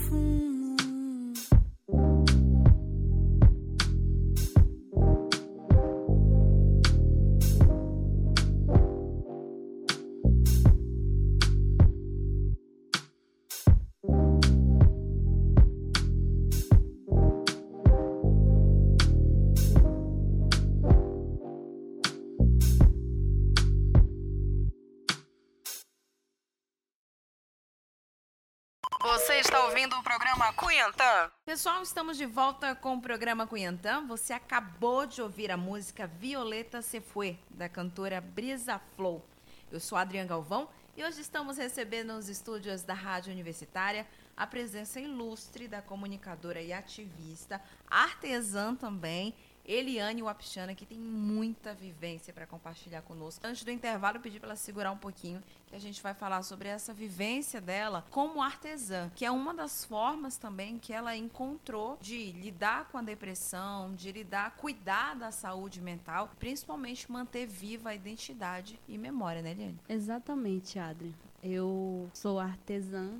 ouvindo 29.79 29.97
o 29.97 30.03
programa 30.03 30.51
Cunhantã. 30.51 31.31
Pessoal, 31.45 31.81
estamos 31.81 32.17
de 32.17 32.25
volta 32.25 32.75
com 32.75 32.95
o 32.95 33.01
programa 33.01 33.47
Cunhantã. 33.47 34.05
Você 34.07 34.33
acabou 34.33 35.05
de 35.05 35.21
ouvir 35.21 35.49
a 35.51 35.55
música 35.55 36.05
Violeta 36.05 36.81
Se 36.81 36.99
Fue, 36.99 37.39
da 37.49 37.69
cantora 37.69 38.19
Brisa 38.19 38.77
Flow. 38.97 39.25
Eu 39.71 39.79
sou 39.79 39.97
Adriana 39.97 40.27
Galvão 40.27 40.67
e 40.97 41.03
hoje 41.05 41.21
estamos 41.21 41.55
recebendo 41.55 42.13
nos 42.13 42.27
estúdios 42.27 42.83
da 42.83 42.93
Rádio 42.93 43.31
Universitária 43.31 44.05
a 44.35 44.45
presença 44.45 44.99
ilustre 44.99 45.65
da 45.65 45.81
comunicadora 45.81 46.61
e 46.61 46.73
ativista, 46.73 47.61
artesã 47.89 48.75
também, 48.75 49.33
Eliane 49.71 50.23
Wapchana, 50.23 50.73
que 50.73 50.83
tem 50.83 50.97
muita 50.97 51.75
vivência 51.75 52.33
para 52.33 52.47
compartilhar 52.47 53.03
conosco. 53.03 53.45
Antes 53.45 53.63
do 53.63 53.69
intervalo, 53.69 54.17
eu 54.17 54.21
pedi 54.21 54.39
para 54.39 54.49
ela 54.49 54.55
segurar 54.55 54.91
um 54.91 54.97
pouquinho, 54.97 55.43
que 55.67 55.75
a 55.75 55.79
gente 55.79 56.01
vai 56.01 56.15
falar 56.15 56.41
sobre 56.41 56.67
essa 56.67 56.91
vivência 56.91 57.61
dela 57.61 58.03
como 58.09 58.41
artesã, 58.41 59.11
que 59.15 59.23
é 59.23 59.29
uma 59.29 59.53
das 59.53 59.85
formas 59.85 60.37
também 60.37 60.79
que 60.79 60.91
ela 60.91 61.15
encontrou 61.15 61.99
de 62.01 62.31
lidar 62.31 62.85
com 62.85 62.97
a 62.97 63.03
depressão, 63.03 63.93
de 63.93 64.11
lidar, 64.11 64.55
cuidar 64.55 65.15
da 65.15 65.29
saúde 65.29 65.79
mental, 65.79 66.31
principalmente 66.39 67.11
manter 67.11 67.45
viva 67.45 67.89
a 67.89 67.95
identidade 67.95 68.79
e 68.87 68.97
memória, 68.97 69.43
né, 69.43 69.51
Eliane? 69.51 69.79
Exatamente, 69.87 70.79
Adri. 70.79 71.13
Eu 71.43 72.09
sou 72.11 72.39
artesã, 72.39 73.19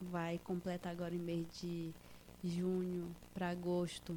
vai 0.00 0.38
completar 0.44 0.92
agora 0.92 1.12
em 1.12 1.18
mês 1.18 1.44
de 1.60 1.92
junho 2.44 3.12
para 3.34 3.48
agosto 3.48 4.16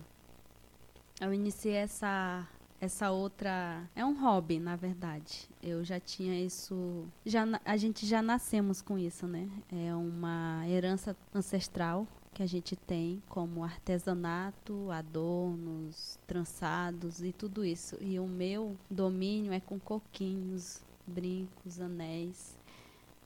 eu 1.22 1.34
iniciei 1.34 1.76
essa 1.76 2.48
essa 2.82 3.12
outra 3.12 3.88
é 3.96 4.04
um 4.04 4.20
hobby, 4.20 4.60
na 4.60 4.76
verdade. 4.76 5.48
Eu 5.62 5.84
já 5.84 6.00
tinha 6.00 6.44
isso, 6.44 7.06
já 7.24 7.46
a 7.64 7.78
gente 7.78 8.08
já 8.08 8.24
nascemos 8.24 8.82
com 8.82 8.98
isso, 8.98 9.28
né? 9.28 9.48
É 9.72 9.94
uma 9.94 10.68
herança 10.68 11.16
ancestral 11.32 12.08
que 12.34 12.42
a 12.42 12.48
gente 12.48 12.76
tem 12.76 13.22
como 13.30 13.64
artesanato, 13.64 14.90
adornos, 14.90 16.18
trançados 16.26 17.22
e 17.22 17.32
tudo 17.32 17.64
isso. 17.64 17.96
E 18.02 18.20
o 18.20 18.28
meu 18.28 18.76
domínio 18.90 19.54
é 19.54 19.60
com 19.60 19.80
coquinhos, 19.80 20.82
brincos, 21.06 21.80
anéis. 21.80 22.58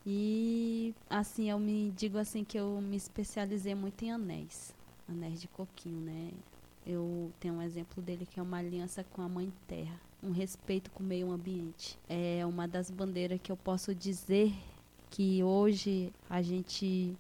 E 0.06 0.94
assim, 1.10 1.50
eu 1.50 1.58
me 1.58 1.92
digo 1.92 2.18
assim 2.18 2.44
que 2.44 2.60
eu 2.60 2.82
me 2.82 2.98
especializei 2.98 3.74
muito 3.74 4.04
em 4.04 4.12
anéis, 4.12 4.76
anéis 5.08 5.40
de 5.40 5.48
coquinho, 5.48 6.02
né? 6.02 6.32
Eu 6.86 7.32
tenho 7.40 7.56
um 7.56 7.62
exemplo 7.62 8.02
dele 8.02 8.26
que 8.26 8.40
é 8.40 8.44
uma 8.44 8.58
aliança 8.58 9.04
com 9.04 9.22
a 9.22 9.28
Mãe 9.28 9.52
Terra, 9.68 10.00
um 10.22 10.32
respeito 10.32 10.92
com 10.92 11.04
o 11.04 11.06
meio 11.06 11.32
ambiente. 11.32 11.98
É 12.08 12.46
uma 12.46 12.68
das 12.68 12.92
bandeiras 12.92 13.40
que 13.42 13.52
eu 13.52 13.58
posso 13.58 13.96
dizer 13.96 14.54
que 15.10 15.44
hoje 15.44 16.14
a 16.30 16.42
gente 16.42 17.18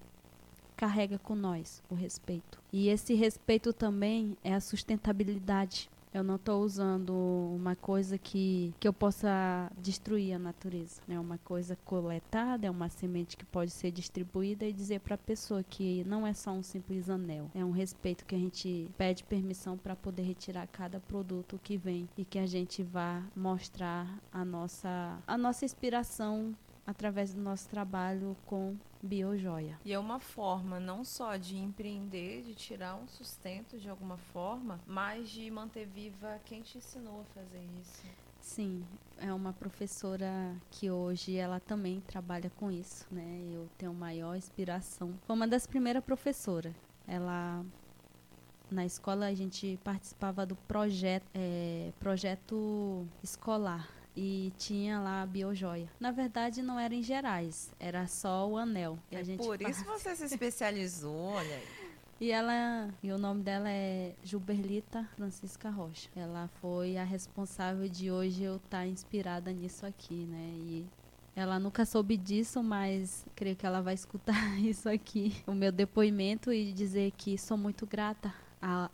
carrega 0.75 1.17
com 1.17 1.33
nós, 1.35 1.81
o 1.89 1.95
respeito. 1.95 2.59
E 2.71 2.89
esse 2.89 3.13
respeito 3.13 3.73
também 3.73 4.37
é 4.43 4.53
a 4.53 4.59
sustentabilidade. 4.59 5.89
Eu 6.15 6.23
não 6.23 6.37
estou 6.37 6.63
usando 6.63 7.13
uma 7.13 7.75
coisa 7.75 8.17
que, 8.17 8.73
que 8.79 8.87
eu 8.87 8.93
possa 8.93 9.69
destruir 9.77 10.33
a 10.33 10.39
natureza. 10.39 11.01
É 11.09 11.11
né? 11.11 11.19
uma 11.19 11.37
coisa 11.39 11.77
coletada, 11.83 12.65
é 12.65 12.71
uma 12.71 12.87
semente 12.87 13.35
que 13.35 13.43
pode 13.43 13.69
ser 13.69 13.91
distribuída 13.91 14.63
e 14.65 14.71
dizer 14.71 15.01
para 15.01 15.15
a 15.15 15.17
pessoa 15.17 15.61
que 15.61 16.05
não 16.05 16.25
é 16.25 16.33
só 16.33 16.51
um 16.51 16.63
simples 16.63 17.09
anel. 17.09 17.51
É 17.53 17.65
um 17.65 17.71
respeito 17.71 18.25
que 18.25 18.33
a 18.33 18.37
gente 18.37 18.89
pede 18.97 19.25
permissão 19.25 19.77
para 19.77 19.93
poder 19.93 20.21
retirar 20.21 20.65
cada 20.67 21.01
produto 21.01 21.59
que 21.61 21.75
vem 21.75 22.07
e 22.17 22.23
que 22.23 22.39
a 22.39 22.45
gente 22.45 22.81
vá 22.81 23.21
mostrar 23.35 24.07
a 24.31 24.45
nossa, 24.45 25.19
a 25.27 25.37
nossa 25.37 25.65
inspiração 25.65 26.55
através 26.85 27.33
do 27.33 27.41
nosso 27.41 27.67
trabalho 27.69 28.35
com 28.45 28.75
biojoia. 29.01 29.79
E 29.83 29.93
é 29.93 29.99
uma 29.99 30.19
forma 30.19 30.79
não 30.79 31.03
só 31.03 31.35
de 31.37 31.57
empreender, 31.57 32.43
de 32.43 32.55
tirar 32.55 32.95
um 32.95 33.07
sustento 33.07 33.77
de 33.77 33.89
alguma 33.89 34.17
forma, 34.17 34.79
mas 34.85 35.29
de 35.29 35.49
manter 35.49 35.85
viva 35.85 36.39
quem 36.45 36.61
te 36.61 36.77
ensinou 36.77 37.21
a 37.21 37.25
fazer 37.25 37.63
isso. 37.81 38.03
Sim, 38.39 38.85
é 39.17 39.33
uma 39.33 39.53
professora 39.53 40.55
que 40.69 40.91
hoje 40.91 41.35
ela 41.35 41.59
também 41.59 41.99
trabalha 42.01 42.51
com 42.51 42.71
isso, 42.71 43.07
né? 43.11 43.41
Eu 43.51 43.67
tenho 43.75 43.93
maior 43.93 44.35
inspiração. 44.35 45.15
Foi 45.25 45.35
uma 45.35 45.47
das 45.47 45.65
primeiras 45.65 46.03
professoras. 46.03 46.73
Ela 47.07 47.65
na 48.69 48.85
escola 48.85 49.27
a 49.27 49.33
gente 49.33 49.79
participava 49.83 50.45
do 50.45 50.55
projeto 50.55 51.25
é, 51.33 51.91
projeto 51.99 53.07
escolar 53.23 53.87
e 54.15 54.53
tinha 54.57 54.99
lá 54.99 55.21
a 55.21 55.25
biojoia. 55.25 55.89
Na 55.99 56.11
verdade, 56.11 56.61
não 56.61 56.79
era 56.79 56.93
em 56.93 57.03
Gerais, 57.03 57.73
era 57.79 58.07
só 58.07 58.47
o 58.47 58.57
anel. 58.57 58.97
É 59.11 59.21
por 59.35 59.61
isso 59.61 59.83
você 59.85 60.15
se 60.15 60.25
especializou, 60.25 61.15
olha 61.15 61.55
aí. 61.55 61.85
E 62.19 62.31
ela, 62.31 62.89
e 63.03 63.11
o 63.11 63.17
nome 63.17 63.43
dela 63.43 63.69
é 63.69 64.13
Gilberlita 64.23 65.03
Francisca 65.17 65.69
Rocha. 65.69 66.09
Ela 66.15 66.49
foi 66.61 66.95
a 66.95 67.03
responsável 67.03 67.89
de 67.89 68.09
hoje 68.09 68.41
eu 68.41 68.55
estar 68.55 68.79
tá 68.79 68.87
inspirada 68.87 69.51
nisso 69.51 69.85
aqui, 69.85 70.25
né? 70.25 70.53
E 70.55 70.85
ela 71.35 71.59
nunca 71.59 71.85
soube 71.85 72.15
disso, 72.15 72.63
mas 72.63 73.25
creio 73.35 73.57
que 73.57 73.65
ela 73.65 73.81
vai 73.81 73.93
escutar 73.93 74.33
isso 74.63 74.87
aqui, 74.87 75.35
o 75.45 75.53
meu 75.53 75.73
depoimento 75.73 76.53
e 76.53 76.71
dizer 76.71 77.11
que 77.11 77.37
sou 77.37 77.57
muito 77.57 77.85
grata 77.85 78.33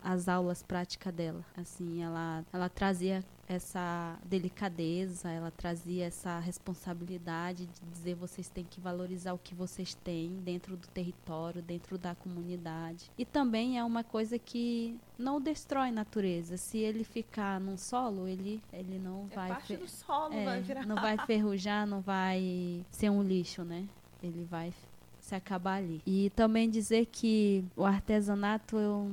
às 0.02 0.28
aulas 0.28 0.62
práticas 0.62 1.14
dela. 1.14 1.44
Assim, 1.56 2.02
ela 2.02 2.44
ela 2.52 2.68
trazia 2.68 3.24
essa 3.48 4.18
delicadeza, 4.24 5.30
ela 5.30 5.50
trazia 5.50 6.06
essa 6.06 6.38
responsabilidade 6.38 7.66
de 7.66 7.80
dizer 7.90 8.14
vocês 8.14 8.48
têm 8.48 8.64
que 8.64 8.80
valorizar 8.80 9.32
o 9.32 9.38
que 9.38 9.54
vocês 9.54 9.94
têm 9.94 10.40
dentro 10.42 10.76
do 10.76 10.86
território, 10.88 11.62
dentro 11.62 11.98
da 11.98 12.14
comunidade. 12.14 13.10
E 13.18 13.24
também 13.24 13.78
é 13.78 13.84
uma 13.84 14.02
coisa 14.02 14.38
que 14.38 14.98
não 15.18 15.40
destrói 15.40 15.88
a 15.88 15.92
natureza. 15.92 16.56
Se 16.56 16.78
ele 16.78 17.04
ficar 17.04 17.60
num 17.60 17.76
solo, 17.76 18.26
ele, 18.26 18.62
ele 18.72 18.98
não 18.98 19.28
é 19.30 19.34
vai... 19.34 19.48
Parte 19.48 19.76
do 19.76 19.88
solo 19.88 20.34
é, 20.34 20.44
vai 20.44 20.60
virar... 20.62 20.86
Não 20.86 20.96
vai 20.96 21.18
ferrujar, 21.26 21.86
não 21.86 22.00
vai 22.00 22.84
ser 22.90 23.10
um 23.10 23.22
lixo, 23.22 23.64
né? 23.64 23.86
Ele 24.22 24.44
vai 24.44 24.72
se 25.20 25.34
acabar 25.34 25.74
ali. 25.74 26.02
E 26.06 26.30
também 26.30 26.70
dizer 26.70 27.06
que 27.06 27.64
o 27.76 27.84
artesanato 27.84 28.76
eu 28.76 29.12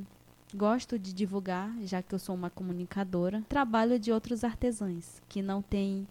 Gosto 0.53 0.97
de 0.97 1.13
divulgar, 1.13 1.71
já 1.83 2.01
que 2.01 2.13
eu 2.13 2.19
sou 2.19 2.33
uma 2.33 2.49
comunicadora, 2.49 3.43
trabalho 3.47 3.99
de 3.99 4.11
outros 4.11 4.43
artesãos 4.43 5.21
que 5.29 5.43
não 5.43 5.61
têm 5.61 6.07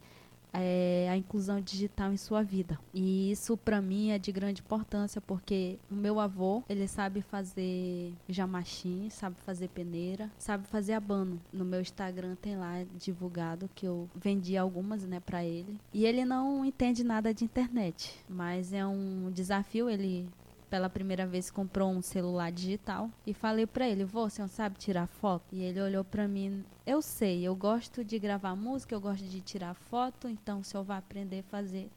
é, 0.53 1.09
a 1.11 1.17
inclusão 1.17 1.61
digital 1.61 2.13
em 2.13 2.17
sua 2.17 2.43
vida. 2.43 2.79
E 2.93 3.31
isso 3.31 3.57
para 3.57 3.81
mim 3.81 4.11
é 4.11 4.19
de 4.19 4.31
grande 4.33 4.61
importância 4.61 5.21
porque 5.21 5.79
o 5.91 5.95
meu 5.95 6.21
avô, 6.21 6.63
ele 6.69 6.87
sabe 6.87 7.21
fazer 7.21 8.13
jamachim, 8.29 9.09
sabe 9.11 9.37
fazer 9.41 9.69
peneira, 9.69 10.31
sabe 10.39 10.67
fazer 10.69 10.95
abano. 10.95 11.41
No 11.53 11.65
meu 11.65 11.81
Instagram 11.81 12.35
tem 12.37 12.57
lá 12.57 12.85
divulgado 12.97 13.69
que 13.75 13.87
eu 13.87 14.09
vendi 14.15 14.57
algumas, 14.57 15.05
né, 15.05 15.21
para 15.21 15.45
ele. 15.45 15.81
E 15.93 16.05
ele 16.05 16.25
não 16.25 16.65
entende 16.65 17.05
nada 17.05 17.33
de 17.35 17.45
internet, 17.45 18.15
mas 18.29 18.73
é 18.73 18.87
um 18.87 19.31
desafio 19.33 19.89
ele 19.91 20.29
pela 20.69 20.89
primeira 20.89 21.27
vez 21.27 21.51
comprou 21.51 21.91
um 21.91 22.03
celular 22.03 22.53
digital 22.53 23.11
e 23.27 23.35
falei 23.35 23.67
para 23.67 23.89
ele: 23.89 24.05
"Você 24.05 24.41
não 24.41 24.49
sabe 24.49 24.79
tirar 24.79 25.07
foto?" 25.07 25.45
E 25.53 25.63
ele 25.63 25.81
olhou 25.81 26.05
para 26.05 26.29
mim: 26.29 26.65
"Eu 26.87 27.03
sei, 27.03 27.43
eu 27.43 27.55
gosto 27.57 28.05
de 28.05 28.19
gravar 28.19 28.55
música, 28.55 28.95
eu 28.95 29.01
gosto 29.01 29.25
de 29.25 29.41
tirar 29.41 29.75
foto, 29.75 30.29
então 30.29 30.61
o 30.61 30.65
senhor 30.65 30.85
vai 30.85 30.99
aprender 30.99 31.41
a 31.41 31.51
fazer 31.51 31.91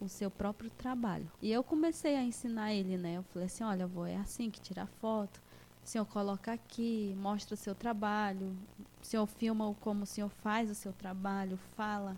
o 0.00 0.08
seu 0.08 0.30
próprio 0.30 0.70
trabalho". 0.70 1.30
E 1.40 1.50
eu 1.52 1.62
comecei 1.62 2.16
a 2.16 2.22
ensinar 2.22 2.72
ele, 2.72 2.96
né? 2.96 3.16
Eu 3.18 3.22
falei 3.22 3.46
assim: 3.46 3.64
"Olha, 3.64 3.86
vou 3.86 4.06
é 4.06 4.16
assim 4.16 4.50
que 4.50 4.60
tira 4.60 4.86
foto. 4.86 5.40
O 5.84 5.88
senhor 5.88 6.04
coloca 6.06 6.52
aqui, 6.52 7.14
mostra 7.16 7.54
o 7.54 7.56
seu 7.56 7.74
trabalho, 7.74 8.56
o 9.00 9.06
senhor 9.06 9.26
filma 9.26 9.72
como 9.80 10.02
o 10.02 10.06
senhor 10.06 10.30
faz 10.30 10.68
o 10.68 10.74
seu 10.74 10.92
trabalho, 10.92 11.56
fala 11.76 12.16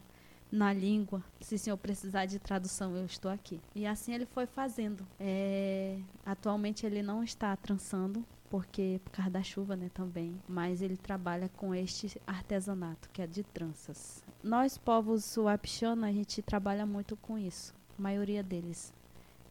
na 0.51 0.73
língua. 0.73 1.23
Se 1.41 1.55
o 1.55 1.59
senhor 1.59 1.77
precisar 1.77 2.27
de 2.27 2.39
tradução, 2.39 2.97
eu 2.97 3.05
estou 3.05 3.31
aqui. 3.31 3.61
E 3.75 3.87
assim 3.87 4.15
ele 4.15 4.27
foi 4.27 4.47
fazendo. 4.47 5.07
É, 5.21 5.99
atualmente 6.25 6.85
ele 6.87 7.03
não 7.03 7.23
está 7.23 7.55
trançando, 7.57 8.25
porque 8.51 9.01
por 9.05 9.13
causa 9.13 9.31
da 9.31 9.43
chuva, 9.43 9.77
né, 9.77 9.91
também. 9.93 10.35
Mas 10.49 10.83
ele 10.83 10.97
trabalha 10.97 11.49
com 11.57 11.75
este 11.75 12.21
artesanato, 12.27 13.09
que 13.11 13.23
é 13.23 13.27
de 13.27 13.43
tranças. 13.43 14.25
Nós, 14.43 14.79
povos 14.79 15.37
Wapixana, 15.37 16.09
a 16.09 16.13
gente 16.13 16.43
trabalha 16.43 16.87
muito 16.87 17.17
com 17.17 17.39
isso. 17.39 17.75
A 17.99 18.03
maioria 18.03 18.43
deles. 18.43 18.93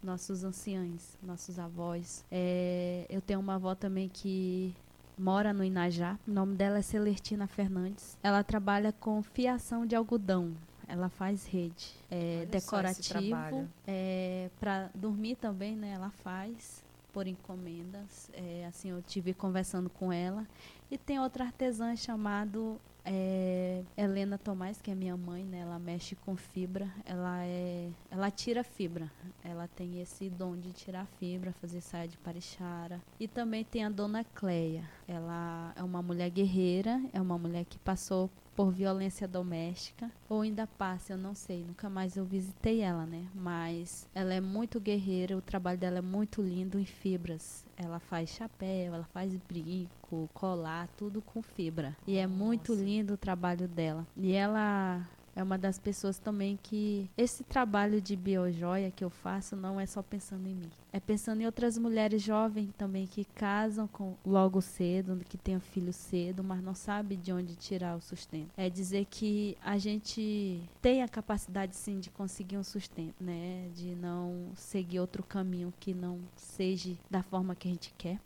Nossos 0.02 0.44
anciãos, 0.44 1.18
nossos 1.22 1.60
avós. 1.60 2.24
É, 2.32 3.06
eu 3.10 3.22
tenho 3.22 3.40
uma 3.40 3.56
avó 3.56 3.76
também 3.76 4.08
que 4.08 4.74
mora 5.18 5.52
no 5.52 5.64
Inajá. 5.64 6.18
O 6.28 6.32
nome 6.32 6.56
dela 6.56 6.78
é 6.78 6.82
Celertina 6.82 7.48
Fernandes. 7.48 8.18
Ela 8.22 8.44
trabalha 8.44 8.94
com 8.94 9.22
fiação 9.24 9.86
de 9.86 9.96
algodão 9.96 10.54
ela 10.88 11.10
faz 11.10 11.46
rede 11.46 11.94
é, 12.10 12.46
decorativo 12.50 13.68
é, 13.86 14.50
para 14.60 14.90
dormir 14.96 15.36
também 15.36 15.76
né 15.76 15.92
ela 15.92 16.10
faz 16.10 16.84
por 17.14 17.28
encomendas 17.28 18.30
é, 18.34 18.66
assim 18.66 18.90
eu 18.90 19.02
tive 19.02 19.34
conversando 19.34 19.90
com 19.90 20.12
ela 20.12 20.48
e 20.90 20.98
tem 20.98 21.20
outra 21.20 21.44
artesã 21.46 21.96
chamado 21.96 22.80
É, 23.10 23.84
Helena 23.96 24.38
Tomás, 24.38 24.82
que 24.82 24.92
é 24.92 24.96
minha 24.96 25.16
mãe, 25.16 25.46
né? 25.46 25.60
Ela 25.60 25.80
mexe 25.80 26.14
com 26.14 26.36
fibra. 26.36 26.90
Ela 27.06 27.42
é, 27.46 27.90
ela 28.12 28.30
tira 28.30 28.66
fibra. 28.66 29.10
Ela 29.42 29.66
tem 29.66 30.02
esse 30.02 30.30
dom 30.30 30.58
de 30.58 30.74
tirar 30.74 31.06
fibra, 31.18 31.54
fazer 31.54 31.80
saia 31.80 32.06
de 32.06 32.18
parixara. 32.18 33.02
E 33.18 33.26
também 33.26 33.64
tem 33.64 33.86
a 33.86 33.90
Dona 33.90 34.26
Cleia. 34.26 34.84
Ela 35.08 35.72
é 35.78 35.84
uma 35.84 36.02
mulher 36.02 36.30
guerreira, 36.30 37.02
é 37.14 37.22
uma 37.22 37.38
mulher 37.38 37.64
que 37.64 37.80
passou 37.80 38.30
por 38.58 38.72
violência 38.72 39.28
doméstica 39.28 40.12
ou 40.28 40.42
ainda 40.42 40.66
passa, 40.66 41.14
eu 41.14 41.18
não 41.18 41.36
sei, 41.36 41.64
nunca 41.64 41.88
mais 41.92 42.18
eu 42.18 42.26
visitei 42.26 42.82
ela, 42.82 43.06
né? 43.06 43.28
Mas 43.36 44.10
ela 44.16 44.34
é 44.34 44.42
muito 44.42 44.80
guerreira, 44.80 45.38
o 45.38 45.42
trabalho 45.42 45.78
dela 45.78 46.00
é 46.00 46.02
muito 46.02 46.42
lindo 46.42 46.80
em 46.80 46.86
fibras. 46.86 47.64
Ela 47.78 48.00
faz 48.00 48.32
chapéu, 48.32 48.96
ela 48.96 49.06
faz 49.14 49.38
brinco, 49.48 50.28
colar, 50.34 50.88
tudo 50.98 51.22
com 51.22 51.40
fibra. 51.44 51.96
E 52.08 52.18
é 52.18 52.26
muito 52.26 52.74
lindo 52.74 53.14
o 53.14 53.18
trabalho 53.18 53.68
dela. 53.68 54.08
E 54.18 54.34
ela 54.34 55.08
é 55.38 55.44
uma 55.44 55.56
das 55.56 55.78
pessoas 55.78 56.18
também 56.18 56.58
que 56.64 57.08
esse 57.16 57.44
trabalho 57.44 58.02
de 58.02 58.16
biojoia 58.16 58.90
que 58.90 59.04
eu 59.04 59.10
faço 59.12 59.56
não 59.56 59.80
é 59.80 59.86
só 59.86 60.02
pensando 60.02 60.48
em 60.48 60.56
mim. 60.56 60.72
É 60.92 61.00
pensando 61.00 61.42
em 61.42 61.46
outras 61.46 61.78
mulheres 61.78 62.24
jovens 62.24 62.72
também 62.76 63.06
que 63.06 63.24
casam 63.24 63.88
com 63.88 64.16
logo 64.26 64.60
cedo, 64.62 65.22
que 65.30 65.38
têm 65.38 65.60
filho 65.60 65.94
cedo, 65.94 66.44
mas 66.44 66.64
não 66.64 66.74
sabe 66.74 67.16
de 67.16 67.32
onde 67.32 67.56
tirar 67.56 67.96
o 67.96 68.02
sustento. 68.02 68.50
É 68.58 68.68
dizer 68.68 69.06
que 69.06 69.56
a 69.64 69.78
gente 69.78 70.60
tem 70.82 71.04
a 71.04 71.08
capacidade 71.08 71.76
sim 71.76 72.00
de 72.00 72.10
conseguir 72.10 72.58
um 72.58 72.64
sustento, 72.64 73.24
né? 73.24 73.70
De 73.76 73.94
não 73.94 74.52
seguir 74.56 75.00
outro 75.00 75.22
caminho 75.22 75.72
que 75.80 75.94
não 75.94 76.20
seja 76.36 76.98
da 77.12 77.22
forma 77.22 77.54
que 77.54 77.68
a 77.68 77.72
gente 77.72 77.94
quer. 77.96 78.20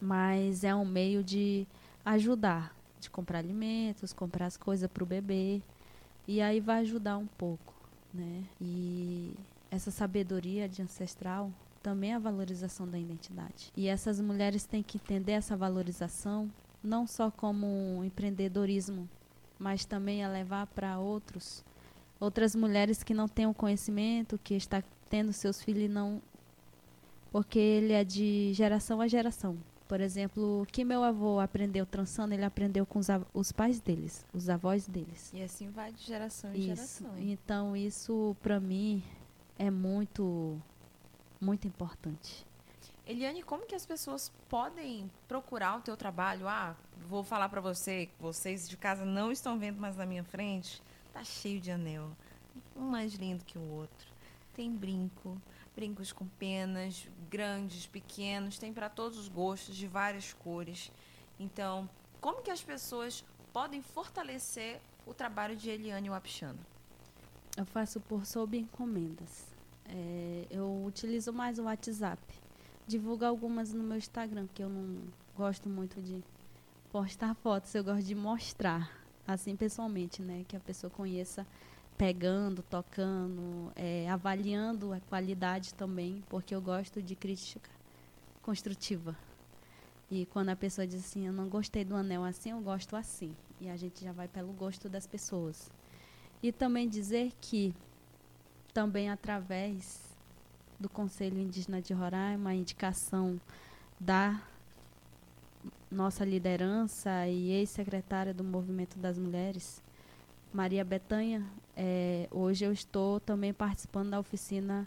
Mas 0.00 0.64
é 0.64 0.74
um 0.74 0.84
meio 0.84 1.22
de 1.22 1.64
ajudar, 2.04 2.74
de 3.00 3.10
comprar 3.10 3.38
alimentos, 3.38 4.12
comprar 4.12 4.46
as 4.46 4.56
coisas 4.56 4.88
para 4.90 5.02
o 5.02 5.06
bebê. 5.06 5.60
E 6.28 6.40
aí 6.40 6.60
vai 6.60 6.80
ajudar 6.80 7.16
um 7.18 7.26
pouco, 7.26 7.74
né? 8.12 8.44
E 8.60 9.34
essa 9.70 9.90
sabedoria 9.90 10.68
de 10.68 10.82
ancestral 10.82 11.50
também 11.82 12.12
é 12.12 12.14
a 12.14 12.18
valorização 12.18 12.86
da 12.86 12.98
identidade. 12.98 13.72
E 13.76 13.88
essas 13.88 14.20
mulheres 14.20 14.64
têm 14.64 14.82
que 14.82 14.98
entender 14.98 15.32
essa 15.32 15.56
valorização 15.56 16.50
não 16.82 17.06
só 17.06 17.30
como 17.30 17.66
um 17.66 18.04
empreendedorismo, 18.04 19.08
mas 19.58 19.84
também 19.84 20.24
a 20.24 20.28
levar 20.28 20.66
para 20.68 20.98
outros 20.98 21.64
outras 22.18 22.54
mulheres 22.54 23.02
que 23.02 23.14
não 23.14 23.26
têm 23.26 23.46
o 23.46 23.54
conhecimento, 23.54 24.38
que 24.44 24.54
está 24.54 24.82
tendo 25.08 25.32
seus 25.32 25.62
filhos 25.62 25.84
e 25.84 25.88
não 25.88 26.20
porque 27.32 27.58
ele 27.58 27.92
é 27.92 28.04
de 28.04 28.52
geração 28.52 29.00
a 29.00 29.08
geração. 29.08 29.56
Por 29.90 30.00
exemplo, 30.00 30.62
o 30.62 30.66
que 30.66 30.84
meu 30.84 31.02
avô 31.02 31.40
aprendeu 31.40 31.84
trançando, 31.84 32.32
ele 32.32 32.44
aprendeu 32.44 32.86
com 32.86 33.00
os, 33.00 33.08
os 33.34 33.50
pais 33.50 33.80
deles, 33.80 34.24
os 34.32 34.48
avós 34.48 34.86
deles. 34.86 35.32
E 35.34 35.42
assim 35.42 35.68
vai 35.68 35.90
de 35.90 36.04
geração 36.04 36.54
em 36.54 36.58
isso. 36.58 36.66
geração. 36.68 37.18
Então, 37.18 37.76
isso 37.76 38.36
para 38.40 38.60
mim 38.60 39.02
é 39.58 39.68
muito, 39.68 40.62
muito 41.40 41.66
importante. 41.66 42.46
Eliane, 43.04 43.42
como 43.42 43.66
que 43.66 43.74
as 43.74 43.84
pessoas 43.84 44.30
podem 44.48 45.10
procurar 45.26 45.78
o 45.78 45.80
teu 45.80 45.96
trabalho? 45.96 46.46
Ah, 46.46 46.76
vou 47.08 47.24
falar 47.24 47.48
para 47.48 47.60
você, 47.60 48.08
vocês 48.20 48.68
de 48.68 48.76
casa 48.76 49.04
não 49.04 49.32
estão 49.32 49.58
vendo 49.58 49.80
mais 49.80 49.96
na 49.96 50.06
minha 50.06 50.22
frente. 50.22 50.80
Tá 51.12 51.24
cheio 51.24 51.60
de 51.60 51.72
anel, 51.72 52.12
um 52.76 52.82
mais 52.82 53.14
lindo 53.14 53.44
que 53.44 53.58
o 53.58 53.68
outro. 53.72 54.06
Tem 54.54 54.70
brinco, 54.70 55.36
brincos 55.80 56.12
com 56.12 56.26
penas, 56.26 57.08
grandes, 57.30 57.86
pequenos, 57.86 58.58
tem 58.58 58.70
para 58.70 58.90
todos 58.90 59.16
os 59.16 59.28
gostos, 59.28 59.74
de 59.74 59.86
várias 59.86 60.34
cores. 60.34 60.92
Então, 61.38 61.88
como 62.20 62.42
que 62.42 62.50
as 62.50 62.62
pessoas 62.62 63.24
podem 63.50 63.80
fortalecer 63.80 64.78
o 65.06 65.14
trabalho 65.14 65.56
de 65.56 65.70
Eliane 65.70 66.10
Wapichano? 66.10 66.58
Eu 67.56 67.64
faço 67.64 67.98
por 67.98 68.26
sob 68.26 68.58
encomendas. 68.58 69.46
É, 69.86 70.46
eu 70.50 70.84
utilizo 70.84 71.32
mais 71.32 71.58
o 71.58 71.62
WhatsApp. 71.62 72.22
Divulgo 72.86 73.24
algumas 73.24 73.72
no 73.72 73.82
meu 73.82 73.96
Instagram, 73.96 74.48
que 74.54 74.62
eu 74.62 74.68
não 74.68 75.00
gosto 75.34 75.66
muito 75.66 76.02
de 76.02 76.22
postar 76.92 77.34
fotos, 77.36 77.74
eu 77.74 77.82
gosto 77.82 78.04
de 78.04 78.14
mostrar, 78.14 78.94
assim 79.26 79.56
pessoalmente, 79.56 80.20
né? 80.20 80.44
Que 80.46 80.58
a 80.58 80.60
pessoa 80.60 80.90
conheça 80.90 81.46
pegando, 82.00 82.62
tocando, 82.62 83.70
é, 83.76 84.08
avaliando 84.08 84.94
a 84.94 85.00
qualidade 85.00 85.74
também, 85.74 86.24
porque 86.30 86.54
eu 86.54 86.62
gosto 86.62 87.02
de 87.02 87.14
crítica 87.14 87.68
construtiva. 88.40 89.14
E 90.10 90.24
quando 90.24 90.48
a 90.48 90.56
pessoa 90.56 90.86
diz 90.86 91.04
assim, 91.04 91.26
eu 91.26 91.32
não 91.32 91.46
gostei 91.46 91.84
do 91.84 91.94
anel 91.94 92.24
assim, 92.24 92.52
eu 92.52 92.60
gosto 92.62 92.96
assim. 92.96 93.36
E 93.60 93.68
a 93.68 93.76
gente 93.76 94.02
já 94.02 94.12
vai 94.12 94.26
pelo 94.26 94.50
gosto 94.54 94.88
das 94.88 95.06
pessoas. 95.06 95.70
E 96.42 96.50
também 96.50 96.88
dizer 96.88 97.32
que, 97.38 97.74
também 98.72 99.10
através 99.10 100.00
do 100.80 100.88
Conselho 100.88 101.38
Indígena 101.38 101.82
de 101.82 101.92
Roraima, 101.92 102.48
a 102.48 102.54
indicação 102.54 103.38
da 104.00 104.40
nossa 105.90 106.24
liderança 106.24 107.28
e 107.28 107.50
ex-secretária 107.50 108.32
do 108.32 108.42
Movimento 108.42 108.98
das 108.98 109.18
Mulheres, 109.18 109.82
Maria 110.50 110.84
Betanha, 110.84 111.46
é, 111.82 112.28
hoje 112.30 112.62
eu 112.62 112.72
estou 112.74 113.18
também 113.20 113.54
participando 113.54 114.10
da 114.10 114.20
oficina 114.20 114.86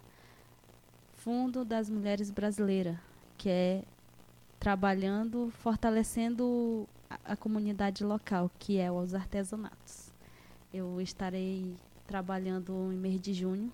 Fundo 1.15 1.65
das 1.65 1.89
Mulheres 1.89 2.29
Brasileiras, 2.29 2.95
que 3.35 3.49
é 3.49 3.83
trabalhando, 4.59 5.51
fortalecendo 5.63 6.87
a, 7.09 7.31
a 7.31 7.35
comunidade 7.35 8.03
local, 8.03 8.51
que 8.59 8.77
é 8.77 8.91
os 8.91 9.15
artesanatos. 9.15 10.13
Eu 10.71 11.01
estarei 11.01 11.73
trabalhando 12.05 12.93
em 12.93 12.97
mês 12.97 13.19
de 13.19 13.33
junho 13.33 13.73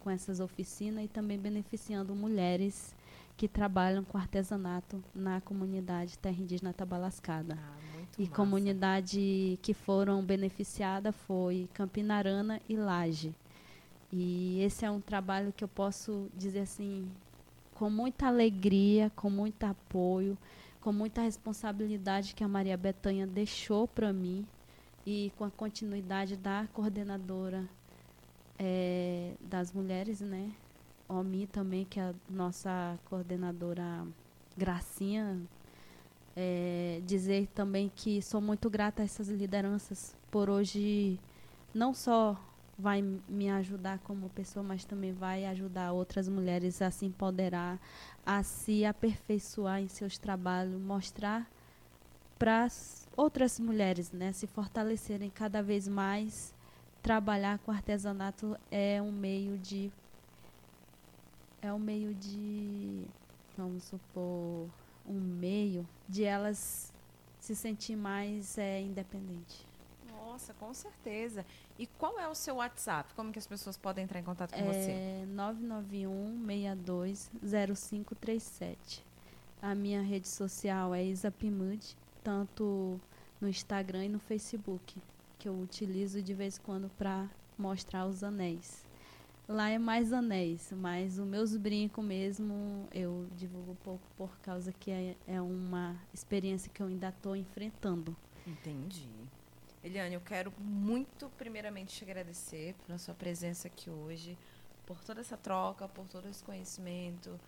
com 0.00 0.10
essas 0.10 0.40
oficinas 0.40 1.04
e 1.04 1.08
também 1.08 1.38
beneficiando 1.38 2.12
mulheres 2.12 2.92
que 3.36 3.46
trabalham 3.46 4.02
com 4.02 4.18
artesanato 4.18 5.00
na 5.14 5.40
comunidade 5.40 6.18
terra 6.18 6.42
indígena 6.42 6.72
Tabalascada. 6.72 7.56
Ah, 7.56 7.97
e 8.16 8.22
massa. 8.22 8.34
comunidade 8.34 9.58
que 9.60 9.74
foram 9.74 10.24
beneficiadas 10.24 11.14
foi 11.26 11.68
Campinarana 11.74 12.60
e 12.68 12.76
Laje. 12.76 13.34
E 14.12 14.60
esse 14.62 14.84
é 14.84 14.90
um 14.90 15.00
trabalho 15.00 15.52
que 15.52 15.62
eu 15.62 15.68
posso 15.68 16.28
dizer 16.34 16.60
assim, 16.60 17.10
com 17.74 17.90
muita 17.90 18.26
alegria, 18.26 19.10
com 19.14 19.28
muito 19.28 19.64
apoio, 19.64 20.38
com 20.80 20.92
muita 20.92 21.22
responsabilidade 21.22 22.34
que 22.34 22.42
a 22.42 22.48
Maria 22.48 22.76
Betanha 22.76 23.26
deixou 23.26 23.86
para 23.86 24.12
mim 24.12 24.46
e 25.06 25.32
com 25.36 25.44
a 25.44 25.50
continuidade 25.50 26.36
da 26.36 26.66
coordenadora 26.72 27.68
é, 28.58 29.32
das 29.40 29.72
mulheres, 29.72 30.20
né? 30.20 30.50
OMI 31.08 31.46
também, 31.46 31.84
que 31.84 32.00
é 32.00 32.04
a 32.04 32.14
nossa 32.28 32.98
coordenadora 33.08 34.06
Gracinha 34.56 35.38
é, 36.40 36.87
dizer 37.00 37.48
também 37.54 37.90
que 37.94 38.20
sou 38.22 38.40
muito 38.40 38.68
grata 38.68 39.02
a 39.02 39.04
essas 39.04 39.28
lideranças 39.28 40.16
por 40.30 40.48
hoje 40.50 41.18
não 41.74 41.92
só 41.94 42.36
vai 42.78 43.02
me 43.28 43.50
ajudar 43.50 43.98
como 44.00 44.30
pessoa, 44.30 44.62
mas 44.62 44.84
também 44.84 45.12
vai 45.12 45.44
ajudar 45.46 45.92
outras 45.92 46.28
mulheres 46.28 46.80
a 46.80 46.90
se 46.90 47.04
empoderar, 47.04 47.78
a 48.24 48.42
se 48.42 48.84
aperfeiçoar 48.84 49.80
em 49.80 49.88
seus 49.88 50.16
trabalhos, 50.16 50.80
mostrar 50.80 51.50
para 52.38 52.68
outras 53.16 53.58
mulheres, 53.58 54.12
né, 54.12 54.32
se 54.32 54.46
fortalecerem 54.46 55.28
cada 55.28 55.60
vez 55.60 55.88
mais. 55.88 56.54
Trabalhar 57.02 57.58
com 57.60 57.70
artesanato 57.72 58.56
é 58.70 59.00
um 59.00 59.12
meio 59.12 59.56
de 59.58 59.90
é 61.62 61.72
um 61.72 61.78
meio 61.78 62.14
de 62.14 63.04
vamos 63.56 63.84
supor 63.84 64.68
um 65.08 65.20
meio 65.20 65.88
de 66.08 66.24
elas 66.24 66.92
se 67.40 67.56
sentir 67.56 67.96
mais 67.96 68.58
é, 68.58 68.80
independente. 68.80 69.66
Nossa, 70.10 70.52
com 70.54 70.72
certeza. 70.74 71.46
E 71.78 71.86
qual 71.86 72.18
é 72.18 72.28
o 72.28 72.34
seu 72.34 72.56
WhatsApp? 72.56 73.14
Como 73.14 73.32
que 73.32 73.38
as 73.38 73.46
pessoas 73.46 73.76
podem 73.76 74.02
entrar 74.04 74.18
em 74.20 74.24
contato 74.24 74.52
com 74.52 74.60
é 74.60 74.64
você? 74.64 75.24
991-620537. 76.44 79.02
A 79.60 79.74
minha 79.74 80.02
rede 80.02 80.28
social 80.28 80.94
é 80.94 81.04
Isapimud, 81.04 81.96
tanto 82.22 83.00
no 83.40 83.48
Instagram 83.48 84.04
e 84.04 84.08
no 84.08 84.18
Facebook, 84.18 85.00
que 85.38 85.48
eu 85.48 85.58
utilizo 85.58 86.22
de 86.22 86.34
vez 86.34 86.58
em 86.58 86.62
quando 86.62 86.90
para 86.90 87.26
mostrar 87.56 88.06
os 88.06 88.22
anéis. 88.22 88.86
Lá 89.48 89.70
é 89.70 89.78
mais 89.78 90.12
anéis, 90.12 90.70
mas 90.76 91.18
os 91.18 91.26
meus 91.26 91.56
brincos 91.56 92.04
mesmo 92.04 92.86
eu 92.92 93.26
divulgo 93.34 93.74
pouco 93.82 94.06
por 94.14 94.38
causa 94.40 94.70
que 94.74 94.90
é, 94.90 95.16
é 95.26 95.40
uma 95.40 95.96
experiência 96.12 96.70
que 96.70 96.82
eu 96.82 96.86
ainda 96.86 97.08
estou 97.08 97.34
enfrentando. 97.34 98.14
Entendi. 98.46 99.08
Eliane, 99.82 100.14
eu 100.14 100.20
quero 100.20 100.52
muito, 100.58 101.30
primeiramente, 101.38 101.96
te 101.96 102.04
agradecer 102.04 102.74
pela 102.86 102.98
sua 102.98 103.14
presença 103.14 103.68
aqui 103.68 103.88
hoje, 103.88 104.36
por 104.84 105.02
toda 105.02 105.22
essa 105.22 105.36
troca, 105.36 105.88
por 105.88 106.06
todo 106.08 106.28
esse 106.28 106.44
conhecimento, 106.44 107.40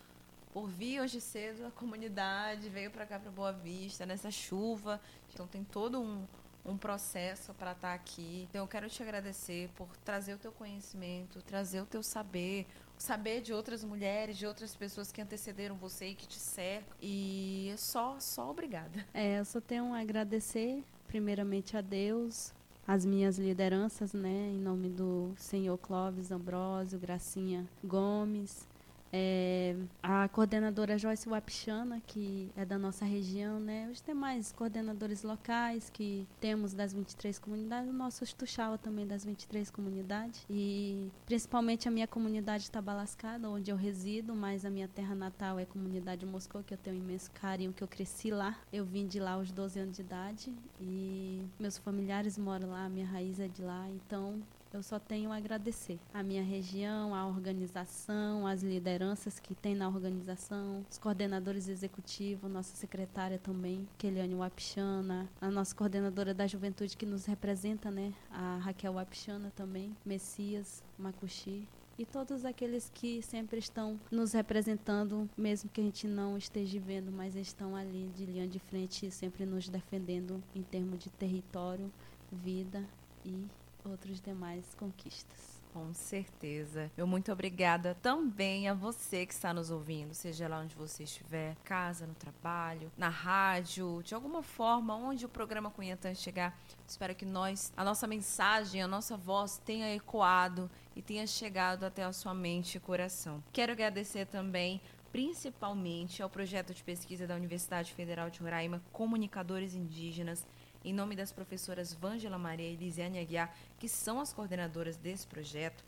por 0.51 0.67
vir 0.67 1.01
hoje 1.01 1.21
cedo 1.21 1.67
a 1.67 1.71
comunidade, 1.71 2.67
veio 2.67 2.89
para 2.89 3.05
cá 3.05 3.19
para 3.19 3.29
Boa 3.29 3.51
Vista, 3.51 4.07
nessa 4.07 4.31
chuva. 4.31 4.99
Então 5.31 5.45
tem 5.45 5.63
todo 5.63 6.01
um, 6.01 6.25
um 6.65 6.77
processo 6.77 7.53
para 7.53 7.71
estar 7.71 7.89
tá 7.89 7.93
aqui. 7.93 8.47
Então 8.49 8.61
eu 8.61 8.67
quero 8.67 8.89
te 8.89 9.01
agradecer 9.01 9.69
por 9.75 9.95
trazer 9.97 10.33
o 10.33 10.37
teu 10.37 10.51
conhecimento, 10.51 11.41
trazer 11.41 11.81
o 11.81 11.85
teu 11.85 12.03
saber, 12.03 12.67
saber 12.97 13.41
de 13.41 13.53
outras 13.53 13.83
mulheres, 13.83 14.37
de 14.37 14.45
outras 14.45 14.75
pessoas 14.75 15.11
que 15.11 15.21
antecederam 15.21 15.75
você 15.75 16.09
e 16.09 16.15
que 16.15 16.27
te 16.27 16.39
cercam. 16.39 16.95
E 17.01 17.73
só, 17.77 18.19
só 18.19 18.49
obrigada. 18.49 19.05
É, 19.13 19.39
eu 19.39 19.45
só 19.45 19.59
tenho 19.59 19.93
a 19.93 19.99
agradecer 19.99 20.83
primeiramente 21.07 21.75
a 21.75 21.81
Deus, 21.81 22.53
as 22.87 23.03
minhas 23.05 23.37
lideranças, 23.37 24.13
né, 24.13 24.49
em 24.49 24.57
nome 24.57 24.89
do 24.89 25.33
senhor 25.37 25.77
Clóvis 25.77 26.31
Ambrósio, 26.31 26.97
Gracinha 26.97 27.67
Gomes, 27.83 28.65
é, 29.13 29.75
a 30.01 30.27
coordenadora 30.29 30.97
Joyce 30.97 31.27
Wapichana, 31.27 32.01
que 32.07 32.49
é 32.55 32.63
da 32.63 32.77
nossa 32.77 33.03
região, 33.03 33.59
né? 33.59 33.89
Os 33.91 34.01
demais 34.01 34.51
coordenadores 34.51 35.23
locais 35.23 35.89
que 35.89 36.27
temos 36.39 36.73
das 36.73 36.93
23 36.93 37.37
comunidades, 37.39 37.89
o 37.89 37.93
nosso 37.93 38.25
Tuxaua 38.35 38.77
também 38.77 39.05
das 39.05 39.25
23 39.25 39.69
comunidades. 39.69 40.45
E 40.49 41.09
principalmente 41.25 41.87
a 41.87 41.91
minha 41.91 42.07
comunidade 42.07 42.71
Tabalascada, 42.71 43.49
onde 43.49 43.69
eu 43.69 43.75
resido, 43.75 44.33
mas 44.33 44.65
a 44.65 44.69
minha 44.69 44.87
terra 44.87 45.13
natal 45.13 45.59
é 45.59 45.63
a 45.63 45.65
comunidade 45.65 46.25
Moscou, 46.25 46.63
que 46.63 46.73
eu 46.73 46.77
tenho 46.77 46.95
um 46.95 46.99
imenso 46.99 47.29
carinho, 47.31 47.73
que 47.73 47.83
eu 47.83 47.87
cresci 47.87 48.31
lá. 48.31 48.57
Eu 48.71 48.85
vim 48.85 49.07
de 49.07 49.19
lá 49.19 49.31
aos 49.31 49.51
12 49.51 49.79
anos 49.79 49.95
de 49.95 50.01
idade 50.01 50.53
e 50.79 51.41
meus 51.59 51.77
familiares 51.77 52.37
moram 52.37 52.69
lá, 52.69 52.87
minha 52.87 53.05
raiz 53.05 53.39
é 53.39 53.47
de 53.47 53.61
lá. 53.61 53.87
Então, 53.89 54.41
eu 54.73 54.81
só 54.81 54.99
tenho 54.99 55.31
a 55.31 55.37
agradecer 55.37 55.99
a 56.13 56.23
minha 56.23 56.43
região, 56.43 57.13
a 57.13 57.27
organização, 57.27 58.47
as 58.47 58.63
lideranças 58.63 59.39
que 59.39 59.53
tem 59.53 59.75
na 59.75 59.87
organização, 59.87 60.85
os 60.89 60.97
coordenadores 60.97 61.67
executivos, 61.67 62.49
nossa 62.49 62.75
secretária 62.75 63.37
também, 63.37 63.87
Keliane 63.97 64.35
Wapichana, 64.35 65.29
a 65.41 65.51
nossa 65.51 65.75
coordenadora 65.75 66.33
da 66.33 66.47
juventude 66.47 66.95
que 66.95 67.05
nos 67.05 67.25
representa, 67.25 67.91
né, 67.91 68.13
a 68.31 68.57
Raquel 68.57 68.93
Wapichana 68.93 69.51
também, 69.55 69.95
Messias 70.05 70.83
Macuxi, 70.97 71.67
e 71.99 72.05
todos 72.05 72.45
aqueles 72.45 72.89
que 72.93 73.21
sempre 73.21 73.59
estão 73.59 73.99
nos 74.09 74.31
representando, 74.31 75.29
mesmo 75.37 75.69
que 75.69 75.81
a 75.81 75.83
gente 75.83 76.07
não 76.07 76.37
esteja 76.37 76.79
vendo, 76.79 77.11
mas 77.11 77.35
estão 77.35 77.75
ali 77.75 78.09
de 78.15 78.25
linha 78.25 78.47
de 78.47 78.57
frente, 78.57 79.11
sempre 79.11 79.45
nos 79.45 79.69
defendendo 79.69 80.41
em 80.55 80.63
termos 80.63 80.97
de 80.97 81.09
território, 81.11 81.91
vida 82.31 82.83
e 83.25 83.45
outras 83.85 84.21
demais 84.21 84.65
conquistas. 84.75 85.61
Com 85.73 85.93
certeza. 85.93 86.91
Eu 86.97 87.07
muito 87.07 87.31
obrigada 87.31 87.95
também 88.01 88.67
a 88.67 88.73
você 88.73 89.25
que 89.25 89.33
está 89.33 89.53
nos 89.53 89.71
ouvindo, 89.71 90.13
seja 90.13 90.47
lá 90.47 90.59
onde 90.59 90.75
você 90.75 91.03
estiver, 91.03 91.55
casa, 91.63 92.05
no 92.05 92.13
trabalho, 92.13 92.91
na 92.97 93.07
rádio, 93.07 94.01
de 94.03 94.13
alguma 94.13 94.43
forma, 94.43 94.95
onde 94.95 95.25
o 95.25 95.29
programa 95.29 95.71
Cunhatã 95.71 96.13
chegar. 96.13 96.59
Espero 96.85 97.15
que 97.15 97.25
nós, 97.25 97.71
a 97.77 97.85
nossa 97.85 98.05
mensagem, 98.05 98.81
a 98.81 98.87
nossa 98.87 99.15
voz 99.15 99.61
tenha 99.63 99.95
ecoado 99.95 100.69
e 100.93 101.01
tenha 101.01 101.25
chegado 101.25 101.85
até 101.85 102.03
a 102.03 102.11
sua 102.11 102.33
mente 102.33 102.75
e 102.75 102.79
coração. 102.81 103.41
Quero 103.53 103.71
agradecer 103.71 104.25
também 104.25 104.81
principalmente 105.11 106.23
ao 106.23 106.29
projeto 106.29 106.73
de 106.73 106.83
pesquisa 106.83 107.27
da 107.27 107.35
Universidade 107.35 107.93
Federal 107.93 108.29
de 108.29 108.39
Roraima, 108.39 108.81
Comunicadores 108.91 109.75
Indígenas, 109.75 110.45
em 110.83 110.93
nome 110.93 111.15
das 111.15 111.31
professoras 111.31 111.93
Vângela 111.93 112.37
Maria 112.37 112.69
e 112.69 112.75
Lisiane 112.75 113.19
Aguiar, 113.19 113.53
que 113.79 113.87
são 113.87 114.19
as 114.19 114.33
coordenadoras 114.33 114.97
desse 114.97 115.27
projeto, 115.27 115.83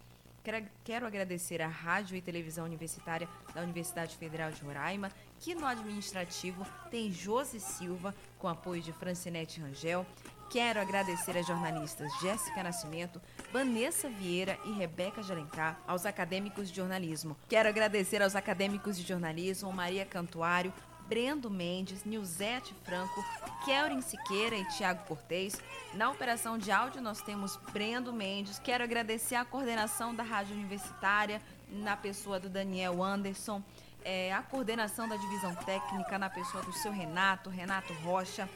quero 0.84 1.06
agradecer 1.06 1.62
à 1.62 1.68
Rádio 1.68 2.18
e 2.18 2.22
Televisão 2.22 2.66
Universitária 2.66 3.30
da 3.56 3.62
Universidade 3.62 4.18
Federal 4.18 4.52
de 4.52 4.62
Roraima, 4.62 5.10
que 5.40 5.56
no 5.56 5.66
administrativo 5.66 6.66
tem 6.92 7.12
Josi 7.12 7.60
Silva, 7.60 8.14
com 8.38 8.48
apoio 8.48 8.82
de 8.82 8.92
Francinete 8.92 9.62
Rangel. 9.62 10.06
Quero 10.50 10.80
agradecer 10.80 11.36
às 11.36 11.48
jornalistas 11.48 12.12
Jéssica 12.22 12.62
Nascimento, 12.62 13.20
Vanessa 13.52 14.08
Vieira 14.08 14.60
e 14.66 14.72
Rebeca 14.74 15.24
Jalencar, 15.24 15.80
aos 15.88 16.06
acadêmicos 16.06 16.70
de 16.70 16.76
jornalismo. 16.76 17.36
Quero 17.50 17.70
agradecer 17.70 18.22
aos 18.22 18.36
acadêmicos 18.36 18.98
de 18.98 19.04
jornalismo 19.04 19.74
Maria 19.74 20.06
Cantuário, 20.06 20.72
Brendo 21.08 21.50
Mendes, 21.50 22.04
Nilzete 22.04 22.74
Franco, 22.84 23.24
Kelrin 23.66 24.02
Siqueira 24.02 24.56
e 24.56 24.68
Tiago 24.70 25.06
Cortez. 25.06 25.62
Na 25.94 26.10
operação 26.10 26.58
de 26.58 26.72
áudio 26.72 27.02
nós 27.02 27.22
temos 27.22 27.58
Brendo 27.72 28.12
Mendes. 28.12 28.60
Quero 28.60 28.84
agradecer 28.84 29.36
a 29.36 29.46
coordenação 29.46 30.14
da 30.14 30.24
Rádio 30.24 30.56
Universitária, 30.56 31.42
na 31.70 31.98
pessoa 31.98 32.40
do 32.40 32.50
Daniel 32.50 33.04
Anderson, 33.04 33.62
é, 34.06 34.34
a 34.34 34.42
coordenação 34.42 35.08
da 35.08 35.16
divisão 35.16 35.56
técnica 35.56 36.18
na 36.20 36.30
pessoa 36.30 36.64
do 36.64 36.74
seu 36.74 36.92
Renato, 36.92 37.50
Renato 37.50 37.94
Rocha, 37.94 38.50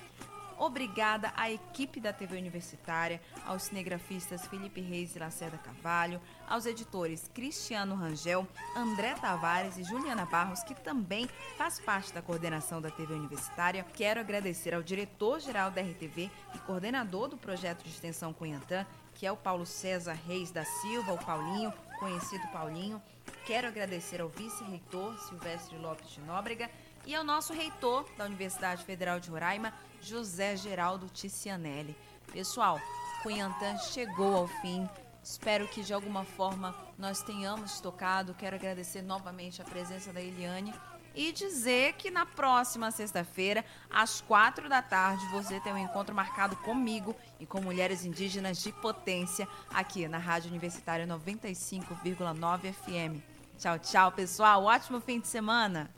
Obrigada 0.58 1.32
à 1.36 1.52
equipe 1.52 2.00
da 2.00 2.12
TV 2.12 2.36
Universitária, 2.36 3.22
aos 3.46 3.64
cinegrafistas 3.64 4.48
Felipe 4.48 4.82
Reis 4.82 5.16
e 5.16 5.20
Lacerda 5.20 5.58
Carvalho, 5.60 6.20
aos 6.50 6.66
editores 6.66 7.30
Cristiano 7.32 7.94
Rangel, 7.94 8.48
André 8.76 9.14
Tavares 9.14 9.78
e 9.78 9.84
Juliana 9.84 10.26
Barros, 10.26 10.64
que 10.64 10.74
também 10.74 11.30
faz 11.58 11.80
parte 11.80 12.12
da 12.12 12.24
coordenação 12.24 12.82
da 12.82 12.90
TV 12.90 13.14
Universitária. 13.14 13.86
Quero 13.94 14.20
agradecer 14.20 14.74
ao 14.74 14.82
diretor-geral 14.82 15.70
da 15.70 15.82
RTV 15.82 16.32
e 16.56 16.60
coordenador 16.60 17.28
do 17.28 17.38
projeto 17.38 17.84
de 17.84 17.90
extensão 17.90 18.34
Cunhantã, 18.34 18.86
que 19.14 19.28
é 19.28 19.32
o 19.32 19.38
Paulo 19.38 19.66
César 19.66 20.18
Reis 20.28 20.50
da 20.50 20.66
Silva, 20.66 21.14
o 21.14 21.24
Paulinho, 21.24 21.72
conhecido 22.00 22.48
Paulinho. 22.48 23.02
Quero 23.46 23.68
agradecer 23.68 24.22
ao 24.22 24.30
vice-reitor 24.30 25.18
Silvestre 25.20 25.78
Lopes 25.78 26.10
de 26.10 26.20
Nóbrega 26.22 26.70
e 27.06 27.16
ao 27.16 27.24
nosso 27.24 27.54
reitor 27.54 28.06
da 28.18 28.26
Universidade 28.26 28.84
Federal 28.84 29.20
de 29.20 29.30
Roraima, 29.30 29.74
José 30.02 30.56
Geraldo 30.56 31.08
Ticianelli. 31.10 31.96
Pessoal, 32.32 32.80
Cunhantã 33.24 33.78
chegou 33.78 34.36
ao 34.36 34.48
fim. 34.48 34.88
Espero 35.24 35.68
que 35.68 35.84
de 35.84 35.94
alguma 35.94 36.24
forma 36.24 36.76
nós 36.98 37.22
tenhamos 37.22 37.82
tocado. 37.82 38.34
Quero 38.34 38.56
agradecer 38.56 39.02
novamente 39.02 39.62
a 39.62 39.66
presença 39.66 40.14
da 40.14 40.22
Eliane 40.22 40.74
e 41.18 41.32
dizer 41.32 41.94
que 41.94 42.12
na 42.12 42.28
próxima 42.28 42.92
sexta-feira, 42.92 43.66
às 43.90 44.22
quatro 44.22 44.70
da 44.70 44.84
tarde, 44.84 45.26
você 45.30 45.60
tem 45.60 45.74
um 45.74 45.78
encontro 45.78 46.14
marcado 46.14 46.56
comigo 46.58 47.16
e 47.40 47.46
com 47.46 47.60
mulheres 47.60 48.06
indígenas 48.06 48.62
de 48.62 48.72
potência 48.72 49.48
aqui 49.74 50.08
na 50.08 50.20
Rádio 50.20 50.52
Universitária 50.52 51.08
95,9 51.08 52.72
FM. 52.72 53.22
Tchau, 53.58 53.80
tchau, 53.80 54.12
pessoal. 54.12 54.64
Ótimo 54.64 55.02
fim 55.02 55.20
de 55.20 55.28
semana. 55.28 55.90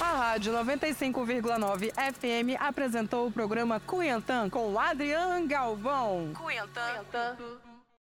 A 0.00 0.12
Rádio 0.16 0.52
95,9 0.52 1.90
FM 1.92 2.60
apresentou 2.60 3.26
o 3.26 3.32
programa 3.32 3.80
Cuiantã 3.80 4.48
com 4.48 4.78
Adriano 4.78 5.46
Galvão. 5.48 6.32
Cuiantã. 6.34 7.36